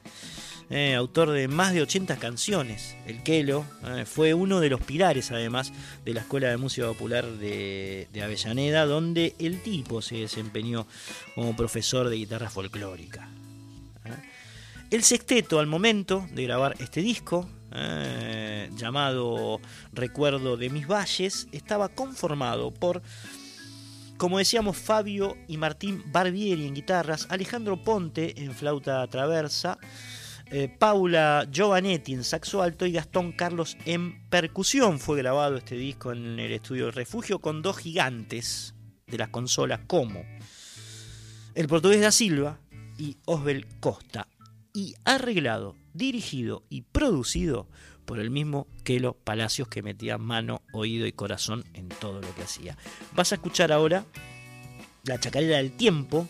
Eh, 0.70 0.94
autor 0.94 1.30
de 1.30 1.46
más 1.46 1.74
de 1.74 1.82
80 1.82 2.16
canciones. 2.16 2.96
El 3.06 3.22
Quelo 3.22 3.64
eh, 3.84 4.04
fue 4.06 4.32
uno 4.32 4.60
de 4.60 4.70
los 4.70 4.80
pilares, 4.80 5.30
además, 5.30 5.72
de 6.04 6.14
la 6.14 6.20
Escuela 6.20 6.48
de 6.48 6.56
Música 6.56 6.86
Popular 6.86 7.26
de, 7.26 8.08
Avellaneda, 8.22 8.86
donde 8.86 9.34
el 9.38 9.62
tipo 9.62 10.00
se 10.00 10.16
desempeñó 10.16 10.86
como 11.34 11.54
profesor 11.54 12.08
de 12.08 12.16
guitarra 12.16 12.48
folclórica. 12.48 13.28
El 14.90 15.02
sexteto 15.02 15.58
al 15.58 15.66
momento 15.66 16.26
de 16.32 16.44
grabar 16.44 16.76
este 16.78 17.02
disco, 17.02 17.48
eh, 17.72 18.70
llamado 18.76 19.60
Recuerdo 19.92 20.56
de 20.56 20.70
mis 20.70 20.86
valles, 20.86 21.48
estaba 21.52 21.88
conformado 21.88 22.70
por, 22.72 23.02
como 24.16 24.38
decíamos, 24.38 24.76
Fabio 24.76 25.36
y 25.48 25.56
Martín 25.56 26.02
Barbieri 26.06 26.66
en 26.66 26.74
guitarras, 26.74 27.26
Alejandro 27.28 27.82
Ponte 27.82 28.40
en 28.42 28.54
flauta 28.54 29.06
traversa, 29.08 29.78
eh, 30.56 30.68
Paula 30.68 31.48
Giovanetti 31.50 32.12
en 32.12 32.22
saxo 32.22 32.62
alto 32.62 32.86
y 32.86 32.92
Gastón 32.92 33.32
Carlos 33.32 33.76
en 33.86 34.28
percusión. 34.28 35.00
Fue 35.00 35.18
grabado 35.18 35.56
este 35.56 35.74
disco 35.74 36.12
en 36.12 36.38
el 36.38 36.52
estudio 36.52 36.92
Refugio 36.92 37.40
con 37.40 37.60
dos 37.60 37.78
gigantes 37.78 38.72
de 39.08 39.18
las 39.18 39.30
consolas 39.30 39.80
como 39.88 40.24
el 41.56 41.66
portugués 41.66 42.00
da 42.00 42.12
Silva 42.12 42.60
y 42.96 43.16
Osbel 43.24 43.66
Costa 43.80 44.28
y 44.72 44.94
arreglado, 45.04 45.74
dirigido 45.92 46.62
y 46.68 46.82
producido 46.82 47.68
por 48.04 48.20
el 48.20 48.30
mismo 48.30 48.68
Kelo 48.84 49.14
Palacios 49.14 49.66
que 49.66 49.82
metía 49.82 50.18
mano, 50.18 50.62
oído 50.72 51.08
y 51.08 51.12
corazón 51.12 51.64
en 51.74 51.88
todo 51.88 52.20
lo 52.20 52.32
que 52.36 52.42
hacía. 52.42 52.78
Vas 53.12 53.32
a 53.32 53.34
escuchar 53.34 53.72
ahora 53.72 54.04
La 55.02 55.18
Chacarera 55.18 55.56
del 55.56 55.76
Tiempo, 55.76 56.28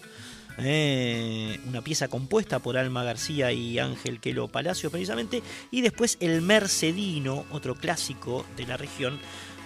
eh, 0.59 1.61
una 1.67 1.83
pieza 1.83 2.09
compuesta 2.09 2.59
por 2.59 2.77
Alma 2.77 3.05
García 3.05 3.53
y 3.53 3.79
Ángel 3.79 4.21
Kelo 4.21 4.49
Palacios 4.49 4.91
precisamente, 4.91 5.43
y 5.71 5.81
después 5.81 6.17
El 6.21 6.43
Mercedino, 6.43 7.45
otro 7.51 7.75
clásico 7.75 8.45
de 8.57 8.67
la 8.67 8.77
región 8.77 9.19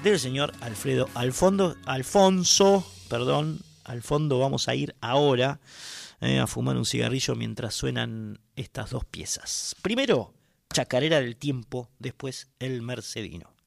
del 0.02 0.18
señor 0.18 0.52
Alfredo 0.60 1.08
Alfondo, 1.14 1.76
Alfonso, 1.84 2.86
perdón, 3.08 3.60
al 3.84 4.02
fondo 4.02 4.38
vamos 4.38 4.68
a 4.68 4.74
ir 4.74 4.94
ahora 5.00 5.60
eh, 6.20 6.38
a 6.38 6.46
fumar 6.46 6.76
un 6.76 6.84
cigarrillo 6.84 7.34
mientras 7.34 7.74
suenan 7.74 8.40
estas 8.56 8.90
dos 8.90 9.04
piezas. 9.04 9.76
Primero, 9.82 10.34
Chacarera 10.72 11.20
del 11.20 11.36
Tiempo, 11.36 11.88
después 11.98 12.48
El 12.58 12.82
Mercedino. 12.82 13.57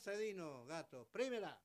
Mercedino, 0.00 0.64
gato. 0.64 1.06
Primera. 1.12 1.60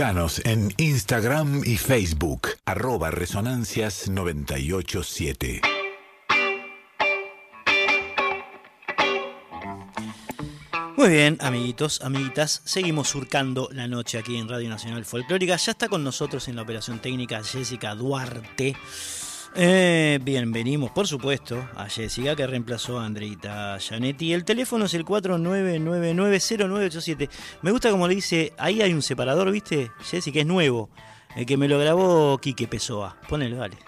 Buscanos 0.00 0.40
en 0.46 0.72
Instagram 0.78 1.60
y 1.62 1.76
Facebook, 1.76 2.48
arroba 2.64 3.10
Resonancias 3.10 4.08
987. 4.08 5.60
Muy 10.96 11.08
bien, 11.10 11.36
amiguitos, 11.42 12.00
amiguitas, 12.00 12.62
seguimos 12.64 13.08
surcando 13.08 13.68
la 13.72 13.88
noche 13.88 14.16
aquí 14.16 14.38
en 14.38 14.48
Radio 14.48 14.70
Nacional 14.70 15.04
Folclórica. 15.04 15.56
Ya 15.56 15.72
está 15.72 15.88
con 15.88 16.02
nosotros 16.02 16.48
en 16.48 16.56
la 16.56 16.62
operación 16.62 16.98
técnica 17.00 17.42
Jessica 17.44 17.94
Duarte. 17.94 18.76
Eh, 19.54 20.18
bien, 20.22 20.52
venimos, 20.52 20.90
por 20.92 21.08
supuesto, 21.08 21.68
a 21.74 21.88
Jessica 21.88 22.36
que 22.36 22.46
reemplazó 22.46 23.00
a 23.00 23.06
Andreita 23.06 23.78
Janetti. 23.80 24.32
El 24.32 24.44
teléfono 24.44 24.84
es 24.84 24.94
el 24.94 25.04
49990987. 25.04 27.28
Me 27.62 27.72
gusta 27.72 27.90
como 27.90 28.06
le 28.06 28.14
dice, 28.14 28.52
ahí 28.58 28.80
hay 28.80 28.92
un 28.92 29.02
separador, 29.02 29.50
¿viste? 29.50 29.90
Jessica 30.02 30.38
es 30.40 30.46
nuevo. 30.46 30.88
El 31.34 31.46
que 31.46 31.56
me 31.56 31.66
lo 31.68 31.78
grabó 31.78 32.38
Quique 32.38 32.68
Pessoa. 32.68 33.16
Ponelo, 33.28 33.56
dale. 33.56 33.78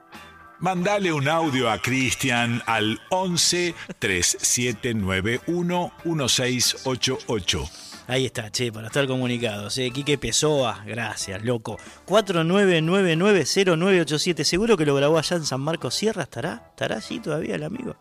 Mandale 0.59 1.13
un 1.13 1.29
audio 1.29 1.69
a 1.69 1.81
Cristian 1.81 2.61
al 2.65 2.99
11 3.09 3.73
3791 3.97 5.93
1688. 6.03 7.69
Ahí 8.07 8.25
está, 8.25 8.51
che, 8.51 8.69
para 8.69 8.87
estar 8.87 9.07
comunicados. 9.07 9.77
Eh. 9.77 9.89
Quique 9.93 10.17
Pessoa, 10.17 10.83
gracias, 10.85 11.45
loco. 11.45 11.77
49990987. 12.07 14.43
Seguro 14.43 14.75
que 14.75 14.85
lo 14.85 14.95
grabó 14.95 15.17
allá 15.17 15.37
en 15.37 15.45
San 15.45 15.61
Marcos 15.61 15.95
Sierra. 15.95 16.23
¿Estará? 16.23 16.71
¿Estará 16.71 16.97
allí 16.97 17.19
todavía 17.19 17.55
el 17.55 17.63
amigo? 17.63 17.95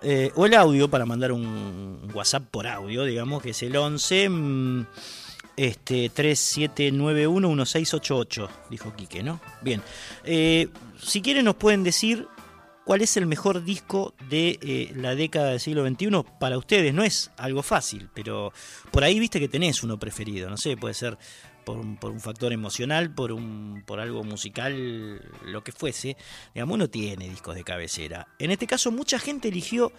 Eh, 0.00 0.30
o 0.34 0.46
el 0.46 0.54
audio 0.54 0.88
para 0.88 1.04
mandar 1.04 1.32
un 1.32 2.10
WhatsApp 2.14 2.44
por 2.50 2.66
audio, 2.66 3.04
digamos, 3.04 3.42
que 3.42 3.50
es 3.50 3.62
el 3.62 3.76
11 3.76 4.30
mm, 4.30 4.86
este, 5.56 6.10
37911688, 6.12 8.48
dijo 8.70 8.94
Quique, 8.94 9.22
¿no? 9.22 9.40
Bien. 9.60 9.82
Eh, 10.24 10.68
si 11.06 11.22
quieren 11.22 11.44
nos 11.44 11.54
pueden 11.54 11.84
decir 11.84 12.26
cuál 12.84 13.02
es 13.02 13.16
el 13.16 13.26
mejor 13.26 13.64
disco 13.64 14.14
de 14.28 14.58
eh, 14.62 14.92
la 14.94 15.14
década 15.14 15.50
del 15.50 15.60
siglo 15.60 15.86
XXI 15.86 16.24
para 16.38 16.58
ustedes. 16.58 16.92
No 16.92 17.02
es 17.02 17.30
algo 17.36 17.62
fácil, 17.62 18.08
pero 18.14 18.52
por 18.90 19.04
ahí 19.04 19.18
viste 19.18 19.40
que 19.40 19.48
tenés 19.48 19.82
uno 19.82 19.98
preferido. 19.98 20.48
No 20.50 20.56
sé, 20.56 20.76
puede 20.76 20.94
ser 20.94 21.18
por 21.64 21.78
un, 21.78 21.96
por 21.96 22.12
un 22.12 22.20
factor 22.20 22.52
emocional, 22.52 23.12
por, 23.12 23.32
un, 23.32 23.82
por 23.86 24.00
algo 24.00 24.24
musical, 24.24 25.20
lo 25.44 25.64
que 25.64 25.72
fuese. 25.72 26.16
Digamos, 26.54 26.74
uno 26.74 26.88
tiene 26.88 27.28
discos 27.28 27.54
de 27.54 27.64
cabecera. 27.64 28.28
En 28.38 28.50
este 28.50 28.66
caso, 28.66 28.92
mucha 28.92 29.18
gente 29.18 29.48
eligió 29.48 29.92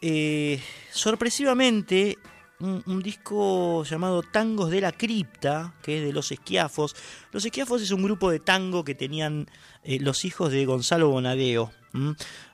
eh, 0.00 0.60
sorpresivamente, 0.90 2.16
un, 2.60 3.02
disco 3.02 3.84
llamado 3.84 4.22
Tangos 4.22 4.70
de 4.70 4.80
la 4.80 4.92
Cripta, 4.92 5.74
que 5.82 5.98
es 5.98 6.04
de 6.04 6.12
los 6.12 6.30
Esquiafos. 6.32 6.94
Los 7.32 7.44
Esquiafos 7.44 7.82
es 7.82 7.90
un 7.90 8.02
grupo 8.02 8.30
de 8.30 8.40
tango 8.40 8.84
que 8.84 8.94
tenían 8.94 9.46
eh, 9.82 9.98
los 10.00 10.24
hijos 10.24 10.52
de 10.52 10.64
Gonzalo 10.66 11.08
Bonadeo, 11.08 11.72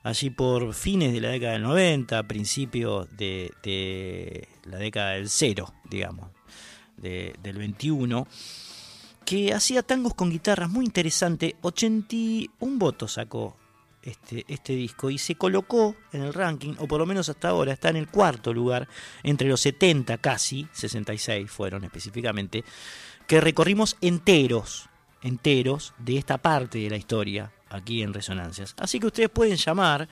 allí 0.02 0.30
por 0.30 0.72
fines 0.74 1.12
de 1.12 1.20
la 1.20 1.28
década 1.28 1.52
del 1.54 1.62
90, 1.62 2.22
principios 2.24 3.08
de, 3.16 4.48
la 4.64 4.78
década 4.78 5.12
del 5.12 5.28
cero, 5.28 5.74
digamos, 5.90 6.30
del 6.96 7.58
21 7.58 8.26
que 9.26 9.52
hacía 9.52 9.82
tangos 9.82 10.14
con 10.14 10.30
guitarras 10.30 10.70
muy 10.70 10.86
interesante. 10.86 11.56
81 11.60 12.78
votos 12.78 13.14
sacó 13.14 13.56
este, 14.06 14.44
este 14.48 14.74
disco 14.74 15.10
y 15.10 15.18
se 15.18 15.34
colocó 15.34 15.96
en 16.12 16.22
el 16.22 16.32
ranking, 16.32 16.74
o 16.78 16.86
por 16.86 17.00
lo 17.00 17.06
menos 17.06 17.28
hasta 17.28 17.48
ahora 17.48 17.72
está 17.72 17.88
en 17.88 17.96
el 17.96 18.08
cuarto 18.08 18.54
lugar, 18.54 18.88
entre 19.22 19.48
los 19.48 19.60
70 19.60 20.18
casi, 20.18 20.66
66 20.72 21.50
fueron 21.50 21.84
específicamente, 21.84 22.64
que 23.26 23.40
recorrimos 23.40 23.96
enteros, 24.00 24.88
enteros 25.22 25.92
de 25.98 26.18
esta 26.18 26.38
parte 26.38 26.78
de 26.78 26.90
la 26.90 26.96
historia 26.96 27.52
aquí 27.68 28.02
en 28.02 28.14
Resonancias. 28.14 28.74
Así 28.78 29.00
que 29.00 29.08
ustedes 29.08 29.28
pueden 29.28 29.56
llamar 29.56 30.08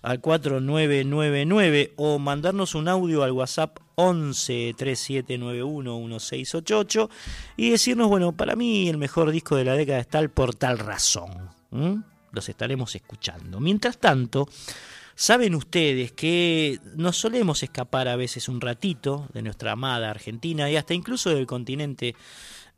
al 0.00 0.20
4999 0.20 1.92
o 1.96 2.18
mandarnos 2.18 2.74
un 2.74 2.88
audio 2.88 3.22
al 3.22 3.32
WhatsApp 3.32 3.78
11 3.96 4.74
3791 4.76 5.98
1688 5.98 7.10
y 7.58 7.70
decirnos, 7.70 8.08
bueno, 8.08 8.32
para 8.32 8.56
mí 8.56 8.88
el 8.88 8.96
mejor 8.96 9.30
disco 9.30 9.56
de 9.56 9.64
la 9.64 9.74
década 9.74 9.98
está 9.98 10.18
el 10.18 10.30
por 10.30 10.54
tal 10.54 10.78
razón 10.78 11.50
los 12.34 12.48
estaremos 12.48 12.94
escuchando. 12.94 13.60
Mientras 13.60 13.98
tanto, 13.98 14.48
saben 15.14 15.54
ustedes 15.54 16.12
que 16.12 16.80
nos 16.96 17.16
solemos 17.16 17.62
escapar 17.62 18.08
a 18.08 18.16
veces 18.16 18.48
un 18.48 18.60
ratito 18.60 19.28
de 19.32 19.42
nuestra 19.42 19.72
amada 19.72 20.10
Argentina 20.10 20.70
y 20.70 20.76
hasta 20.76 20.94
incluso 20.94 21.30
del 21.30 21.46
continente 21.46 22.14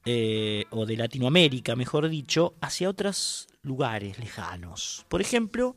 eh, 0.05 0.67
o 0.71 0.87
de 0.87 0.97
Latinoamérica, 0.97 1.75
mejor 1.75 2.09
dicho, 2.09 2.55
hacia 2.61 2.89
otros 2.89 3.49
lugares 3.63 4.19
lejanos. 4.19 5.05
Por 5.09 5.21
ejemplo, 5.21 5.77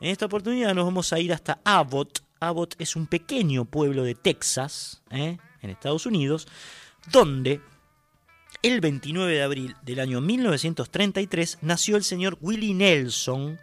en 0.00 0.10
esta 0.10 0.26
oportunidad 0.26 0.74
nos 0.74 0.86
vamos 0.86 1.12
a 1.12 1.20
ir 1.20 1.32
hasta 1.32 1.60
Abbott. 1.64 2.20
Abbott 2.40 2.74
es 2.78 2.96
un 2.96 3.06
pequeño 3.06 3.66
pueblo 3.66 4.02
de 4.02 4.14
Texas, 4.14 5.02
¿eh? 5.10 5.36
en 5.60 5.70
Estados 5.70 6.06
Unidos, 6.06 6.48
donde 7.12 7.60
el 8.62 8.80
29 8.80 9.32
de 9.32 9.42
abril 9.42 9.76
del 9.82 10.00
año 10.00 10.20
1933 10.20 11.58
nació 11.62 11.96
el 11.96 12.04
señor 12.04 12.36
Willie 12.40 12.74
Nelson, 12.74 13.58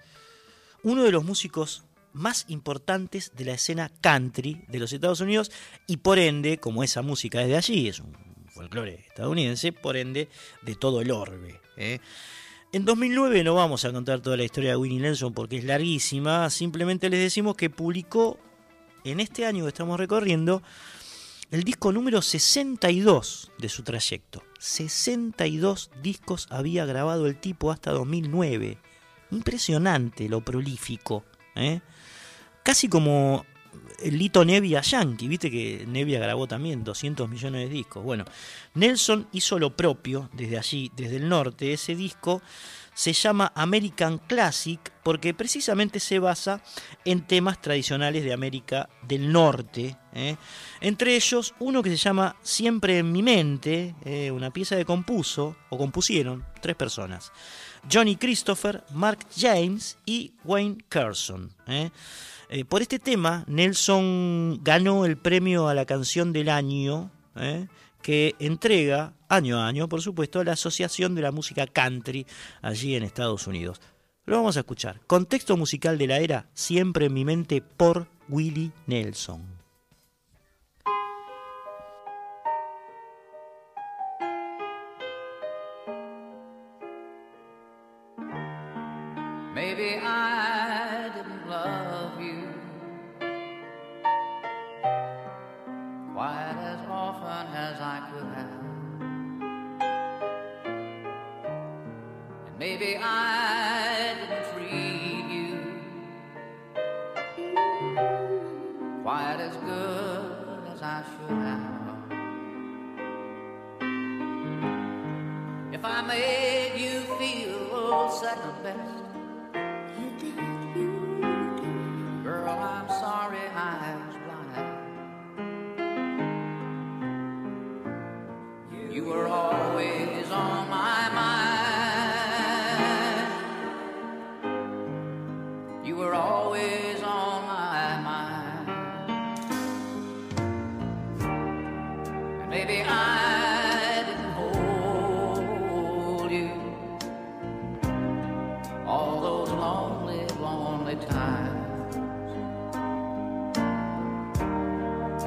uno 0.84 1.04
de 1.04 1.12
los 1.12 1.24
músicos 1.24 1.84
más 2.14 2.46
importantes 2.48 3.32
de 3.36 3.46
la 3.46 3.54
escena 3.54 3.92
country 4.02 4.64
de 4.68 4.80
los 4.80 4.92
Estados 4.92 5.22
Unidos 5.22 5.52
y 5.86 5.98
por 5.98 6.18
ende, 6.18 6.58
como 6.58 6.84
esa 6.84 7.02
música 7.04 7.42
es 7.42 7.48
de 7.48 7.58
allí, 7.58 7.88
es 7.88 8.00
un 8.00 8.14
folclore 8.48 9.06
estadounidense, 9.08 9.72
por 9.72 9.98
ende 9.98 10.30
de 10.64 10.76
todo 10.76 11.02
el 11.02 11.12
orbe. 11.12 11.62
¿eh? 11.76 12.00
En 12.72 12.86
2009 12.86 13.44
no 13.44 13.54
vamos 13.54 13.86
a 13.86 13.92
contar 13.92 14.22
toda 14.22 14.36
la 14.36 14.44
historia 14.44 14.72
de 14.72 14.78
Willie 14.78 15.00
Nelson 15.00 15.34
porque 15.34 15.58
es 15.58 15.64
larguísima, 15.64 16.50
simplemente 16.50 17.10
les 17.10 17.20
decimos 17.20 17.56
que 17.56 17.70
publicó 17.70 18.40
en 19.04 19.20
este 19.20 19.46
año 19.46 19.64
que 19.64 19.70
estamos 19.70 20.00
recorriendo 20.00 20.64
el 21.52 21.64
disco 21.64 21.92
número 21.92 22.22
62 22.22 23.52
de 23.58 23.70
su 23.70 23.84
trayecto. 23.84 24.44
62 24.60 25.92
discos 26.02 26.48
había 26.50 26.86
grabado 26.86 27.28
el 27.28 27.40
tipo 27.40 27.72
hasta 27.72 27.92
2009. 27.92 28.78
Impresionante 29.32 30.28
lo 30.28 30.42
prolífico. 30.42 31.24
¿eh? 31.56 31.82
Casi 32.64 32.90
como 32.90 33.46
el 34.04 34.18
Lito 34.18 34.44
Nevia 34.44 34.82
Yankee, 34.82 35.28
viste 35.28 35.50
que 35.50 35.86
Nevia 35.88 36.20
grabó 36.20 36.48
también 36.48 36.84
200 36.84 37.30
millones 37.30 37.70
de 37.70 37.74
discos. 37.74 38.04
Bueno, 38.04 38.26
Nelson 38.74 39.28
hizo 39.32 39.58
lo 39.58 39.76
propio 39.76 40.30
desde 40.34 40.58
allí, 40.58 40.92
desde 40.96 41.16
el 41.16 41.30
norte. 41.30 41.72
Ese 41.72 41.96
disco 41.96 42.42
se 42.98 43.14
llama 43.14 43.52
American 43.54 44.18
Classic 44.18 44.80
porque 45.04 45.36
precisamente 45.36 46.00
se 46.00 46.18
basa 46.18 46.64
en 47.06 47.22
temas 47.28 47.62
tradicionales 47.62 48.24
de 48.24 48.34
América 48.34 48.90
del 49.04 49.32
Norte. 49.32 49.96
¿eh? 50.14 50.36
Entre 50.82 51.16
ellos, 51.16 51.54
uno 51.60 51.84
que 51.84 51.92
se 51.92 51.98
llama 51.98 52.36
Siempre 52.42 52.98
en 52.98 53.12
mi 53.12 53.22
mente, 53.22 53.94
¿eh? 54.04 54.32
una 54.32 54.50
pieza 54.50 54.76
que 54.76 54.84
compuso 54.84 55.56
o 55.70 55.78
compusieron 55.78 56.44
tres 56.60 56.76
personas. 56.76 57.32
Johnny 57.90 58.16
Christopher, 58.16 58.84
Mark 58.90 59.20
James 59.38 60.00
y 60.04 60.34
Wayne 60.44 60.78
Carson. 60.90 61.52
¿eh? 61.68 61.92
por 62.68 62.82
este 62.82 62.98
tema, 62.98 63.44
Nelson 63.46 64.64
ganó 64.64 65.06
el 65.06 65.18
premio 65.18 65.68
a 65.68 65.76
la 65.76 65.86
canción 65.86 66.34
del 66.34 66.50
año 66.50 67.12
que 68.02 68.36
entrega 68.40 69.14
año 69.30 69.60
a 69.60 69.68
año, 69.68 69.90
por 69.90 70.02
supuesto, 70.02 70.44
la 70.44 70.54
Asociación 70.54 71.16
de 71.16 71.22
la 71.22 71.32
Música 71.32 71.68
Country 71.68 72.26
allí 72.62 72.96
en 72.96 73.04
Estados 73.04 73.48
Unidos. 73.48 73.82
Lo 74.26 74.38
vamos 74.38 74.58
a 74.58 74.62
escuchar. 74.62 75.02
Contexto 75.08 75.56
musical 75.58 75.98
de 75.98 76.08
la 76.08 76.18
era, 76.18 76.50
siempre 76.54 77.06
en 77.06 77.14
mi 77.14 77.26
mente, 77.26 77.62
por 77.62 78.08
Willie 78.28 78.72
Nelson. 78.86 79.57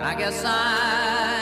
I 0.03 0.15
guess 0.15 0.43
I 0.47 1.40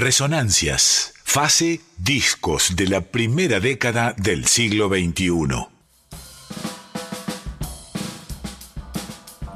Resonancias, 0.00 1.12
fase 1.24 1.82
discos 1.98 2.74
de 2.74 2.86
la 2.86 3.02
primera 3.02 3.60
década 3.60 4.14
del 4.16 4.46
siglo 4.46 4.88
XXI. 4.88 5.28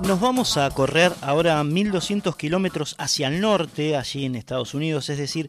Nos 0.06 0.20
vamos 0.20 0.58
a 0.58 0.68
correr 0.68 1.14
ahora 1.22 1.64
1200 1.64 2.36
kilómetros 2.36 2.94
hacia 2.98 3.28
el 3.28 3.40
norte, 3.40 3.96
allí 3.96 4.26
en 4.26 4.34
Estados 4.34 4.74
Unidos, 4.74 5.08
es 5.08 5.16
decir, 5.16 5.48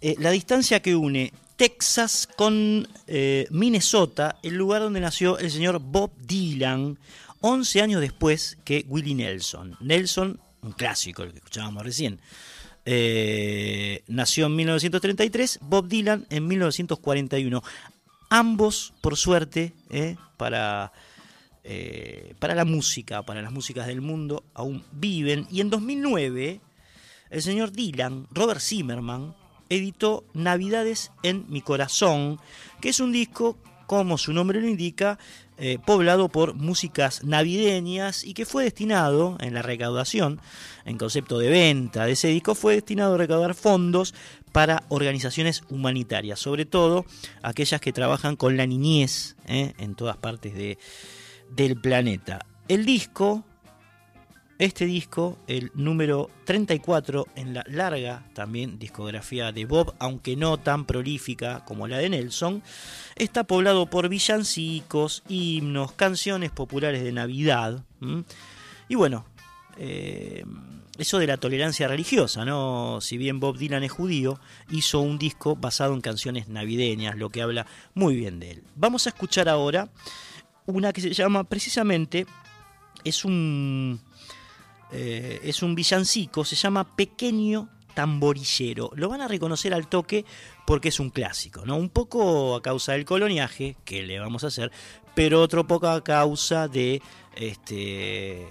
eh, 0.00 0.16
la 0.18 0.32
distancia 0.32 0.82
que 0.82 0.96
une 0.96 1.32
Texas 1.54 2.28
con 2.36 2.88
eh, 3.06 3.46
Minnesota, 3.52 4.38
el 4.42 4.56
lugar 4.56 4.82
donde 4.82 4.98
nació 4.98 5.38
el 5.38 5.52
señor 5.52 5.78
Bob 5.78 6.10
Dylan, 6.18 6.98
11 7.40 7.82
años 7.82 8.00
después 8.00 8.58
que 8.64 8.84
Willie 8.88 9.14
Nelson. 9.14 9.76
Nelson, 9.78 10.40
un 10.62 10.72
clásico, 10.72 11.22
el 11.22 11.30
que 11.30 11.38
escuchábamos 11.38 11.84
recién. 11.84 12.18
Eh, 12.86 14.02
nació 14.08 14.46
en 14.46 14.56
1933, 14.56 15.58
Bob 15.62 15.88
Dylan 15.88 16.26
en 16.30 16.46
1941. 16.46 17.62
Ambos, 18.30 18.92
por 19.00 19.16
suerte, 19.16 19.72
eh, 19.90 20.16
para, 20.36 20.92
eh, 21.62 22.34
para 22.38 22.54
la 22.54 22.64
música, 22.64 23.22
para 23.22 23.42
las 23.42 23.52
músicas 23.52 23.86
del 23.86 24.00
mundo, 24.00 24.44
aún 24.54 24.84
viven. 24.92 25.46
Y 25.50 25.60
en 25.60 25.70
2009, 25.70 26.60
el 27.30 27.42
señor 27.42 27.72
Dylan, 27.72 28.26
Robert 28.30 28.60
Zimmerman, 28.60 29.34
editó 29.68 30.24
Navidades 30.34 31.10
en 31.22 31.46
mi 31.48 31.62
corazón, 31.62 32.38
que 32.80 32.90
es 32.90 33.00
un 33.00 33.12
disco, 33.12 33.56
como 33.98 34.18
su 34.18 34.32
nombre 34.32 34.60
lo 34.60 34.68
indica, 34.68 35.18
eh, 35.56 35.78
poblado 35.84 36.28
por 36.28 36.54
músicas 36.54 37.22
navideñas 37.24 38.24
y 38.24 38.34
que 38.34 38.46
fue 38.46 38.64
destinado 38.64 39.36
en 39.40 39.54
la 39.54 39.62
recaudación, 39.62 40.40
en 40.84 40.98
concepto 40.98 41.38
de 41.38 41.48
venta 41.48 42.06
de 42.06 42.12
ese 42.12 42.28
disco, 42.28 42.54
fue 42.54 42.74
destinado 42.74 43.14
a 43.14 43.18
recaudar 43.18 43.54
fondos 43.54 44.14
para 44.52 44.84
organizaciones 44.88 45.62
humanitarias, 45.68 46.38
sobre 46.38 46.64
todo 46.64 47.04
aquellas 47.42 47.80
que 47.80 47.92
trabajan 47.92 48.36
con 48.36 48.56
la 48.56 48.66
niñez 48.66 49.36
eh, 49.46 49.74
en 49.78 49.94
todas 49.94 50.16
partes 50.16 50.54
de, 50.54 50.78
del 51.50 51.80
planeta. 51.80 52.46
El 52.68 52.86
disco, 52.86 53.44
este 54.58 54.86
disco, 54.86 55.36
el 55.46 55.72
número 55.74 56.30
34 56.44 57.26
en 57.34 57.54
la 57.54 57.64
larga 57.66 58.24
también 58.34 58.78
discografía 58.78 59.50
de 59.50 59.64
Bob, 59.64 59.94
aunque 59.98 60.36
no 60.36 60.58
tan 60.58 60.84
prolífica 60.84 61.64
como 61.64 61.88
la 61.88 61.98
de 61.98 62.10
Nelson, 62.10 62.62
está 63.16 63.44
poblado 63.44 63.86
por 63.86 64.08
villancicos, 64.08 65.24
himnos, 65.28 65.92
canciones 65.92 66.50
populares 66.50 67.02
de 67.02 67.12
Navidad. 67.12 67.84
Y 68.88 68.94
bueno, 68.94 69.24
eh, 69.76 70.44
eso 70.98 71.18
de 71.18 71.26
la 71.26 71.36
tolerancia 71.36 71.88
religiosa, 71.88 72.44
¿no? 72.44 73.00
Si 73.00 73.18
bien 73.18 73.40
Bob 73.40 73.58
Dylan 73.58 73.82
es 73.82 73.90
judío, 73.90 74.38
hizo 74.70 75.00
un 75.00 75.18
disco 75.18 75.56
basado 75.56 75.94
en 75.94 76.00
canciones 76.00 76.48
navideñas, 76.48 77.16
lo 77.16 77.30
que 77.30 77.42
habla 77.42 77.66
muy 77.94 78.14
bien 78.14 78.38
de 78.38 78.52
él. 78.52 78.64
Vamos 78.76 79.06
a 79.06 79.10
escuchar 79.10 79.48
ahora 79.48 79.88
una 80.66 80.92
que 80.92 81.00
se 81.00 81.12
llama 81.12 81.44
precisamente, 81.44 82.26
es 83.02 83.24
un, 83.24 84.00
eh, 84.94 85.40
es 85.42 85.62
un 85.62 85.74
villancico, 85.74 86.44
se 86.44 86.54
llama 86.54 86.94
Pequeño 86.94 87.68
Tamborillero. 87.94 88.90
Lo 88.94 89.08
van 89.08 89.20
a 89.20 89.28
reconocer 89.28 89.74
al 89.74 89.88
toque 89.88 90.24
porque 90.66 90.88
es 90.88 91.00
un 91.00 91.10
clásico, 91.10 91.66
¿no? 91.66 91.76
Un 91.76 91.88
poco 91.88 92.54
a 92.54 92.62
causa 92.62 92.92
del 92.92 93.04
coloniaje, 93.04 93.76
que 93.84 94.02
le 94.02 94.20
vamos 94.20 94.44
a 94.44 94.48
hacer, 94.48 94.70
pero 95.14 95.40
otro 95.42 95.66
poco 95.66 95.88
a 95.88 96.04
causa 96.04 96.68
de 96.68 97.02
este 97.34 98.46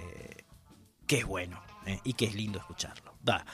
que 1.07 1.17
es 1.17 1.25
bueno 1.25 1.61
¿eh? 1.85 1.99
y 2.03 2.13
que 2.13 2.25
es 2.25 2.35
lindo 2.35 2.59
escucharlo. 2.59 3.13
Va. 3.27 3.45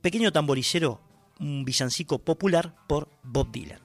Pequeño 0.00 0.32
Tamborillero, 0.32 1.00
un 1.40 1.64
villancico 1.64 2.18
popular 2.18 2.74
por 2.86 3.10
Bob 3.22 3.50
Dylan. 3.50 3.80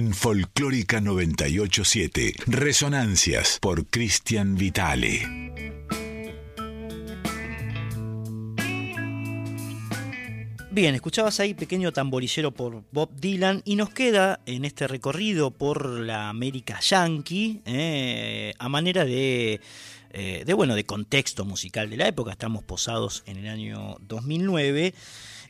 En 0.00 0.14
Folclórica 0.14 0.98
987, 1.02 2.32
Resonancias 2.46 3.58
por 3.60 3.84
Cristian 3.84 4.54
Vitale. 4.54 5.50
Bien, 10.70 10.94
escuchabas 10.94 11.38
ahí 11.40 11.52
pequeño 11.52 11.92
tamborillero 11.92 12.50
por 12.50 12.82
Bob 12.92 13.10
Dylan 13.14 13.60
y 13.66 13.76
nos 13.76 13.90
queda 13.90 14.40
en 14.46 14.64
este 14.64 14.88
recorrido 14.88 15.50
por 15.50 15.86
la 15.86 16.30
América 16.30 16.80
Yankee 16.80 17.60
eh, 17.66 18.54
a 18.58 18.70
manera 18.70 19.04
de, 19.04 19.60
eh, 20.14 20.44
de, 20.46 20.54
bueno, 20.54 20.76
de 20.76 20.84
contexto 20.84 21.44
musical 21.44 21.90
de 21.90 21.98
la 21.98 22.08
época. 22.08 22.30
Estamos 22.30 22.64
posados 22.64 23.22
en 23.26 23.36
el 23.36 23.48
año 23.48 23.98
2009. 24.08 24.94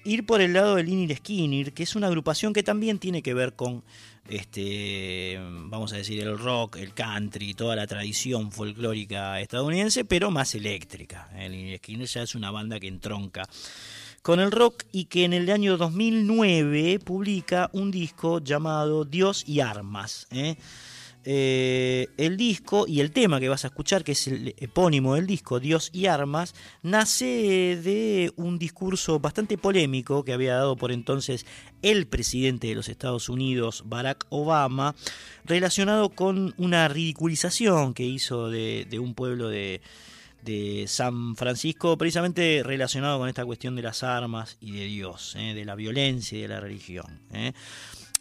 Ir 0.02 0.26
por 0.26 0.40
el 0.40 0.54
lado 0.54 0.76
de 0.76 0.82
Lynyrd 0.82 1.18
Skinner, 1.18 1.72
que 1.72 1.82
es 1.82 1.94
una 1.94 2.08
agrupación 2.08 2.52
que 2.52 2.62
también 2.62 2.98
tiene 2.98 3.22
que 3.22 3.34
ver 3.34 3.52
con 3.52 3.84
este, 4.30 5.38
vamos 5.40 5.92
a 5.92 5.96
decir, 5.96 6.20
el 6.20 6.38
rock, 6.38 6.76
el 6.76 6.94
country, 6.94 7.54
toda 7.54 7.76
la 7.76 7.86
tradición 7.86 8.52
folclórica 8.52 9.40
estadounidense, 9.40 10.04
pero 10.04 10.30
más 10.30 10.54
eléctrica. 10.54 11.28
El 11.36 11.76
Skinner 11.78 12.06
ya 12.06 12.22
es 12.22 12.34
una 12.34 12.50
banda 12.50 12.78
que 12.78 12.88
entronca 12.88 13.42
con 14.22 14.38
el 14.38 14.50
rock 14.50 14.84
y 14.92 15.06
que 15.06 15.24
en 15.24 15.32
el 15.32 15.50
año 15.50 15.76
2009 15.76 16.98
publica 17.00 17.70
un 17.72 17.90
disco 17.90 18.38
llamado 18.38 19.04
Dios 19.04 19.44
y 19.46 19.60
Armas. 19.60 20.26
¿eh? 20.30 20.56
Eh, 21.24 22.08
el 22.16 22.36
disco 22.36 22.86
y 22.86 23.00
el 23.00 23.12
tema 23.12 23.40
que 23.40 23.48
vas 23.48 23.64
a 23.64 23.68
escuchar, 23.68 24.04
que 24.04 24.12
es 24.12 24.26
el 24.26 24.54
epónimo 24.58 25.14
del 25.14 25.26
disco, 25.26 25.60
Dios 25.60 25.90
y 25.92 26.06
Armas, 26.06 26.54
nace 26.82 27.76
de 27.82 28.32
un 28.36 28.58
discurso 28.58 29.20
bastante 29.20 29.58
polémico 29.58 30.24
que 30.24 30.32
había 30.32 30.54
dado 30.54 30.76
por 30.76 30.92
entonces 30.92 31.44
el 31.82 32.06
presidente 32.06 32.68
de 32.68 32.74
los 32.74 32.88
Estados 32.88 33.28
Unidos, 33.28 33.82
Barack 33.86 34.26
Obama, 34.30 34.94
relacionado 35.44 36.08
con 36.10 36.54
una 36.56 36.88
ridiculización 36.88 37.94
que 37.94 38.04
hizo 38.04 38.48
de 38.48 38.98
un 38.98 39.14
pueblo 39.14 39.48
de, 39.48 39.80
de 40.42 40.86
San 40.88 41.36
Francisco, 41.36 41.96
precisamente 41.98 42.62
relacionado 42.64 43.18
con 43.18 43.28
esta 43.28 43.44
cuestión 43.44 43.76
de 43.76 43.82
las 43.82 44.02
armas 44.02 44.56
y 44.60 44.72
de 44.72 44.84
Dios, 44.84 45.34
¿eh? 45.36 45.54
de 45.54 45.64
la 45.64 45.74
violencia 45.74 46.38
y 46.38 46.42
de 46.42 46.48
la 46.48 46.60
religión. 46.60 47.20
¿eh? 47.32 47.52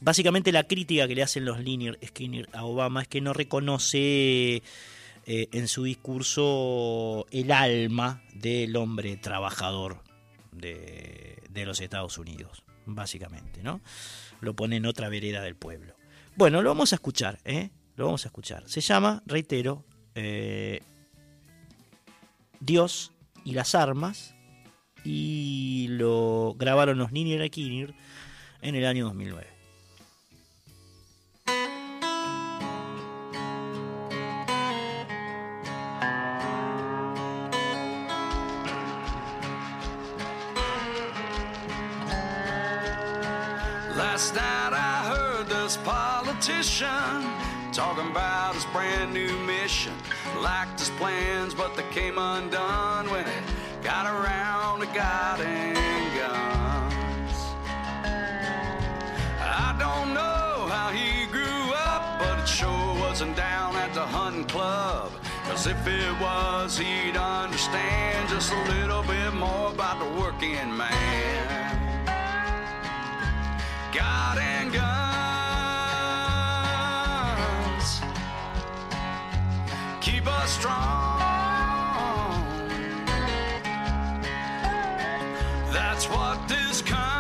Básicamente 0.02 0.52
la 0.52 0.64
crítica 0.64 1.08
que 1.08 1.16
le 1.16 1.24
hacen 1.24 1.46
los 1.46 1.60
Liner 1.60 2.00
Skinner 2.06 2.48
a 2.54 2.64
Obama 2.64 3.02
es 3.02 3.08
que 3.08 3.22
no 3.22 3.34
reconoce 3.34 4.64
eh, 5.26 5.48
en 5.52 5.68
su 5.68 5.84
discurso 5.84 7.26
el 7.32 7.52
alma 7.52 8.24
del 8.34 8.76
hombre 8.78 9.18
trabajador 9.18 10.02
de, 10.52 11.38
los 11.66 11.82
Estados 11.82 12.18
Unidos, 12.18 12.64
básicamente, 12.86 13.62
¿no? 13.62 13.82
Lo 14.40 14.56
pone 14.56 14.78
en 14.78 14.86
otra 14.86 15.10
vereda 15.10 15.42
del 15.42 15.56
pueblo. 15.56 15.94
Bueno, 16.38 16.62
lo 16.62 16.70
vamos 16.70 16.94
a 16.94 16.96
escuchar, 16.96 17.40
¿eh? 17.44 17.70
Lo 17.98 18.06
vamos 18.06 18.24
a 18.26 18.30
escuchar. 18.30 18.64
Se 18.68 18.80
llama, 18.80 19.22
reitero, 19.26 19.84
Dios 22.62 23.12
y 23.44 23.54
las 23.54 23.76
armas 23.76 24.36
y 25.04 25.88
lo 25.90 26.56
grabaron 26.58 26.98
los 26.98 27.12
Niner 27.12 27.50
Kinner 27.52 27.94
en 28.62 28.76
el 28.76 28.86
año 28.86 29.06
2009. 29.06 29.59
Last 44.20 44.36
night 44.36 44.74
I 44.74 45.16
heard 45.16 45.48
this 45.48 45.78
politician 45.78 47.24
talking 47.72 48.12
about 48.12 48.54
his 48.54 48.66
brand 48.66 49.14
new 49.14 49.32
mission. 49.48 49.94
Liked 50.42 50.78
his 50.78 50.90
plans, 51.00 51.54
but 51.54 51.74
they 51.78 51.84
came 51.84 52.18
undone 52.18 53.10
when 53.10 53.24
he 53.24 53.32
got 53.82 54.08
around 54.08 54.82
to 54.82 54.88
guiding 54.88 55.74
guns. 56.20 57.38
I 59.40 59.74
don't 59.80 60.14
know 60.14 60.68
how 60.68 60.90
he 60.92 61.26
grew 61.28 61.72
up, 61.88 62.20
but 62.20 62.40
it 62.40 62.46
sure 62.46 63.00
wasn't 63.00 63.38
down 63.38 63.78
at 63.78 63.94
the 63.94 64.06
hunting 64.06 64.44
club. 64.44 65.14
Cause 65.46 65.66
if 65.66 65.88
it 65.88 66.20
was, 66.20 66.78
he'd 66.78 67.16
understand 67.16 68.28
just 68.28 68.52
a 68.52 68.64
little 68.64 69.04
bit 69.04 69.34
more 69.34 69.72
about 69.72 69.98
the 69.98 70.22
working 70.22 70.76
man. 70.76 71.69
God 73.92 74.38
and 74.38 74.72
guns 74.72 74.82
keep 80.00 80.28
us 80.28 80.52
strong. 80.52 81.20
That's 85.72 86.08
what 86.08 86.48
this 86.48 86.82
country 86.84 87.19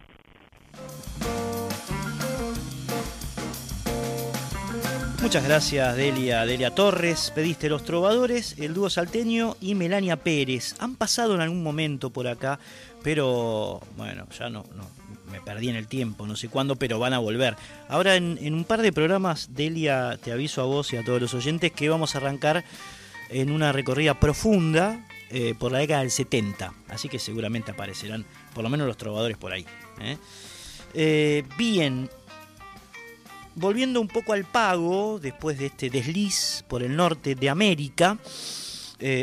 Muchas 5.23 5.45
gracias, 5.45 5.97
Delia, 5.97 6.45
Delia 6.45 6.75
Torres. 6.75 7.33
Pediste 7.35 7.71
Los 7.71 7.85
Trovadores, 7.85 8.57
el 8.59 8.75
dúo 8.75 8.91
salteño 8.91 9.57
y 9.59 9.75
Melania 9.75 10.17
Pérez. 10.17 10.77
Han 10.81 10.97
pasado 10.97 11.35
en 11.35 11.41
algún 11.41 11.63
momento 11.63 12.11
por 12.11 12.29
acá, 12.29 12.59
pero 13.03 13.81
bueno, 13.97 14.27
ya 14.39 14.51
no, 14.51 14.67
no 14.77 14.87
me 15.33 15.41
perdí 15.41 15.71
en 15.71 15.77
el 15.77 15.89
tiempo, 15.89 16.27
no 16.27 16.37
sé 16.37 16.49
cuándo, 16.49 16.77
pero 16.77 16.99
van 16.99 17.15
a 17.15 17.21
volver. 17.21 17.57
Ahora 17.89 18.17
en, 18.17 18.39
en 18.43 18.53
un 18.53 18.65
par 18.65 18.83
de 18.83 18.93
programas, 18.93 19.55
Delia, 19.55 20.19
te 20.23 20.31
aviso 20.31 20.61
a 20.61 20.67
vos 20.67 20.93
y 20.93 20.99
a 20.99 21.05
todos 21.05 21.23
los 21.23 21.33
oyentes 21.33 21.73
que 21.73 21.89
vamos 21.89 22.15
a 22.15 22.19
arrancar 22.19 22.63
en 23.31 23.51
una 23.51 23.73
recorrida 23.73 24.21
profunda 24.21 25.01
eh, 25.37 25.57
por 25.59 25.73
la 25.73 25.79
década 25.79 26.03
del 26.03 26.13
70, 26.13 26.73
así 26.89 27.09
que 27.09 27.19
seguramente 27.19 27.73
aparecerán 27.73 28.25
por 28.55 28.63
lo 28.63 28.71
menos 28.71 28.87
los 28.87 28.97
trovadores 28.97 29.37
por 29.37 29.53
ahí. 29.53 29.67
¿eh? 30.01 30.17
Eh, 30.95 31.43
bien, 31.59 32.09
volviendo 33.57 34.01
un 34.01 34.07
poco 34.07 34.33
al 34.33 34.45
pago, 34.45 35.19
después 35.19 35.59
de 35.59 35.67
este 35.67 35.91
desliz 35.91 36.65
por 36.69 36.85
el 36.85 36.95
norte 36.95 37.35
de 37.35 37.51
América, 37.51 38.17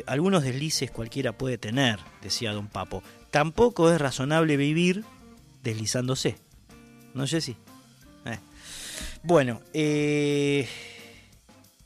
algunos 0.06 0.44
deslices 0.44 0.92
cualquiera 0.92 1.32
puede 1.32 1.58
tener, 1.58 1.98
decía 2.22 2.52
don 2.52 2.68
Papo. 2.68 3.04
Tampoco 3.32 3.90
es 3.90 4.02
razonable 4.02 4.58
vivir 4.58 5.06
deslizándose. 5.64 6.36
No 7.14 7.26
sé 7.26 7.40
si. 7.40 7.56
Bueno, 9.24 9.62
eh, 9.74 10.68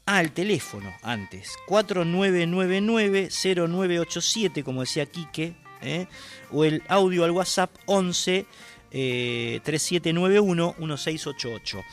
Ah, 0.07 0.21
el 0.21 0.31
teléfono 0.31 0.93
antes. 1.01 1.49
4999-0987, 1.67 4.63
como 4.63 4.81
decía 4.81 5.07
Quique. 5.07 5.55
¿eh? 5.81 6.05
O 6.51 6.63
el 6.63 6.83
audio 6.87 7.23
al 7.23 7.31
WhatsApp 7.31 7.71
11 7.87 8.45
3791 8.91 10.75
1688. 10.77 11.83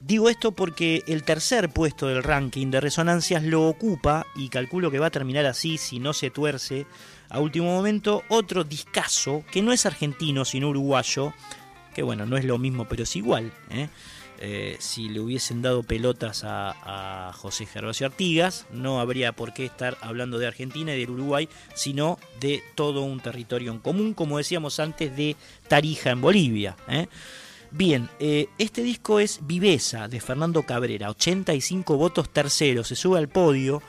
Digo 0.00 0.28
esto 0.28 0.52
porque 0.52 1.02
el 1.06 1.24
tercer 1.24 1.70
puesto 1.70 2.08
del 2.08 2.22
ranking 2.22 2.70
de 2.70 2.80
resonancias 2.80 3.42
lo 3.42 3.68
ocupa, 3.68 4.26
y 4.34 4.48
calculo 4.48 4.90
que 4.90 4.98
va 4.98 5.06
a 5.06 5.10
terminar 5.10 5.44
así 5.44 5.76
si 5.76 5.98
no 5.98 6.14
se 6.14 6.30
tuerce 6.30 6.86
a 7.28 7.40
último 7.40 7.66
momento, 7.66 8.22
otro 8.28 8.64
discazo 8.64 9.44
que 9.50 9.60
no 9.60 9.72
es 9.72 9.86
argentino 9.86 10.44
sino 10.44 10.70
uruguayo, 10.70 11.34
que 11.94 12.02
bueno, 12.02 12.24
no 12.24 12.38
es 12.38 12.44
lo 12.44 12.58
mismo 12.58 12.86
pero 12.88 13.02
es 13.02 13.16
igual. 13.16 13.52
¿eh? 13.70 13.88
Eh, 14.42 14.76
si 14.78 15.10
le 15.10 15.20
hubiesen 15.20 15.60
dado 15.60 15.82
pelotas 15.82 16.44
a, 16.44 17.32
José 17.36 17.66
Gervasio 17.66 18.06
Artigas, 18.06 18.66
no 18.72 19.00
habría 19.00 19.32
por 19.32 19.52
qué 19.52 19.66
estar 19.66 19.96
hablando 20.00 20.38
de 20.38 20.46
Argentina 20.46 20.94
y 20.94 21.00
del 21.00 21.10
Uruguay, 21.10 21.48
sino 21.74 22.18
de 22.40 22.62
todo 22.74 23.02
un 23.02 23.20
territorio 23.20 23.70
en 23.70 23.78
común, 23.78 24.14
como 24.14 24.38
decíamos 24.38 24.80
antes, 24.80 25.14
de 25.16 25.36
Tarija 25.68 26.10
en 26.10 26.20
Bolivia. 26.20 26.76
¿eh? 26.88 27.06
Bien, 27.70 28.08
eh, 28.18 28.48
este 28.58 28.82
disco 28.82 29.20
es 29.20 29.40
Viveza 29.46 30.08
de 30.08 30.20
Fernando 30.20 30.62
Cabrera, 30.64 31.10
85 31.10 31.96
votos 31.96 32.30
terceros, 32.30 32.88
se 32.88 32.96
sube 32.96 33.18
al 33.18 33.28
podio 33.28 33.82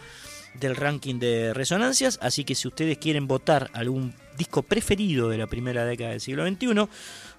del 0.53 0.75
ranking 0.75 1.19
de 1.19 1.53
resonancias, 1.53 2.19
así 2.21 2.43
que 2.43 2.55
si 2.55 2.67
ustedes 2.67 2.97
quieren 2.97 3.25
votar 3.27 3.69
algún 3.73 4.13
disco 4.37 4.63
preferido 4.63 5.29
de 5.29 5.37
la 5.37 5.47
primera 5.47 5.85
década 5.85 6.09
del 6.11 6.19
siglo 6.21 6.47
XXI, 6.47 6.87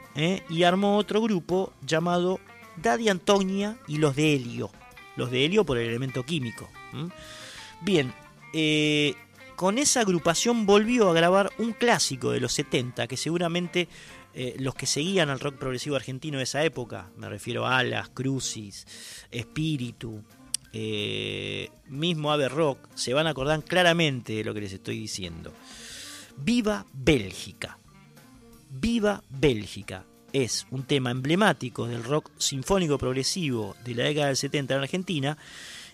y 0.50 0.64
armó 0.64 0.98
otro 0.98 1.22
grupo 1.22 1.74
llamado 1.86 2.40
Daddy 2.82 3.10
Antonia 3.10 3.78
y 3.88 3.98
los 3.98 4.16
de 4.16 4.36
Helio. 4.36 4.72
Los 5.16 5.32
de 5.32 5.46
Helio 5.46 5.66
por 5.66 5.78
el 5.78 5.88
elemento 5.88 6.24
químico. 6.24 6.70
Bien, 7.82 8.14
con 9.56 9.80
esa 9.80 10.02
agrupación 10.02 10.68
volvió 10.68 11.10
a 11.10 11.14
grabar 11.14 11.52
un 11.58 11.74
clásico 11.74 12.32
de 12.32 12.40
los 12.40 12.54
70 12.54 13.08
que 13.08 13.18
seguramente 13.18 13.88
eh, 14.40 14.56
los 14.60 14.76
que 14.76 14.86
seguían 14.86 15.32
al 15.32 15.40
rock 15.40 15.56
progresivo 15.56 15.96
argentino 15.96 16.38
de 16.38 16.44
esa 16.44 16.64
época, 16.64 17.10
me 17.18 17.28
refiero 17.28 17.66
a 17.66 17.80
Alas, 17.80 18.10
Crucis, 18.10 18.86
Espíritu, 19.32 20.24
eh, 20.74 21.70
mismo 21.88 22.32
Ave 22.32 22.50
Rock, 22.50 22.88
se 22.94 23.16
van 23.16 23.26
a 23.26 23.32
acordar 23.32 23.64
claramente 23.64 24.34
de 24.34 24.44
lo 24.44 24.54
que 24.54 24.62
les 24.62 24.74
estoy 24.74 25.00
diciendo. 25.00 25.52
Viva 26.38 26.86
Bélgica. 26.94 27.80
Viva 28.70 29.24
Bélgica 29.30 30.06
es 30.34 30.68
un 30.72 30.84
tema 30.84 31.12
emblemático 31.12 31.88
del 31.88 32.04
rock 32.04 32.32
sinfónico 32.38 32.98
progresivo 32.98 33.76
de 33.84 33.96
la 33.96 34.04
década 34.04 34.28
del 34.28 34.38
70 34.38 34.76
en 34.76 34.82
Argentina 34.82 35.38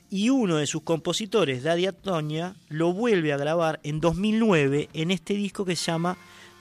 y 0.10 0.30
uno 0.30 0.58
de 0.58 0.68
sus 0.68 0.84
compositores, 0.84 1.64
Daddy 1.64 1.88
Atoña, 1.88 2.56
lo 2.70 2.94
vuelve 2.94 3.34
a 3.34 3.38
grabar 3.38 3.80
en 3.84 4.00
2009 4.00 4.90
en 4.94 5.12
este 5.12 5.34
disco 5.34 5.66
que 5.66 5.76
se 5.76 5.91
llama 5.91 6.18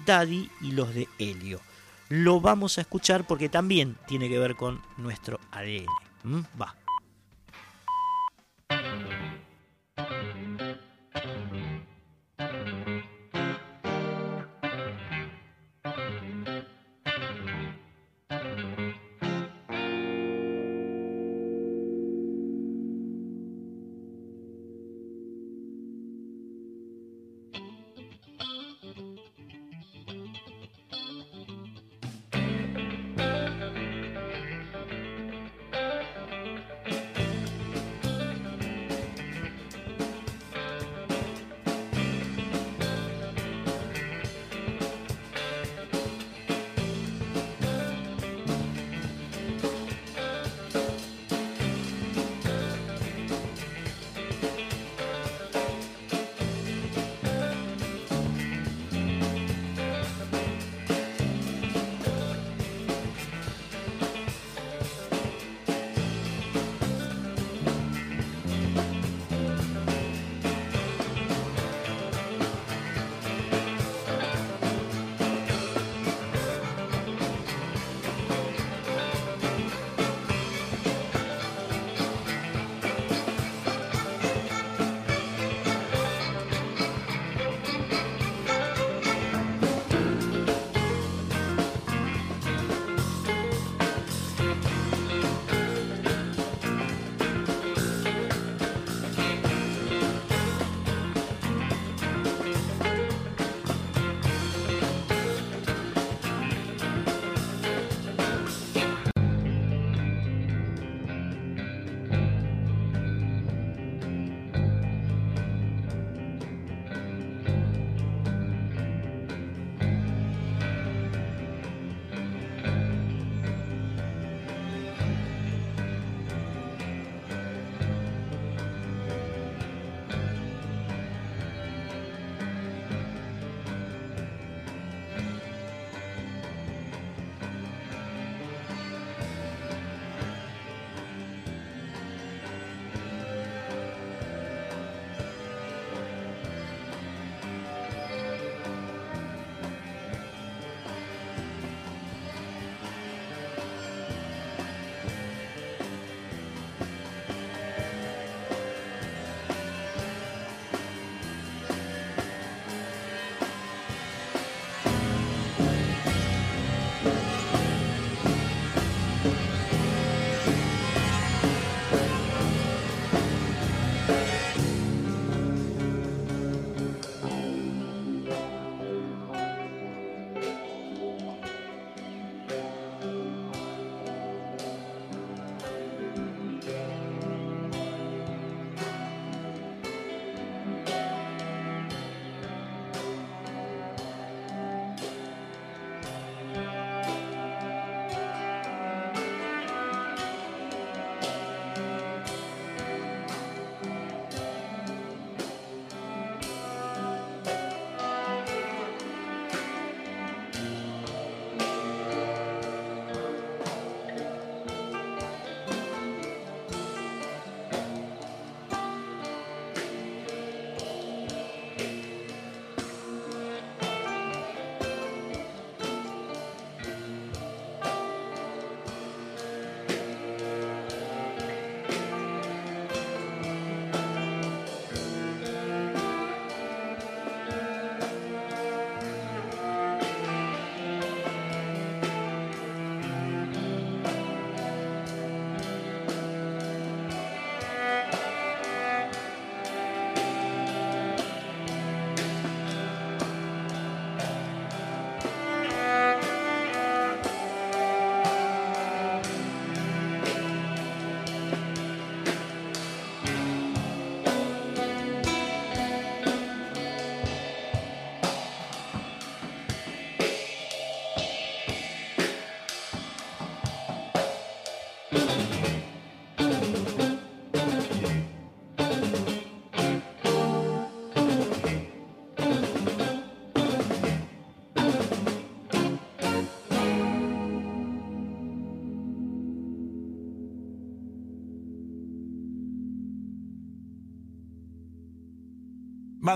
Daddy 0.07 0.49
y 0.61 0.73
los 0.73 0.95
de 0.95 1.09
Helio. 1.19 1.61
Lo 2.09 2.41
vamos 2.41 2.79
a 2.79 2.83
escuchar 2.83 3.27
porque 3.27 3.49
también 3.49 3.97
tiene 4.07 4.29
que 4.29 4.39
ver 4.39 4.55
con 4.55 4.81
nuestro 4.97 5.39
ADN. 5.51 5.87
¿Mm? 6.25 6.41
Va. 6.61 6.82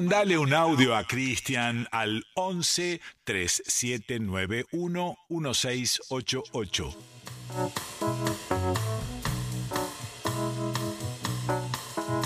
Mandale 0.00 0.36
un 0.36 0.52
audio 0.52 0.94
a 0.94 1.04
Cristian 1.04 1.88
al 1.90 2.22
11 2.34 3.00
3791 3.24 5.16
1688. 5.30 6.94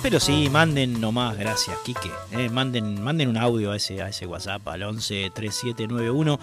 Pero 0.03 0.19
sí, 0.19 0.49
manden 0.51 1.01
nomás, 1.01 1.37
gracias, 1.37 1.77
Quique. 1.85 2.11
eh, 2.33 2.49
manden, 2.49 3.01
manden 3.03 3.29
un 3.29 3.37
audio 3.37 3.71
a 3.73 3.77
ese, 3.77 4.01
a 4.03 4.09
ese 4.09 4.27
WhatsApp 4.27 4.67
al 4.67 4.83
11 4.83 5.31
3791 5.35 6.41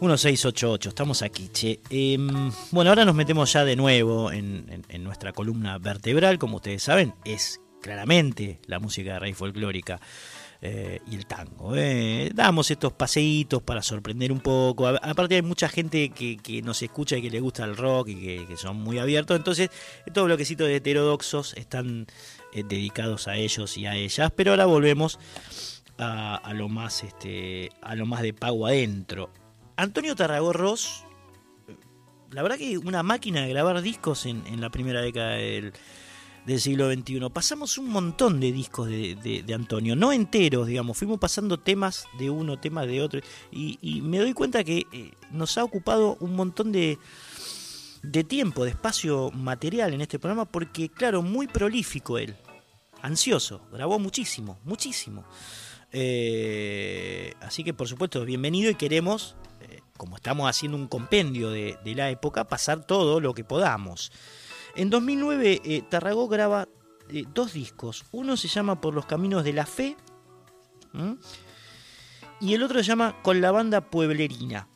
1688. 0.00 0.88
Estamos 0.88 1.22
aquí, 1.22 1.48
che. 1.52 1.80
Em, 1.90 2.50
bueno, 2.70 2.90
ahora 2.90 3.04
nos 3.04 3.14
metemos 3.14 3.52
ya 3.52 3.64
de 3.64 3.76
nuevo 3.76 4.32
en, 4.32 4.66
en- 4.70 4.84
en 4.88 5.04
nuestra 5.04 5.32
columna 5.32 5.78
vertebral. 5.78 6.38
Como 6.38 6.56
ustedes 6.56 6.82
saben, 6.82 7.14
es 7.24 7.60
claramente 7.82 8.58
la 8.66 8.78
música 8.80 9.12
de 9.14 9.18
raíz 9.20 9.36
folclórica 9.36 10.00
eh, 10.60 11.00
y 11.10 11.14
el 11.16 11.26
tango. 11.26 11.76
eh. 11.76 12.30
Damos 12.34 12.70
estos 12.70 12.92
paseitos 12.92 13.62
para 13.62 13.82
sorprender 13.82 14.32
un 14.32 14.40
poco. 14.40 14.86
A- 14.88 14.96
aparte 15.02 15.36
hay 15.36 15.42
mucha 15.42 15.68
gente 15.68 16.10
que, 16.10 16.36
que 16.36 16.62
nos 16.62 16.82
escucha 16.82 17.16
y 17.16 17.22
que 17.22 17.30
le 17.30 17.40
gusta 17.40 17.64
el 17.64 17.76
rock 17.76 18.08
y 18.08 18.46
que, 18.46 18.56
son 18.56 18.76
muy 18.76 18.98
abiertos. 18.98 19.36
Entonces, 19.36 19.70
estos 20.04 20.24
bloquecitos 20.24 20.66
de 20.66 20.76
heterodoxos 20.76 21.54
están 21.56 22.06
eh, 22.52 22.64
dedicados 22.68 23.28
a 23.28 23.36
ellos 23.36 23.76
y 23.78 23.86
a 23.86 23.94
ellas. 23.96 24.32
Pero 24.34 24.50
ahora 24.52 24.66
volvemos 24.66 25.18
a, 25.98 26.52
lo 26.54 26.68
más 26.68 27.02
este 27.04 27.70
a 27.82 27.94
lo 27.94 28.06
más 28.06 28.22
de 28.22 28.32
pago 28.32 28.66
adentro. 28.66 29.30
Antonio 29.76 30.16
Tarragorros, 30.16 31.04
la 32.30 32.42
verdad 32.42 32.58
que 32.58 32.78
una 32.78 33.02
máquina 33.02 33.42
de 33.42 33.48
grabar 33.48 33.80
discos 33.80 34.26
en, 34.26 34.44
en 34.46 34.60
la 34.60 34.70
primera 34.70 35.00
década 35.00 35.30
del, 35.36 35.72
del 36.48 36.60
siglo 36.62 36.90
XXI. 36.90 37.20
Pasamos 37.30 37.76
un 37.76 37.90
montón 37.90 38.40
de 38.40 38.50
discos 38.52 38.88
de, 38.88 39.14
de- 39.16 39.42
de 39.42 39.54
Antonio, 39.54 39.94
no 39.94 40.12
enteros, 40.12 40.66
digamos, 40.66 40.96
fuimos 40.96 41.18
pasando 41.18 41.58
temas 41.58 42.06
de 42.18 42.30
uno, 42.30 42.58
temas 42.58 42.86
de 42.86 43.02
otro, 43.02 43.20
y, 43.52 44.00
me 44.00 44.18
doy 44.18 44.32
cuenta 44.32 44.64
que 44.64 44.86
eh, 44.90 45.12
nos 45.30 45.58
ha 45.58 45.64
ocupado 45.64 46.16
un 46.20 46.34
montón 46.34 46.72
de, 46.72 46.98
de 48.02 48.24
tiempo, 48.24 48.64
de 48.64 48.70
espacio 48.70 49.30
material 49.30 49.92
en 49.92 50.00
este 50.00 50.18
programa, 50.18 50.46
porque 50.46 50.88
claro, 50.88 51.20
muy 51.20 51.46
prolífico 51.48 52.16
él, 52.16 52.34
ansioso, 53.02 53.60
grabó 53.70 53.98
muchísimo, 53.98 54.58
muchísimo. 54.64 55.24
Eh, 55.92 57.34
así 57.40 57.62
que 57.62 57.74
por 57.74 57.88
supuesto, 57.88 58.24
bienvenido 58.24 58.70
y 58.70 58.74
queremos, 58.74 59.36
eh, 59.60 59.80
como 59.98 60.16
estamos 60.16 60.48
haciendo 60.48 60.78
un 60.78 60.88
compendio 60.88 61.50
de 61.50 61.76
la 61.94 62.08
época, 62.08 62.44
pasar 62.44 62.86
todo 62.86 63.20
lo 63.20 63.34
que 63.34 63.44
podamos. 63.44 64.10
En 64.78 64.90
2009 64.90 65.60
eh, 65.64 65.82
Tarragó 65.82 66.28
graba 66.28 66.68
eh, 67.10 67.24
dos 67.34 67.52
discos, 67.52 68.04
uno 68.12 68.36
se 68.36 68.46
llama 68.46 68.80
Por 68.80 68.94
los 68.94 69.06
Caminos 69.06 69.42
de 69.42 69.52
la 69.52 69.66
Fe 69.66 69.96
y 72.40 72.54
el 72.54 72.62
otro 72.62 72.78
se 72.78 72.84
llama 72.84 73.20
Con 73.22 73.40
la 73.40 73.50
Banda 73.50 73.80
Pueblerina. 73.90 74.68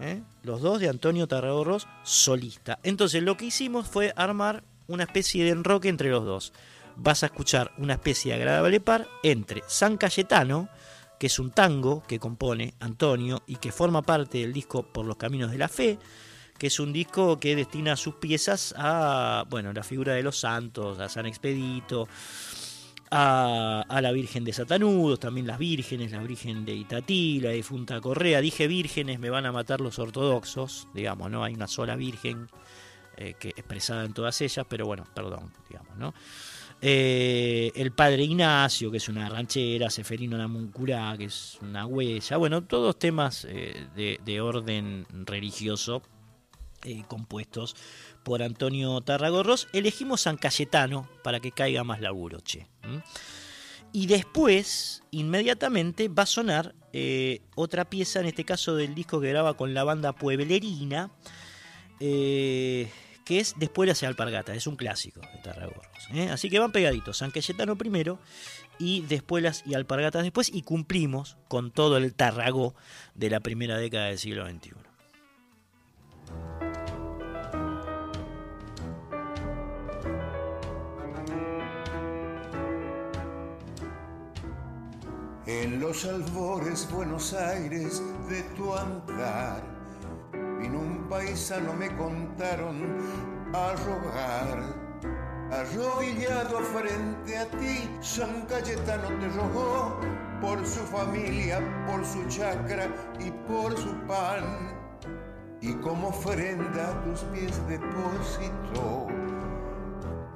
¿eh? 0.00 0.24
Los 0.42 0.60
dos 0.60 0.80
de 0.80 0.88
Antonio 0.88 1.28
Tarragó 1.28 1.62
Ross, 1.62 1.86
solista. 2.02 2.80
Entonces 2.82 3.22
lo 3.22 3.36
que 3.36 3.44
hicimos 3.44 3.86
fue 3.86 4.12
armar 4.16 4.64
una 4.88 5.04
especie 5.04 5.44
de 5.44 5.50
enroque 5.50 5.88
entre 5.88 6.10
los 6.10 6.24
dos. 6.24 6.52
Vas 6.96 7.22
a 7.22 7.26
escuchar 7.26 7.70
una 7.78 7.92
especie 7.94 8.32
de 8.32 8.40
agradable 8.40 8.80
par 8.80 9.06
entre 9.22 9.62
San 9.68 9.98
Cayetano, 9.98 10.68
que 11.20 11.28
es 11.28 11.38
un 11.38 11.52
tango 11.52 12.02
que 12.08 12.18
compone 12.18 12.74
Antonio 12.80 13.44
y 13.46 13.54
que 13.56 13.70
forma 13.70 14.02
parte 14.02 14.38
del 14.38 14.52
disco 14.52 14.82
Por 14.82 15.06
los 15.06 15.16
Caminos 15.16 15.52
de 15.52 15.58
la 15.58 15.68
Fe, 15.68 16.00
que 16.58 16.66
es 16.66 16.80
un 16.80 16.92
disco 16.92 17.38
que 17.38 17.54
destina 17.54 17.96
sus 17.96 18.16
piezas 18.16 18.74
a, 18.76 19.44
bueno, 19.48 19.72
la 19.72 19.84
figura 19.84 20.14
de 20.14 20.22
los 20.22 20.38
santos, 20.38 20.98
a 20.98 21.08
San 21.08 21.26
Expedito, 21.26 22.08
a, 23.10 23.84
a 23.88 24.00
la 24.02 24.12
Virgen 24.12 24.44
de 24.44 24.52
Satanudos, 24.52 25.20
también 25.20 25.46
las 25.46 25.58
vírgenes, 25.58 26.10
la 26.12 26.22
Virgen 26.22 26.64
de 26.64 26.74
Itatí, 26.74 27.40
la 27.40 27.50
difunta 27.50 28.00
Correa. 28.00 28.40
Dije 28.40 28.66
vírgenes, 28.66 29.18
me 29.20 29.30
van 29.30 29.46
a 29.46 29.52
matar 29.52 29.80
los 29.80 29.98
ortodoxos, 29.98 30.88
digamos, 30.92 31.30
¿no? 31.30 31.44
Hay 31.44 31.54
una 31.54 31.68
sola 31.68 31.96
virgen 31.96 32.48
eh, 33.16 33.34
que 33.38 33.50
expresada 33.50 34.04
en 34.04 34.12
todas 34.12 34.40
ellas, 34.40 34.66
pero 34.68 34.84
bueno, 34.84 35.06
perdón, 35.14 35.52
digamos, 35.68 35.96
¿no? 35.96 36.12
Eh, 36.80 37.72
el 37.74 37.90
padre 37.92 38.22
Ignacio, 38.22 38.90
que 38.90 38.98
es 38.98 39.08
una 39.08 39.28
ranchera, 39.28 39.90
Seferino 39.90 40.36
Namuncurá, 40.38 41.16
que 41.16 41.24
es 41.24 41.58
una 41.60 41.86
huella, 41.86 42.36
bueno, 42.36 42.62
todos 42.62 42.98
temas 42.98 43.46
eh, 43.48 43.88
de, 43.96 44.20
de 44.24 44.40
orden 44.40 45.06
religioso 45.24 46.02
eh, 46.84 47.02
compuestos 47.08 47.76
por 48.22 48.42
Antonio 48.42 49.00
Tarragorros. 49.00 49.68
Elegimos 49.72 50.22
San 50.22 50.36
Cayetano 50.36 51.08
para 51.22 51.40
que 51.40 51.52
caiga 51.52 51.84
más 51.84 52.00
laburo, 52.00 52.40
che. 52.40 52.66
Y 53.92 54.06
después, 54.06 55.02
inmediatamente, 55.10 56.08
va 56.08 56.24
a 56.24 56.26
sonar 56.26 56.74
eh, 56.92 57.40
otra 57.54 57.88
pieza, 57.88 58.20
en 58.20 58.26
este 58.26 58.44
caso 58.44 58.76
del 58.76 58.94
disco 58.94 59.20
que 59.20 59.28
graba 59.28 59.54
con 59.54 59.74
la 59.74 59.84
banda 59.84 60.12
Pueblerina, 60.14 61.10
eh, 62.00 62.90
que 63.24 63.40
es 63.40 63.54
Después 63.58 63.90
hacia 63.90 64.08
Alpargata, 64.08 64.54
es 64.54 64.66
un 64.66 64.76
clásico 64.76 65.20
de 65.20 65.38
Tarragorros. 65.42 65.86
Así 66.30 66.48
que 66.48 66.58
van 66.58 66.72
pegaditos, 66.72 67.18
San 67.18 67.30
Cayetano 67.30 67.76
primero 67.76 68.18
y 68.78 69.02
Despuelas 69.02 69.64
y 69.66 69.74
Alpargatas 69.74 70.22
después, 70.22 70.50
y 70.52 70.62
cumplimos 70.62 71.36
con 71.48 71.70
todo 71.70 71.96
el 71.98 72.14
Tarragó 72.14 72.74
de 73.14 73.30
la 73.30 73.40
primera 73.40 73.76
década 73.78 74.06
del 74.06 74.18
siglo 74.18 74.48
XXI. 74.48 74.70
En 85.48 85.80
los 85.80 86.04
albores 86.04 86.86
Buenos 86.92 87.32
Aires 87.32 88.02
de 88.28 88.42
tu 88.54 88.74
andar, 88.74 89.62
vino 90.60 90.78
un 90.78 91.06
paisano, 91.08 91.72
me 91.72 91.88
contaron, 91.96 92.98
a 93.54 93.72
rogar. 93.86 94.62
Arrodillado 95.50 96.60
frente 96.60 97.38
a 97.38 97.46
ti, 97.46 97.88
San 98.02 98.44
Cayetano 98.44 99.08
te 99.20 99.28
rogó 99.30 99.98
por 100.42 100.58
su 100.66 100.80
familia, 100.80 101.60
por 101.86 102.04
su 102.04 102.22
chacra 102.28 102.86
y 103.18 103.30
por 103.50 103.74
su 103.78 103.94
pan. 104.06 104.44
Y 105.62 105.72
como 105.76 106.08
ofrenda 106.08 106.90
a 106.90 107.04
tus 107.04 107.20
pies 107.32 107.58
depositó 107.68 109.06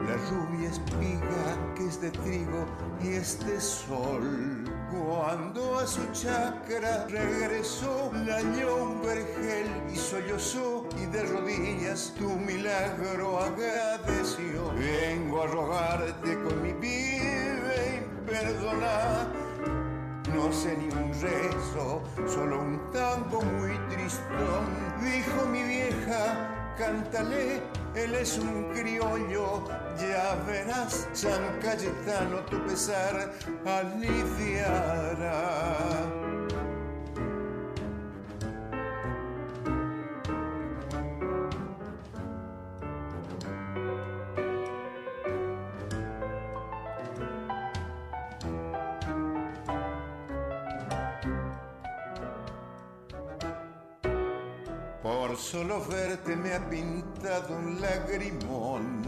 la 0.00 0.16
rubia 0.30 0.70
espiga 0.70 1.74
que 1.76 1.86
es 1.86 2.00
de 2.00 2.10
trigo 2.12 2.64
y 3.02 3.08
es 3.08 3.38
de 3.46 3.60
sol. 3.60 4.81
Cuando 4.92 5.78
a 5.78 5.86
su 5.86 6.04
chacra 6.12 7.06
regresó, 7.08 8.12
la 8.26 8.36
halló 8.36 8.84
un 8.84 9.02
vergel 9.02 9.70
y 9.90 9.96
sollozó 9.96 10.86
y 11.00 11.06
de 11.06 11.22
rodillas 11.22 12.12
tu 12.18 12.28
milagro 12.28 13.38
agradeció. 13.38 14.70
Vengo 14.74 15.42
a 15.42 15.46
rogarte 15.46 16.34
con 16.42 16.62
mi 16.62 16.74
vida 16.74 17.74
y 17.86 18.30
perdona. 18.30 19.32
No 20.34 20.52
sé 20.52 20.76
ni 20.76 20.88
un 20.92 21.10
rezo, 21.22 22.02
solo 22.26 22.60
un 22.60 22.90
tango 22.90 23.40
muy 23.40 23.78
tristón. 23.88 24.66
Dijo 25.00 25.46
mi 25.46 25.62
vieja, 25.62 26.74
cántale, 26.76 27.62
él 27.94 28.14
es 28.14 28.38
un 28.38 28.64
criollo. 28.72 29.64
Ya 29.98 30.34
verás, 30.46 31.08
San 31.12 31.58
Cayetano, 31.60 32.40
tu 32.50 32.58
pesar 32.64 33.32
aliviará. 33.64 35.32
Por 55.32 55.40
solo 55.40 55.82
verte 55.86 56.36
me 56.36 56.52
ha 56.52 56.68
pintado 56.68 57.56
un 57.56 57.80
lagrimón. 57.80 59.00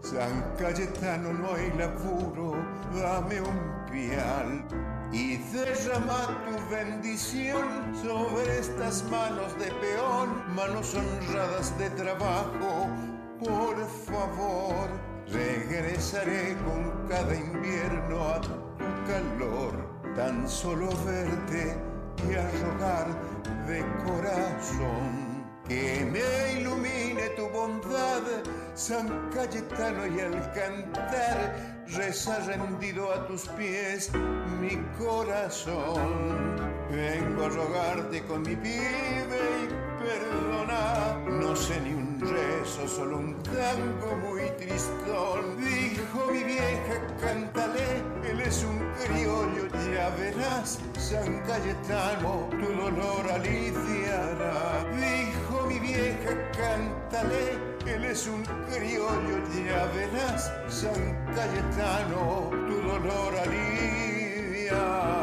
San 0.00 0.54
Cayetano 0.56 1.30
no 1.34 1.54
hay 1.54 1.70
laburo, 1.76 2.54
dame 2.94 3.42
un 3.42 3.84
pial 3.92 4.64
y 5.12 5.36
derrama 5.52 6.42
tu 6.46 6.74
bendición 6.74 7.66
sobre 8.02 8.60
estas 8.60 9.04
manos 9.10 9.52
de 9.58 9.66
peón, 9.72 10.54
manos 10.54 10.94
honradas 10.94 11.78
de 11.78 11.90
trabajo. 11.90 12.88
Por 13.38 13.86
favor, 14.06 14.88
regresaré 15.28 16.56
con 16.64 17.08
cada 17.10 17.34
invierno 17.34 18.26
a 18.26 18.40
tu 18.40 18.56
calor, 19.06 20.14
tan 20.16 20.48
solo 20.48 20.88
verte 21.04 21.76
y 22.26 22.34
a 22.36 22.50
rogar 22.62 23.06
de 23.66 23.84
corazón. 24.02 25.25
Que 25.68 26.04
me 26.04 26.60
ilumine 26.60 27.28
tu 27.36 27.48
bondad, 27.48 28.22
San 28.74 29.30
Cayetano, 29.30 30.06
y 30.06 30.20
al 30.20 30.52
cantar 30.52 31.54
reza 31.88 32.38
rendido 32.40 33.12
a 33.12 33.26
tus 33.26 33.48
pies 33.50 34.10
mi 34.60 34.76
corazón. 34.98 36.56
Vengo 36.90 37.44
a 37.44 37.48
rogarte 37.48 38.22
con 38.24 38.42
mi 38.42 38.56
pibe 38.56 39.40
y 39.62 39.68
perdona, 40.02 41.18
no 41.26 41.54
sé 41.56 41.80
ni 41.80 41.92
un 41.94 42.20
rezo, 42.20 42.86
solo 42.88 43.18
un 43.18 43.42
tango 43.42 44.16
muy 44.24 44.48
tristón. 44.58 45.56
Dijo 45.58 46.30
mi 46.32 46.44
vieja, 46.44 46.94
cántale, 47.20 48.02
él 48.30 48.40
es 48.40 48.64
un 48.64 48.78
criollo, 49.04 49.66
ya 49.92 50.10
verás, 50.10 50.78
San 50.98 51.40
Cayetano, 51.40 52.48
tu 52.50 52.72
dolor 52.72 53.30
aliviará. 53.32 54.84
Dijo 54.94 55.45
vieja, 55.86 56.50
cántale, 56.52 57.58
él 57.86 58.04
es 58.04 58.26
un 58.26 58.42
criollo, 58.44 59.38
ya 59.66 59.86
verás, 59.94 60.52
San 60.68 61.16
Cayetano, 61.34 62.50
tu 62.50 62.80
dolor 62.82 63.36
aliviará. 63.36 65.15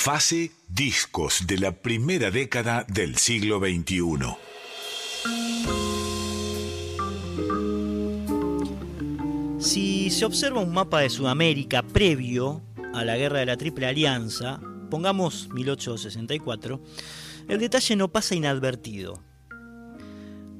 Fase 0.00 0.50
discos 0.66 1.46
de 1.46 1.58
la 1.58 1.72
primera 1.72 2.30
década 2.30 2.86
del 2.88 3.18
siglo 3.18 3.58
XXI. 3.58 4.00
Si 9.58 10.08
se 10.08 10.24
observa 10.24 10.60
un 10.60 10.72
mapa 10.72 11.00
de 11.00 11.10
Sudamérica 11.10 11.82
previo 11.82 12.62
a 12.94 13.04
la 13.04 13.18
guerra 13.18 13.40
de 13.40 13.46
la 13.46 13.58
Triple 13.58 13.88
Alianza, 13.88 14.58
pongamos 14.88 15.50
1864, 15.52 16.80
el 17.48 17.58
detalle 17.58 17.94
no 17.94 18.08
pasa 18.08 18.34
inadvertido. 18.34 19.22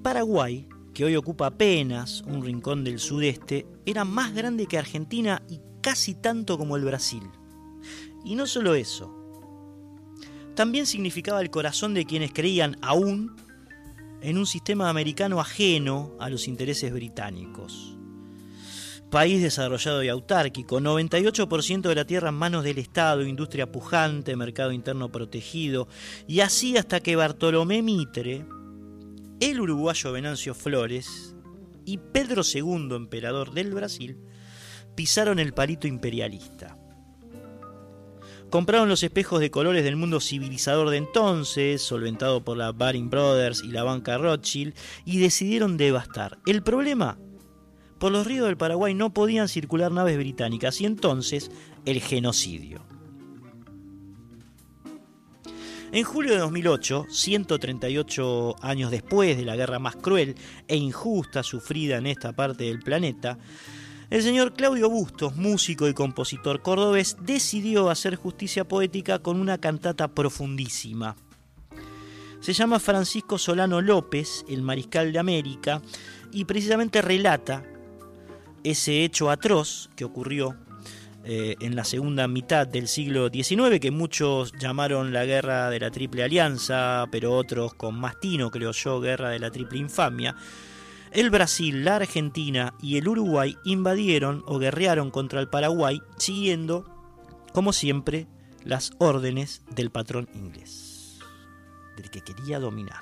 Paraguay, 0.03 0.69
que 0.93 1.07
hoy 1.07 1.17
ocupa 1.17 1.47
apenas 1.47 2.21
un 2.27 2.45
rincón 2.45 2.85
del 2.85 2.99
sudeste, 2.99 3.67
era 3.87 4.05
más 4.05 4.35
grande 4.35 4.67
que 4.67 4.77
Argentina 4.77 5.41
y 5.49 5.62
casi 5.81 6.15
tanto 6.15 6.59
como 6.59 6.77
el 6.77 6.85
Brasil. 6.85 7.23
Y 8.23 8.35
no 8.35 8.47
solo 8.47 8.75
eso, 8.75 9.17
también 10.61 10.85
significaba 10.85 11.41
el 11.41 11.49
corazón 11.49 11.95
de 11.95 12.05
quienes 12.05 12.35
creían 12.35 12.77
aún 12.82 13.35
en 14.20 14.37
un 14.37 14.45
sistema 14.45 14.91
americano 14.91 15.41
ajeno 15.41 16.15
a 16.20 16.28
los 16.28 16.49
intereses 16.49 16.93
británicos. 16.93 17.97
País 19.11 19.41
desarrollado 19.41 20.03
y 20.03 20.11
autárquico, 20.11 20.78
98% 20.78 21.81
de 21.81 21.95
la 21.95 22.05
tierra 22.05 22.28
en 22.28 22.35
manos 22.35 22.62
del 22.62 22.77
Estado, 22.77 23.23
industria 23.23 23.73
pujante, 23.73 24.37
mercado 24.37 24.70
interno 24.73 25.11
protegido, 25.11 25.89
y 26.28 26.41
así 26.41 26.77
hasta 26.77 27.01
que 27.01 27.16
Bartolomé 27.16 27.81
Mitre, 27.81 28.45
el 29.41 29.61
uruguayo 29.62 30.12
Venancio 30.12 30.55
Flores 30.55 31.35
y 31.87 31.97
Pedro 31.97 32.43
II, 32.45 32.97
emperador 32.97 33.55
del 33.55 33.73
Brasil, 33.73 34.19
pisaron 34.95 35.39
el 35.39 35.55
palito 35.55 35.87
imperialista. 35.87 36.77
Compraron 38.51 38.89
los 38.89 39.05
espejos 39.05 39.39
de 39.39 39.53
colores 39.53 39.85
del 39.85 39.95
mundo 39.95 40.19
civilizador 40.19 40.91
de 40.91 40.97
entonces, 40.97 41.83
solventado 41.83 42.45
por 42.45 42.57
la 42.57 42.73
Baring 42.73 43.09
Brothers 43.09 43.63
y 43.63 43.69
la 43.69 43.85
banca 43.85 44.19
Rothschild, 44.19 44.75
y 45.05 45.19
decidieron 45.19 45.77
devastar. 45.77 46.39
El 46.47 46.65
problema, 46.65 47.17
por 48.01 48.11
los 48.11 48.27
ríos 48.27 48.49
del 48.49 48.57
Paraguay 48.57 48.93
no 48.93 49.15
podían 49.15 49.47
circular 49.47 49.93
naves 49.93 50.17
británicas 50.17 50.81
y 50.81 50.87
entonces 50.87 51.53
el 51.85 52.01
genocidio. 52.01 52.85
En 55.93 56.03
julio 56.03 56.33
de 56.33 56.39
2008, 56.39 57.07
138 57.09 58.57
años 58.63 58.91
después 58.91 59.37
de 59.37 59.45
la 59.45 59.55
guerra 59.55 59.79
más 59.79 59.95
cruel 59.95 60.35
e 60.67 60.77
injusta 60.77 61.45
sufrida 61.45 61.99
en 61.99 62.07
esta 62.07 62.33
parte 62.33 62.65
del 62.65 62.81
planeta, 62.81 63.39
el 64.11 64.23
señor 64.23 64.55
Claudio 64.55 64.91
Bustos, 64.91 65.37
músico 65.37 65.89
y 65.89 65.95
compositor 65.95 66.62
cordobés, 66.62 67.16
decidió 67.20 67.91
hacer 67.91 68.16
justicia 68.16 68.65
poética 68.65 69.20
con 69.20 69.41
una 69.41 69.59
cantata 69.59 70.09
profundísima. 70.09 71.16
Se 72.41 72.53
llama 72.53 72.81
Francisco 72.81 73.39
Solano 73.39 73.81
López, 73.81 74.45
el 74.49 74.62
Mariscal 74.62 75.12
de 75.12 75.20
América, 75.20 75.81
y 76.32 76.45
precisamente 76.45 77.03
relata 77.03 77.62
ese 78.65 79.05
hecho 79.05 79.31
atroz 79.31 79.91
que 79.95 80.05
ocurrió 80.05 80.57
eh, 81.23 81.55
en 81.61 81.77
la 81.77 81.85
segunda 81.85 82.27
mitad 82.27 82.66
del 82.66 82.89
siglo 82.89 83.28
XIX, 83.28 83.78
que 83.78 83.91
muchos 83.93 84.53
llamaron 84.59 85.12
la 85.12 85.24
guerra 85.24 85.70
de 85.70 85.78
la 85.78 85.91
Triple 85.91 86.24
Alianza, 86.24 87.05
pero 87.12 87.32
otros 87.32 87.74
con 87.74 87.95
más 87.95 88.19
tino, 88.19 88.51
creo 88.51 88.73
yo, 88.73 89.01
guerra 89.01 89.31
de 89.31 89.39
la 89.39 89.51
Triple 89.51 89.78
Infamia. 89.78 90.35
El 91.12 91.31
Brasil, 91.31 91.85
la 91.85 91.97
Argentina 91.97 92.74
y 92.81 92.97
el 92.97 93.09
Uruguay 93.09 93.57
invadieron 93.65 94.45
o 94.47 94.61
guerrearon 94.61 95.11
contra 95.11 95.41
el 95.41 95.49
Paraguay 95.49 96.01
siguiendo, 96.19 96.85
como 97.53 97.73
siempre, 97.73 98.28
las 98.62 98.93
órdenes 98.99 99.62
del 99.74 99.91
patrón 99.91 100.28
inglés, 100.35 101.19
del 101.97 102.11
que 102.11 102.20
quería 102.20 102.61
dominar. 102.61 103.01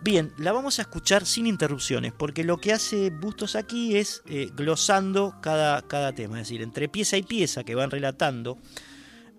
Bien, 0.00 0.32
la 0.38 0.52
vamos 0.52 0.78
a 0.78 0.82
escuchar 0.82 1.26
sin 1.26 1.46
interrupciones, 1.46 2.14
porque 2.16 2.42
lo 2.42 2.56
que 2.56 2.72
hace 2.72 3.10
Bustos 3.10 3.54
aquí 3.54 3.96
es 3.96 4.22
eh, 4.26 4.48
glosando 4.54 5.34
cada, 5.42 5.82
cada 5.82 6.14
tema, 6.14 6.40
es 6.40 6.48
decir, 6.48 6.62
entre 6.62 6.88
pieza 6.88 7.18
y 7.18 7.22
pieza 7.22 7.64
que 7.64 7.74
van 7.74 7.90
relatando 7.90 8.58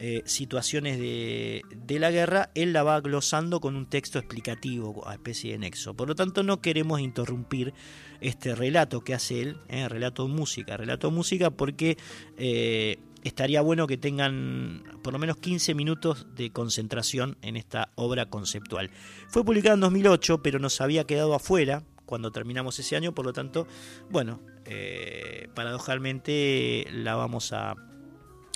eh, 0.01 0.23
situaciones 0.25 0.97
de, 0.97 1.61
la 1.99 2.09
guerra, 2.09 2.51
él 2.55 2.71
la 2.71 2.83
va 2.83 3.01
glosando 3.01 3.59
con 3.59 3.75
un 3.75 3.85
texto 3.85 4.17
explicativo, 4.17 5.05
a 5.05 5.15
especie 5.15 5.51
de 5.51 5.57
nexo. 5.57 5.93
Por 5.93 6.07
lo 6.07 6.15
tanto, 6.15 6.41
no 6.41 6.61
queremos 6.61 7.01
interrumpir 7.01 7.73
este 8.21 8.55
relato 8.55 9.01
que 9.01 9.13
hace 9.13 9.41
él, 9.41 9.57
eh, 9.67 9.89
relato 9.89 10.25
música, 10.29 10.77
relato 10.77 11.11
música, 11.11 11.49
porque 11.49 11.97
eh, 12.37 12.97
estaría 13.25 13.59
bueno 13.59 13.87
que 13.87 13.97
tengan 13.97 14.83
por 15.03 15.11
lo 15.11 15.19
menos 15.19 15.35
15 15.35 15.75
minutos 15.75 16.27
de 16.33 16.51
concentración 16.51 17.37
en 17.41 17.57
esta 17.57 17.91
obra 17.95 18.27
conceptual. 18.27 18.91
Fue 19.27 19.43
publicada 19.43 19.75
en 19.75 19.81
2008, 19.81 20.41
pero 20.41 20.59
nos 20.59 20.79
había 20.79 21.03
quedado 21.03 21.35
afuera 21.35 21.83
cuando 22.05 22.31
terminamos 22.31 22.79
ese 22.79 22.95
año, 22.95 23.13
por 23.13 23.25
lo 23.25 23.33
tanto, 23.33 23.67
bueno, 24.09 24.39
eh, 24.65 25.49
paradojalmente 25.53 26.87
la 26.91 27.15
vamos 27.15 27.51
a, 27.51 27.75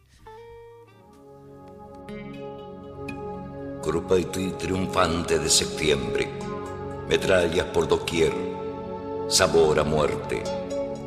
Grupaití 3.83 4.51
triunfante 4.59 5.39
de 5.39 5.49
septiembre, 5.49 6.29
metrallas 7.09 7.65
por 7.67 7.87
doquier, 7.87 8.33
sabor 9.29 9.79
a 9.79 9.83
muerte. 9.83 10.43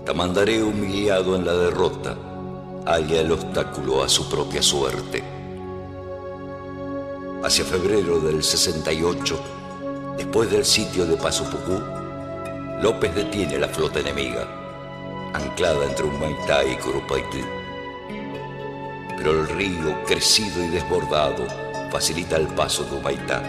Tamandaré 0.05 0.63
humillado 0.63 1.37
en 1.37 1.47
la 1.47 1.55
derrota, 1.55 2.34
halla 2.87 3.21
el 3.21 3.33
obstáculo 3.33 4.03
a 4.03 4.09
su 4.09 4.29
propia 4.29 4.63
suerte. 4.63 5.25
Hacia 7.43 7.65
febrero 7.65 8.21
del 8.21 8.43
68, 8.43 9.41
después 10.19 10.51
del 10.51 10.65
sitio 10.65 11.07
de 11.07 11.17
Pasupucú, 11.17 11.81
López 12.83 13.15
detiene 13.15 13.59
la 13.59 13.69
flota 13.69 14.01
enemiga, 14.01 14.47
anclada 15.33 15.87
entre 15.87 16.05
Humaitá 16.05 16.65
y 16.65 16.77
Curupaití. 16.77 17.43
Pero 19.17 19.31
el 19.31 19.49
río, 19.49 20.05
crecido 20.07 20.63
y 20.63 20.69
desbordado, 20.69 21.47
facilita 21.91 22.37
el 22.37 22.49
paso 22.49 22.85
de 22.85 22.97
Humaitá. 22.97 23.41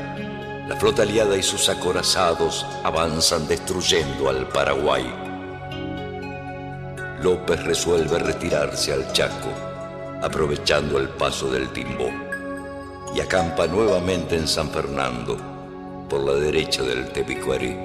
La 0.67 0.77
flota 0.77 1.01
aliada 1.01 1.35
y 1.35 1.43
sus 1.43 1.67
acorazados 1.67 2.65
avanzan 2.83 3.47
destruyendo 3.47 4.29
al 4.29 4.47
Paraguay. 4.47 5.24
López 7.25 7.63
resuelve 7.63 8.19
retirarse 8.19 8.93
al 8.93 9.11
Chaco, 9.11 9.49
aprovechando 10.21 10.99
el 10.99 11.09
paso 11.09 11.49
del 11.49 11.69
Timbó, 11.69 12.11
y 13.15 13.19
acampa 13.19 13.65
nuevamente 13.65 14.35
en 14.35 14.47
San 14.47 14.69
Fernando, 14.69 15.35
por 16.07 16.21
la 16.21 16.33
derecha 16.33 16.83
del 16.83 17.11
Tepicuarí. 17.11 17.75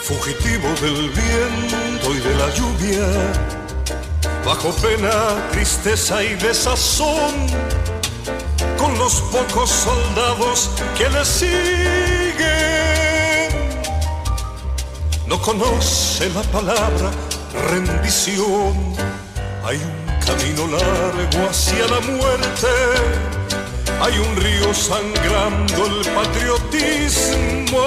Fugitivo 0.00 0.68
del 0.80 1.10
viento 1.10 2.14
y 2.14 2.18
de 2.18 2.34
la 2.34 2.54
lluvia, 2.54 3.06
bajo 4.42 4.72
pena, 4.76 5.50
tristeza 5.52 6.24
y 6.24 6.34
desazón, 6.36 7.46
con 8.78 8.96
los 8.98 9.20
pocos 9.32 9.68
soldados 9.68 10.70
que 10.96 11.08
le 11.10 11.24
siguen. 11.24 11.58
No 15.26 15.40
conoce 15.42 16.30
la 16.30 16.42
palabra 16.42 17.10
rendición, 17.70 18.94
hay 19.64 19.76
un 19.76 20.06
camino 20.24 20.66
largo 20.68 21.48
hacia 21.50 21.86
la 21.88 22.00
muerte. 22.00 22.68
Hay 24.00 24.16
un 24.16 24.36
río 24.36 24.72
sangrando 24.72 25.86
el 25.86 26.06
patriotismo 26.12 27.84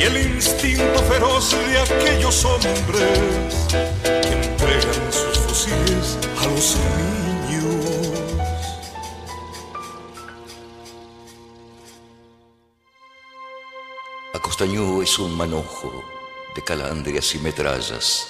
y 0.00 0.04
el 0.04 0.16
instinto 0.36 0.98
feroz 1.06 1.50
de 1.50 1.78
aquellos 1.80 2.44
hombres 2.46 3.66
que 4.02 4.32
entregan 4.32 5.12
sus 5.12 5.38
fusiles 5.38 6.18
a 6.40 6.46
los 6.46 6.76
niños. 6.76 7.23
Acostañú 14.54 15.02
es 15.02 15.18
un 15.18 15.36
manojo 15.36 16.04
de 16.54 16.62
calandrias 16.62 17.34
y 17.34 17.40
metrallas. 17.40 18.28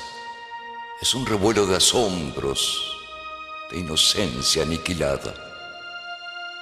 Es 0.99 1.15
un 1.15 1.27
revuelo 1.27 1.67
de 1.67 1.77
asombros, 1.77 2.97
de 3.71 3.81
inocencia 3.81 4.63
aniquilada 4.63 5.35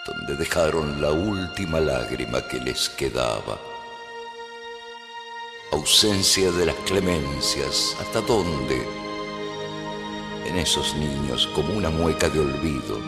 donde 0.04 0.34
dejaron 0.34 1.00
la 1.00 1.12
última 1.12 1.78
lágrima 1.78 2.42
que 2.48 2.58
les 2.58 2.88
quedaba. 2.88 3.56
Ausencia 5.70 6.50
de 6.50 6.66
las 6.66 6.76
clemencias, 6.84 7.96
¿hasta 8.00 8.20
dónde? 8.20 8.84
En 10.44 10.58
esos 10.58 10.92
niños, 10.96 11.48
como 11.54 11.72
una 11.72 11.88
mueca 11.88 12.28
de 12.28 12.40
olvido, 12.40 12.98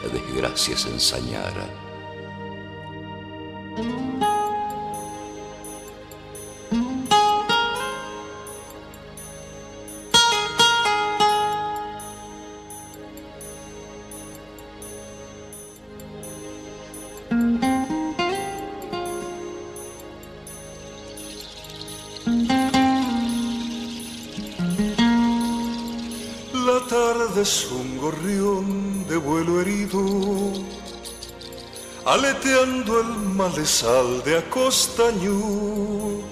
la 0.00 0.08
desgracia 0.08 0.78
se 0.78 0.88
ensañara. 0.88 1.81
Es 27.42 27.68
un 27.72 27.98
gorrión 27.98 29.04
de 29.08 29.16
vuelo 29.16 29.60
herido, 29.60 30.00
aleteando 32.04 33.00
el 33.00 33.12
malezal 33.40 34.22
de 34.22 34.38
Acostañú. 34.38 36.22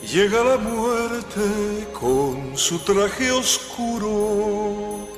Llega 0.00 0.44
la 0.44 0.56
muerte 0.56 1.88
con 2.00 2.56
su 2.56 2.78
traje 2.78 3.32
oscuro, 3.32 5.08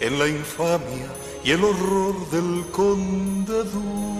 en 0.00 0.18
la 0.18 0.26
infamia 0.26 1.10
y 1.44 1.52
el 1.52 1.62
horror 1.62 2.16
del 2.30 2.66
condado. 2.72 4.19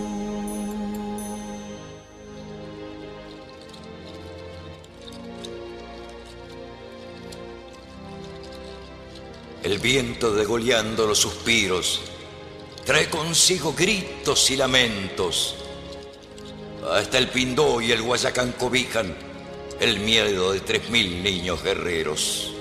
El 9.71 9.79
viento 9.79 10.35
degoleando 10.35 11.07
los 11.07 11.19
suspiros 11.19 12.01
trae 12.85 13.09
consigo 13.09 13.73
gritos 13.73 14.51
y 14.51 14.57
lamentos. 14.57 15.55
Hasta 16.93 17.19
el 17.19 17.29
Pindó 17.29 17.81
y 17.81 17.93
el 17.93 18.03
Guayacán 18.03 18.51
cobijan 18.59 19.15
el 19.79 20.01
miedo 20.01 20.51
de 20.51 20.59
tres 20.59 20.91
mil 20.91 21.23
niños 21.23 21.63
guerreros. 21.63 22.53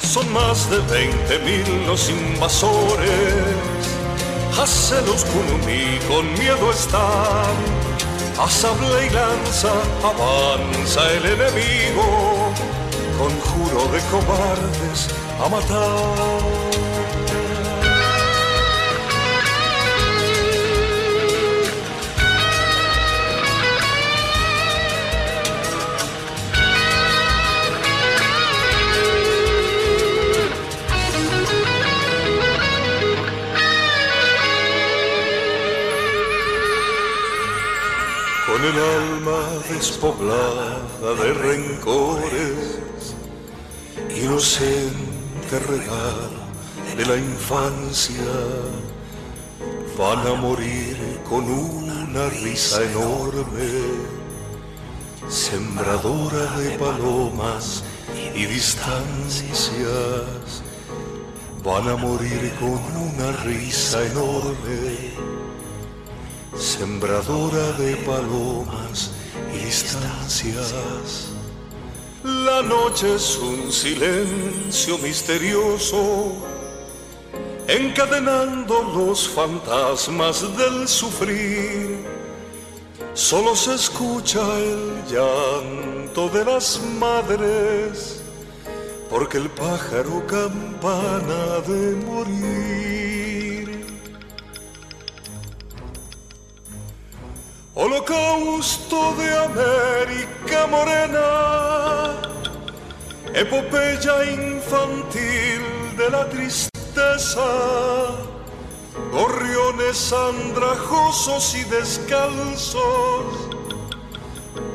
Son 0.00 0.32
más 0.32 0.70
de 0.70 0.78
veinte 0.78 1.38
mil 1.40 1.86
los 1.88 2.08
invasores. 2.08 3.34
Hácelos 4.56 5.24
Kunumi 5.24 5.98
con 6.06 6.32
miedo 6.34 6.70
están. 6.70 7.90
A 8.42 8.48
sable 8.48 9.06
y 9.06 9.10
lanza 9.10 9.70
avanza 10.02 11.12
el 11.12 11.26
enemigo. 11.26 12.52
Con 13.18 13.38
juro 13.38 13.86
de 13.92 14.00
cobardes 14.10 15.08
a 15.44 15.48
matar. 15.50 17.09
Con 38.60 38.68
el 38.68 38.78
alma 38.78 39.42
despoblada 39.70 40.80
de 41.22 41.32
rencores, 41.32 42.80
inocente 44.14 45.58
regalo 45.66 46.40
de 46.96 47.06
la 47.06 47.16
infancia, 47.16 48.14
van 49.96 50.26
a 50.26 50.34
morir 50.34 50.96
con 51.28 51.44
una 51.48 52.28
risa 52.28 52.82
enorme, 52.82 53.70
sembradora 55.28 56.58
de 56.58 56.70
palomas 56.78 57.82
y 58.34 58.44
distancias, 58.44 59.62
van 61.64 61.88
a 61.88 61.96
morir 61.96 62.52
con 62.58 62.80
una 63.08 63.32
risa 63.42 64.04
enorme 64.04 65.29
sembradora 66.56 67.72
de 67.72 67.96
palomas 67.96 69.10
y 69.54 69.64
distancias. 69.64 71.28
La 72.24 72.62
noche 72.62 73.14
es 73.14 73.36
un 73.38 73.72
silencio 73.72 74.98
misterioso, 74.98 76.32
encadenando 77.66 78.82
los 78.94 79.28
fantasmas 79.28 80.42
del 80.56 80.86
sufrir. 80.86 82.04
Solo 83.14 83.56
se 83.56 83.74
escucha 83.74 84.40
el 84.58 85.02
llanto 85.10 86.28
de 86.28 86.44
las 86.44 86.80
madres, 86.98 88.22
porque 89.08 89.38
el 89.38 89.50
pájaro 89.50 90.24
campana 90.26 91.60
de 91.66 91.96
morir. 92.06 93.09
Holocausto 97.82 99.14
de 99.14 99.28
América 99.38 100.66
Morena, 100.66 102.12
epopeya 103.32 104.22
infantil 104.22 105.62
de 105.96 106.10
la 106.10 106.28
tristeza, 106.28 107.40
gorriones 109.10 110.12
andrajosos 110.12 111.54
y 111.54 111.64
descalzos, 111.64 113.48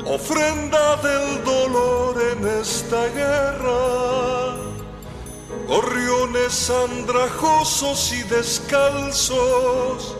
ofrenda 0.04 0.96
del 0.96 1.44
dolor 1.44 2.20
en 2.32 2.48
esta 2.60 3.06
guerra, 3.20 4.56
gorriones 5.68 6.70
andrajosos 6.70 8.12
y 8.12 8.22
descalzos 8.24 10.16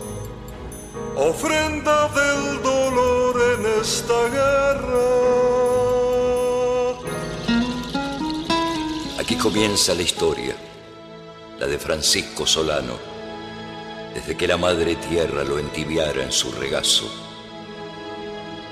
ofrenda 1.17 2.07
del 2.09 2.61
dolor 2.61 3.35
en 3.57 3.81
esta 3.81 4.29
guerra. 4.29 5.07
Aquí 9.19 9.35
comienza 9.35 9.95
la 9.95 10.03
historia, 10.03 10.55
la 11.57 11.65
de 11.65 11.79
Francisco 11.79 12.45
Solano, 12.45 12.93
desde 14.13 14.37
que 14.37 14.47
la 14.47 14.57
madre 14.57 14.95
tierra 14.95 15.43
lo 15.43 15.57
entibiara 15.57 16.21
en 16.23 16.31
su 16.31 16.51
regazo. 16.51 17.09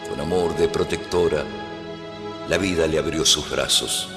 Con 0.08 0.20
amor 0.20 0.56
de 0.56 0.68
protectora, 0.68 1.44
la 2.48 2.60
vida 2.60 2.86
le 2.86 3.00
abrió 3.00 3.26
sus 3.26 3.50
brazos. 3.50 4.08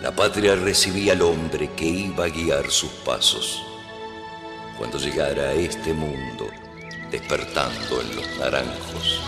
La 0.00 0.16
patria 0.16 0.54
recibía 0.54 1.12
al 1.12 1.20
hombre 1.20 1.70
que 1.76 1.84
iba 1.84 2.24
a 2.24 2.30
guiar 2.30 2.70
sus 2.70 2.90
pasos. 3.04 3.62
Cuando 4.78 4.96
llegara 4.96 5.50
a 5.50 5.52
este 5.52 5.92
mundo, 5.92 6.48
despertando 7.10 8.00
en 8.00 8.16
los 8.16 8.38
naranjos. 8.38 9.20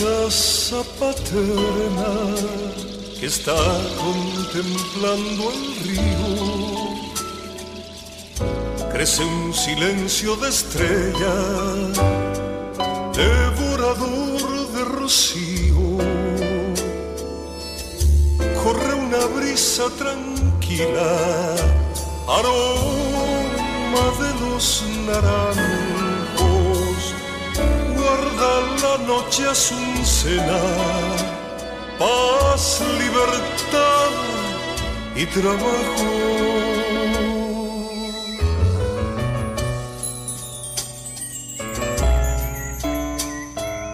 Casa 0.00 0.82
paterna 0.98 2.12
que 3.18 3.26
está 3.26 3.60
contemplando 4.04 5.42
el 5.52 5.62
río. 5.84 6.30
Crece 8.92 9.22
un 9.24 9.52
silencio 9.52 10.36
de 10.36 10.48
estrella, 10.48 11.34
devorador 13.12 14.42
de 14.74 14.84
rocío. 14.84 15.98
Corre 18.64 18.94
una 18.94 19.22
brisa 19.36 19.84
tranquila, 19.98 21.10
aroma 22.26 24.04
de 24.22 24.30
los 24.40 24.82
naranjos 25.06 25.99
guarda 28.10 28.50
la 28.82 28.96
noche 29.06 29.46
a 29.46 29.54
su 29.54 29.74
cena, 30.04 30.60
paz, 31.98 32.82
libertad 32.98 34.10
y 35.14 35.26
trabajo. 35.26 36.08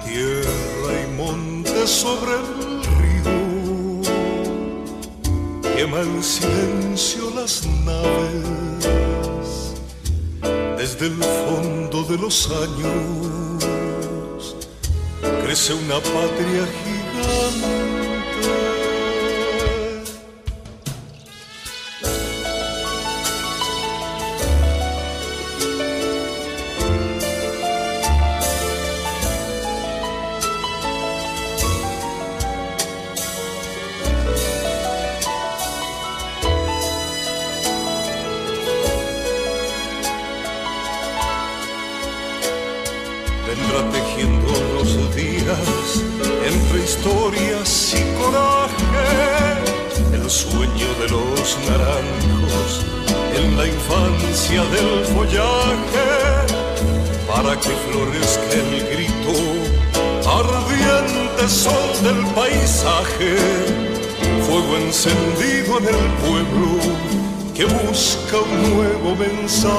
Tierra 0.05 0.93
y 1.03 1.07
monte 1.17 1.87
sobre 1.87 2.33
el 2.43 2.49
río, 2.99 3.37
quema 5.75 6.01
el 6.01 6.23
silencio 6.23 7.31
las 7.35 7.67
naves 7.85 8.57
desde 10.79 11.07
el 11.07 11.23
fondo 11.23 12.03
de 12.05 12.17
los 12.19 12.51
años 12.51 13.56
crece 15.43 15.75
una 15.75 16.01
patria 16.01 16.67
gigante. 16.67 18.76
Florezca 57.91 58.53
el 58.53 58.71
grito, 58.93 59.35
ardiente 60.29 61.49
sol 61.49 61.91
del 62.03 62.25
paisaje, 62.35 63.37
fuego 64.47 64.77
encendido 64.77 65.79
en 65.79 65.87
el 65.87 66.07
pueblo 66.25 66.69
que 67.55 67.65
busca 67.65 68.37
un 68.39 68.75
nuevo 68.75 69.17
mensaje. 69.17 69.77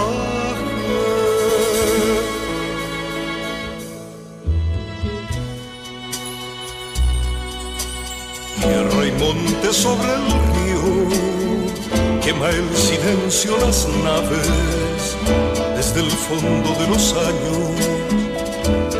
Tierra 8.61 9.05
y 9.05 9.11
monte 9.11 9.73
sobre 9.73 10.13
el 10.13 10.25
río, 10.53 11.09
quema 12.21 12.49
el 12.49 12.75
silencio 12.75 13.57
las 13.59 13.87
naves, 14.03 14.49
desde 15.97 16.09
el 16.09 16.11
fondo 16.11 16.69
de 16.75 16.87
los 16.89 17.13
años 17.13 17.57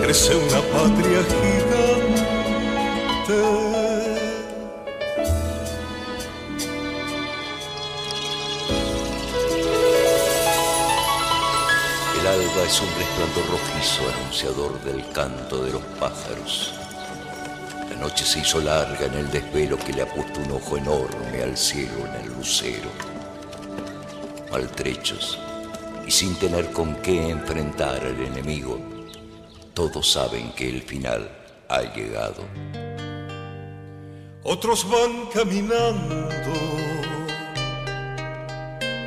crece 0.01 0.35
una 0.35 0.61
patria 0.73 1.21
gigante. 1.29 2.57
El 12.19 12.27
alba 12.27 12.63
es 12.65 12.81
un 12.81 12.89
resplandor 12.97 13.45
rojizo 13.51 14.01
anunciador 14.15 14.81
del 14.81 15.07
canto 15.11 15.63
de 15.63 15.73
los 15.73 15.83
pájaros. 15.99 16.73
La 17.91 17.95
noche 17.97 18.25
se 18.25 18.39
hizo 18.39 18.59
larga 18.59 19.05
en 19.05 19.13
el 19.13 19.29
desvelo 19.29 19.77
que 19.77 19.93
le 19.93 20.01
ha 20.01 20.07
puesto 20.07 20.39
un 20.39 20.51
ojo 20.51 20.77
enorme 20.77 21.43
al 21.43 21.55
cielo 21.55 22.07
en 22.07 22.25
el 22.25 22.33
lucero. 22.33 22.89
Maltrechos 24.51 25.37
y 26.07 26.11
sin 26.11 26.33
tener 26.35 26.71
con 26.71 26.95
qué 27.01 27.29
enfrentar 27.29 27.97
al 27.97 28.19
enemigo, 28.21 28.79
todos 29.73 30.09
saben 30.09 30.53
que 30.53 30.69
el 30.69 30.81
final 30.81 31.29
ha 31.67 31.81
llegado. 31.81 32.43
Otros 34.43 34.89
van 34.89 35.25
caminando, 35.33 36.23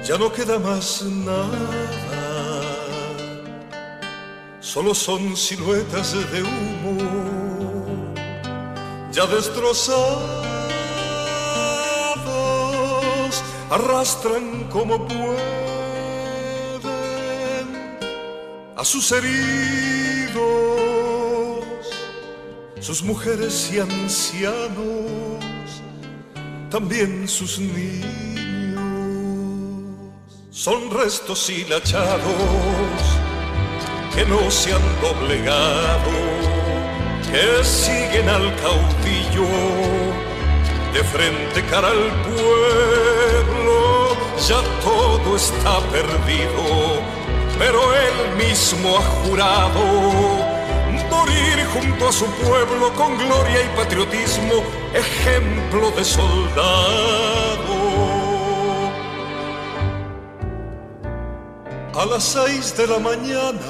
ya 0.07 0.19
no 0.19 0.31
queda 0.31 0.59
más 0.59 1.03
nada, 1.03 2.61
solo 4.61 4.95
son 4.95 5.35
siluetas 5.35 6.13
de 6.31 6.43
humo, 6.43 6.99
ya 9.11 9.25
destrozados, 9.25 10.45
arrastran 13.71 14.69
como 14.69 15.09
pueden 15.09 15.60
a 18.81 18.85
sus 18.85 19.13
heridos 19.13 20.01
sus 22.81 23.03
mujeres 23.03 23.71
y 23.73 23.79
ancianos, 23.79 24.73
también 26.71 27.29
sus 27.29 27.59
niños. 27.59 28.81
Son 30.51 30.91
restos 30.91 31.51
hilachados 31.51 32.25
que 34.15 34.25
no 34.25 34.51
se 34.51 34.73
han 34.73 34.83
doblegado, 35.03 36.11
que 37.31 37.63
siguen 37.63 38.31
al 38.31 38.57
caudillo 38.63 39.47
de 40.95 41.05
frente 41.05 41.63
cara 41.71 41.89
al 41.89 42.11
pueblo. 42.23 44.17
Ya 44.49 44.63
todo 44.83 45.37
está 45.37 45.79
perdido, 45.91 47.20
pero 47.61 47.81
él 47.95 48.37
mismo 48.37 48.97
ha 48.97 49.03
jurado 49.23 50.51
morir 51.21 51.67
junto 51.75 52.09
a 52.09 52.13
su 52.13 52.27
pueblo 52.27 52.93
con 52.95 53.17
gloria 53.19 53.63
y 53.63 53.69
patriotismo, 53.77 54.55
ejemplo 54.95 55.91
de 55.91 56.05
soldado. 56.05 57.77
A 61.95 62.07
las 62.07 62.25
seis 62.25 62.75
de 62.77 62.87
la 62.87 62.99
mañana 62.99 63.61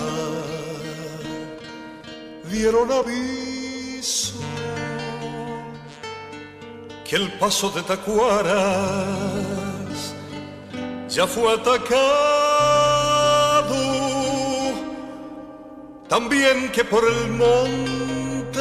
dieron 2.45 2.93
aviso 2.93 4.35
que 7.05 7.17
el 7.17 7.33
paso 7.39 7.71
de 7.71 7.83
Tacuaras 7.83 8.55
ya 11.09 11.27
fue 11.27 11.53
atacado 11.53 12.50
también 16.11 16.71
que 16.73 16.85
por 16.85 17.05
el 17.05 17.31
monte 17.31 18.61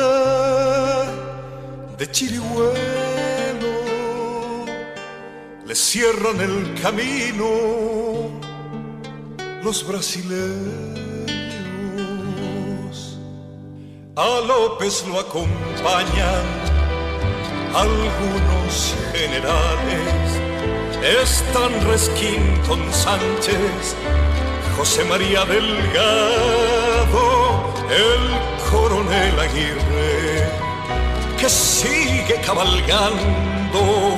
de 1.97 2.11
Chirihuelo 2.11 2.69
le 5.65 5.75
cierran 5.75 6.39
el 6.39 6.79
camino 6.79 7.49
los 9.63 9.85
brasileños. 9.85 10.99
A 14.15 14.41
López 14.47 15.05
lo 15.07 15.19
acompañan 15.19 16.45
algunos 17.73 18.95
generales. 19.11 19.99
Están 21.23 21.71
Resquín 21.87 22.61
con 22.67 22.79
Sánchez, 22.93 23.95
José 24.79 25.03
María 25.03 25.43
Delgado, 25.43 25.73
el 27.89 28.71
coronel 28.71 29.37
Aguirre, 29.37 30.49
que 31.37 31.49
sigue 31.49 32.39
cabalgando 32.45 34.17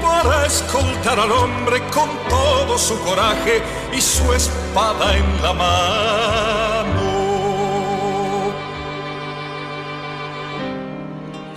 para 0.00 0.46
escoltar 0.46 1.20
al 1.20 1.30
hombre 1.30 1.82
con 1.92 2.08
todo 2.30 2.78
su 2.78 2.98
coraje 3.00 3.60
y 3.92 4.00
su 4.00 4.32
espada 4.32 5.14
en 5.14 5.42
la 5.42 5.52
mano. 5.52 7.08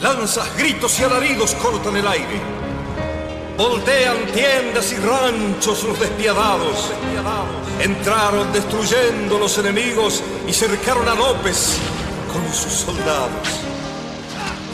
Lanzas, 0.01 0.57
gritos 0.57 0.99
y 0.99 1.03
alaridos 1.05 1.55
cortan 1.55 1.95
el 1.95 2.05
aire. 2.05 2.60
Voltean 3.61 4.25
tiendas 4.33 4.91
y 4.91 4.95
ranchos 4.95 5.83
los 5.83 5.99
despiadados. 5.99 6.89
Entraron 7.79 8.51
destruyendo 8.51 9.37
los 9.37 9.55
enemigos 9.59 10.23
y 10.47 10.51
cercaron 10.51 11.07
a 11.07 11.13
López 11.13 11.77
con 12.33 12.43
sus 12.51 12.73
soldados. 12.73 13.29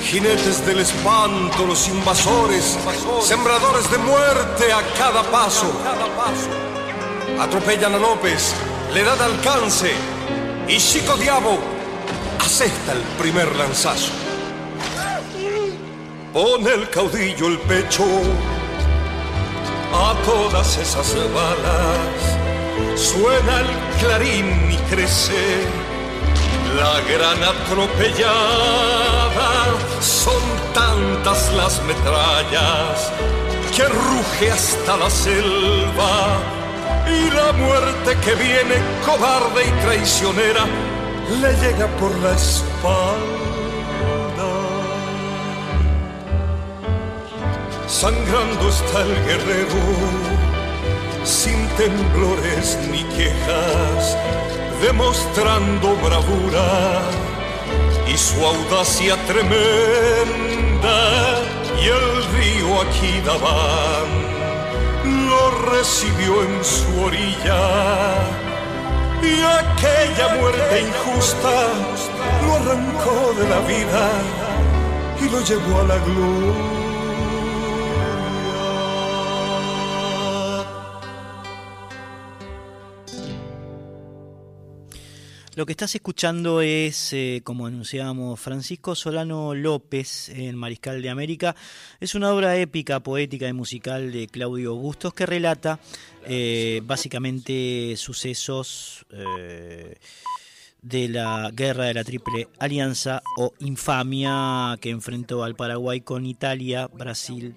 Jinetes 0.02 0.66
del 0.66 0.80
espanto, 0.80 1.66
los 1.66 1.86
invasores, 1.90 2.78
sembradores 3.24 3.92
de 3.92 3.98
muerte 3.98 4.72
a 4.72 4.82
cada 4.98 5.22
paso. 5.24 5.70
Atropellan 7.42 7.94
a 7.94 7.98
López, 7.98 8.54
le 8.94 9.04
dan 9.04 9.22
alcance 9.22 9.92
y 10.66 10.78
Chico 10.78 11.18
Diabo 11.18 11.60
asesta 12.40 12.94
el 12.94 13.02
primer 13.22 13.54
lanzazo. 13.54 14.14
Pone 16.32 16.74
el 16.74 16.90
caudillo 16.90 17.48
el 17.48 17.58
pecho 17.58 18.06
a 19.94 20.14
todas 20.26 20.78
esas 20.78 21.16
balas. 21.34 22.38
Suena 22.96 23.60
el 23.62 23.68
clarín 24.00 24.72
y 24.72 24.78
crece 24.90 25.68
la 26.76 27.00
gran 27.12 27.44
atropellada. 27.44 28.38
Son 30.02 30.42
tantas 30.74 31.54
las 31.54 31.82
metrallas 31.84 33.12
que 33.76 33.86
ruge 33.86 34.52
hasta 34.52 34.98
la 34.98 35.10
selva. 35.10 36.40
Y 37.08 37.30
la 37.32 37.54
muerte 37.54 38.18
que 38.24 38.36
viene 38.36 38.76
cobarde 39.06 39.66
y 39.66 39.72
traicionera 39.84 40.66
le 41.42 41.54
llega 41.56 41.88
por 41.98 42.14
la 42.20 42.34
espalda. 42.34 43.47
Sangrando 47.88 48.68
está 48.68 49.02
el 49.02 49.16
guerrero, 49.26 49.82
sin 51.24 51.66
temblores 51.78 52.78
ni 52.92 53.02
quejas, 53.16 54.18
demostrando 54.82 55.96
bravura 55.96 57.02
y 58.06 58.18
su 58.18 58.46
audacia 58.46 59.16
tremenda. 59.26 60.98
Y 61.82 61.88
el 61.88 62.24
río 62.34 62.82
aquí 62.82 63.20
Aquidabán 63.20 64.10
lo 65.30 65.72
recibió 65.72 66.44
en 66.44 66.66
su 66.66 67.04
orilla. 67.04 68.16
Y 69.24 69.42
aquella 69.42 70.36
muerte 70.36 70.82
injusta 70.82 71.68
lo 72.44 72.56
arrancó 72.56 73.34
de 73.40 73.48
la 73.48 73.60
vida 73.62 74.10
y 75.22 75.30
lo 75.30 75.40
llevó 75.42 75.80
a 75.80 75.84
la 75.84 75.98
gloria. 76.00 76.77
Lo 85.58 85.66
que 85.66 85.72
estás 85.72 85.96
escuchando 85.96 86.62
es, 86.62 87.14
eh, 87.14 87.42
como 87.44 87.66
anunciábamos, 87.66 88.40
Francisco 88.40 88.94
Solano 88.94 89.56
López 89.56 90.30
en 90.30 90.56
Mariscal 90.56 91.02
de 91.02 91.10
América. 91.10 91.56
Es 92.00 92.14
una 92.14 92.32
obra 92.32 92.56
épica, 92.58 93.00
poética 93.00 93.48
y 93.48 93.54
musical 93.54 94.12
de 94.12 94.28
Claudio 94.28 94.76
Bustos 94.76 95.16
que 95.16 95.26
relata 95.26 95.80
eh, 96.28 96.82
básicamente 96.84 97.96
sucesos 97.98 99.08
eh, 99.10 99.96
de 100.84 101.10
la 101.10 101.50
guerra 101.52 101.86
de 101.86 101.96
la 101.96 102.04
Triple 102.04 102.50
Alianza 102.60 103.24
o 103.36 103.52
infamia 103.58 104.78
que 104.80 104.92
enfrentó 104.92 105.44
al 105.44 105.56
Paraguay 105.56 106.02
con 106.02 106.28
Italia, 106.28 106.86
Brasil 106.86 107.56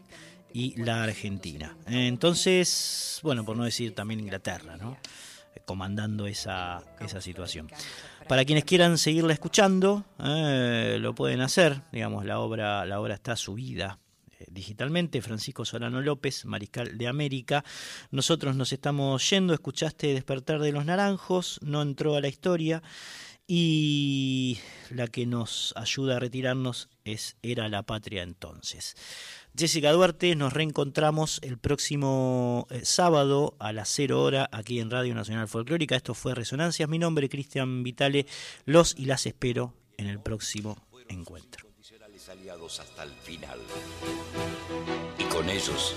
y 0.55 0.75
la 0.83 1.03
Argentina. 1.03 1.77
Entonces, 1.87 3.21
bueno, 3.23 3.45
por 3.45 3.59
no 3.59 3.65
decir 3.65 3.95
también 3.95 4.21
Inglaterra, 4.21 4.79
¿no? 4.79 4.97
Comandando 5.65 6.27
esa, 6.27 6.83
esa 7.01 7.21
situación. 7.21 7.69
Para 8.29 8.45
quienes 8.45 8.65
quieran 8.65 8.97
seguirla 8.97 9.33
escuchando, 9.33 10.05
eh, 10.23 10.99
lo 11.01 11.15
pueden 11.15 11.41
hacer. 11.41 11.83
Digamos, 11.91 12.25
la 12.25 12.39
obra, 12.39 12.85
la 12.87 13.01
obra 13.01 13.15
está 13.15 13.35
subida 13.35 13.99
eh, 14.39 14.47
digitalmente. 14.51 15.21
Francisco 15.21 15.65
Solano 15.65 16.01
López, 16.01 16.45
Mariscal 16.45 16.97
de 16.97 17.09
América. 17.09 17.65
Nosotros 18.11 18.55
nos 18.55 18.73
estamos 18.73 19.29
yendo. 19.29 19.53
Escuchaste 19.53 20.15
Despertar 20.15 20.61
de 20.61 20.71
los 20.73 20.85
Naranjos. 20.85 21.59
No 21.63 21.83
entró 21.83 22.15
a 22.15 22.21
la 22.21 22.29
historia. 22.29 22.83
Y 23.49 24.59
la 24.91 25.09
que 25.09 25.27
nos 25.27 25.75
ayuda 25.77 26.17
a 26.17 26.21
retirarnos 26.21 26.89
es 27.05 27.37
Era 27.43 27.69
la 27.69 27.83
Patria 27.83 28.23
entonces. 28.23 28.95
Jessica 29.57 29.93
Duarte, 29.93 30.35
nos 30.37 30.53
reencontramos 30.53 31.41
el 31.43 31.59
próximo 31.59 32.67
eh, 32.71 32.81
sábado 32.85 33.57
a 33.59 33.73
las 33.73 33.89
0 33.89 34.23
hora 34.23 34.49
aquí 34.53 34.81
en 34.81 34.91
Radio 34.91 35.15
Nacional 35.15 35.49
Folclórica. 35.49 35.97
Esto 35.97 36.15
fue 36.15 36.35
Resonancias. 36.35 36.89
Mi 36.89 36.99
nombre 36.99 37.27
es 37.27 37.31
Cristian 37.31 37.83
Vitale. 37.83 38.27
Los 38.65 38.95
y 38.97 39.07
las 39.07 39.27
espero 39.27 39.75
en 39.97 40.07
el 40.07 40.21
próximo 40.21 40.77
encuentro. 41.09 41.69
aliados 42.31 42.79
hasta 42.79 43.03
el 43.03 43.11
final. 43.11 43.59
Y 45.19 45.25
con 45.25 45.49
ellos 45.49 45.97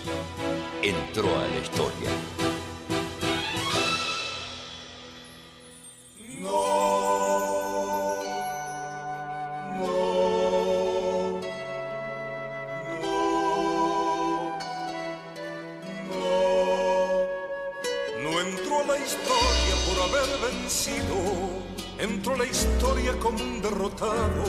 entró 0.81 1.37
a 1.37 1.47
la 1.47 1.59
historia. 1.59 2.09
No 6.39 7.32
entró 21.99 22.37
la 22.37 22.45
historia 22.45 23.11
como 23.19 23.37
un 23.37 23.61
derrotado. 23.61 24.43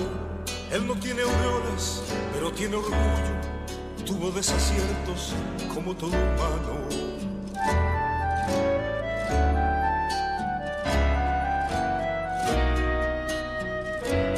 Él 0.71 0.87
no 0.87 0.95
tiene 0.95 1.23
aureolas, 1.23 2.03
pero 2.33 2.53
tiene 2.53 2.77
orgullo, 2.77 3.35
tuvo 4.07 4.31
desaciertos 4.31 5.35
como 5.73 5.95
todo 5.97 6.11
humano. 6.11 6.89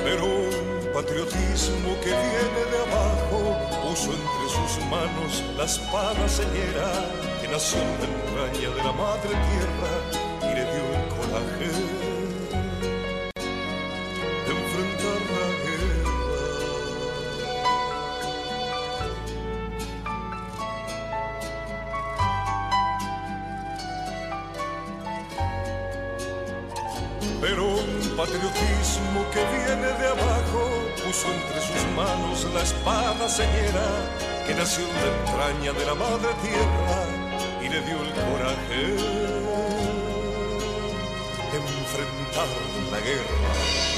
Pero 0.04 0.24
un 0.24 0.92
patriotismo 0.94 2.00
que 2.00 2.10
viene 2.10 2.62
de 2.72 2.78
abajo 2.86 3.58
puso 3.82 4.12
entre 4.12 4.46
sus 4.48 4.84
manos 4.86 5.44
la 5.56 5.64
espada 5.64 6.28
señera 6.28 6.90
que 7.40 7.48
nació 7.48 7.80
en 7.80 8.00
la 8.00 8.48
entraña 8.48 8.70
de 8.70 8.82
la 8.82 8.92
madre 8.92 9.28
tierra 9.28 9.95
de 11.36 11.44
enfrentar 14.52 15.20
la 15.36 15.46
guerra. 15.64 16.04
Pero 27.42 27.62
un 27.68 28.16
patriotismo 28.16 29.20
que 29.30 29.42
viene 29.52 29.88
de 29.88 30.06
abajo 30.08 30.62
puso 31.04 31.26
entre 31.28 31.60
sus 31.60 31.82
manos 31.94 32.46
la 32.54 32.62
espada 32.62 33.28
señera 33.28 33.88
que 34.46 34.54
nació 34.54 34.84
en 34.84 34.94
la 34.94 35.08
entraña 35.18 35.72
de 35.78 35.84
la 35.84 35.94
madre 35.94 36.28
tierra 36.42 37.04
y 37.62 37.68
le 37.68 37.80
dio 37.82 38.02
el 38.02 38.12
coraje 38.12 39.25
de 42.32 42.42
enfrentar 42.42 42.90
la 42.90 43.00
guerra. 43.00 43.95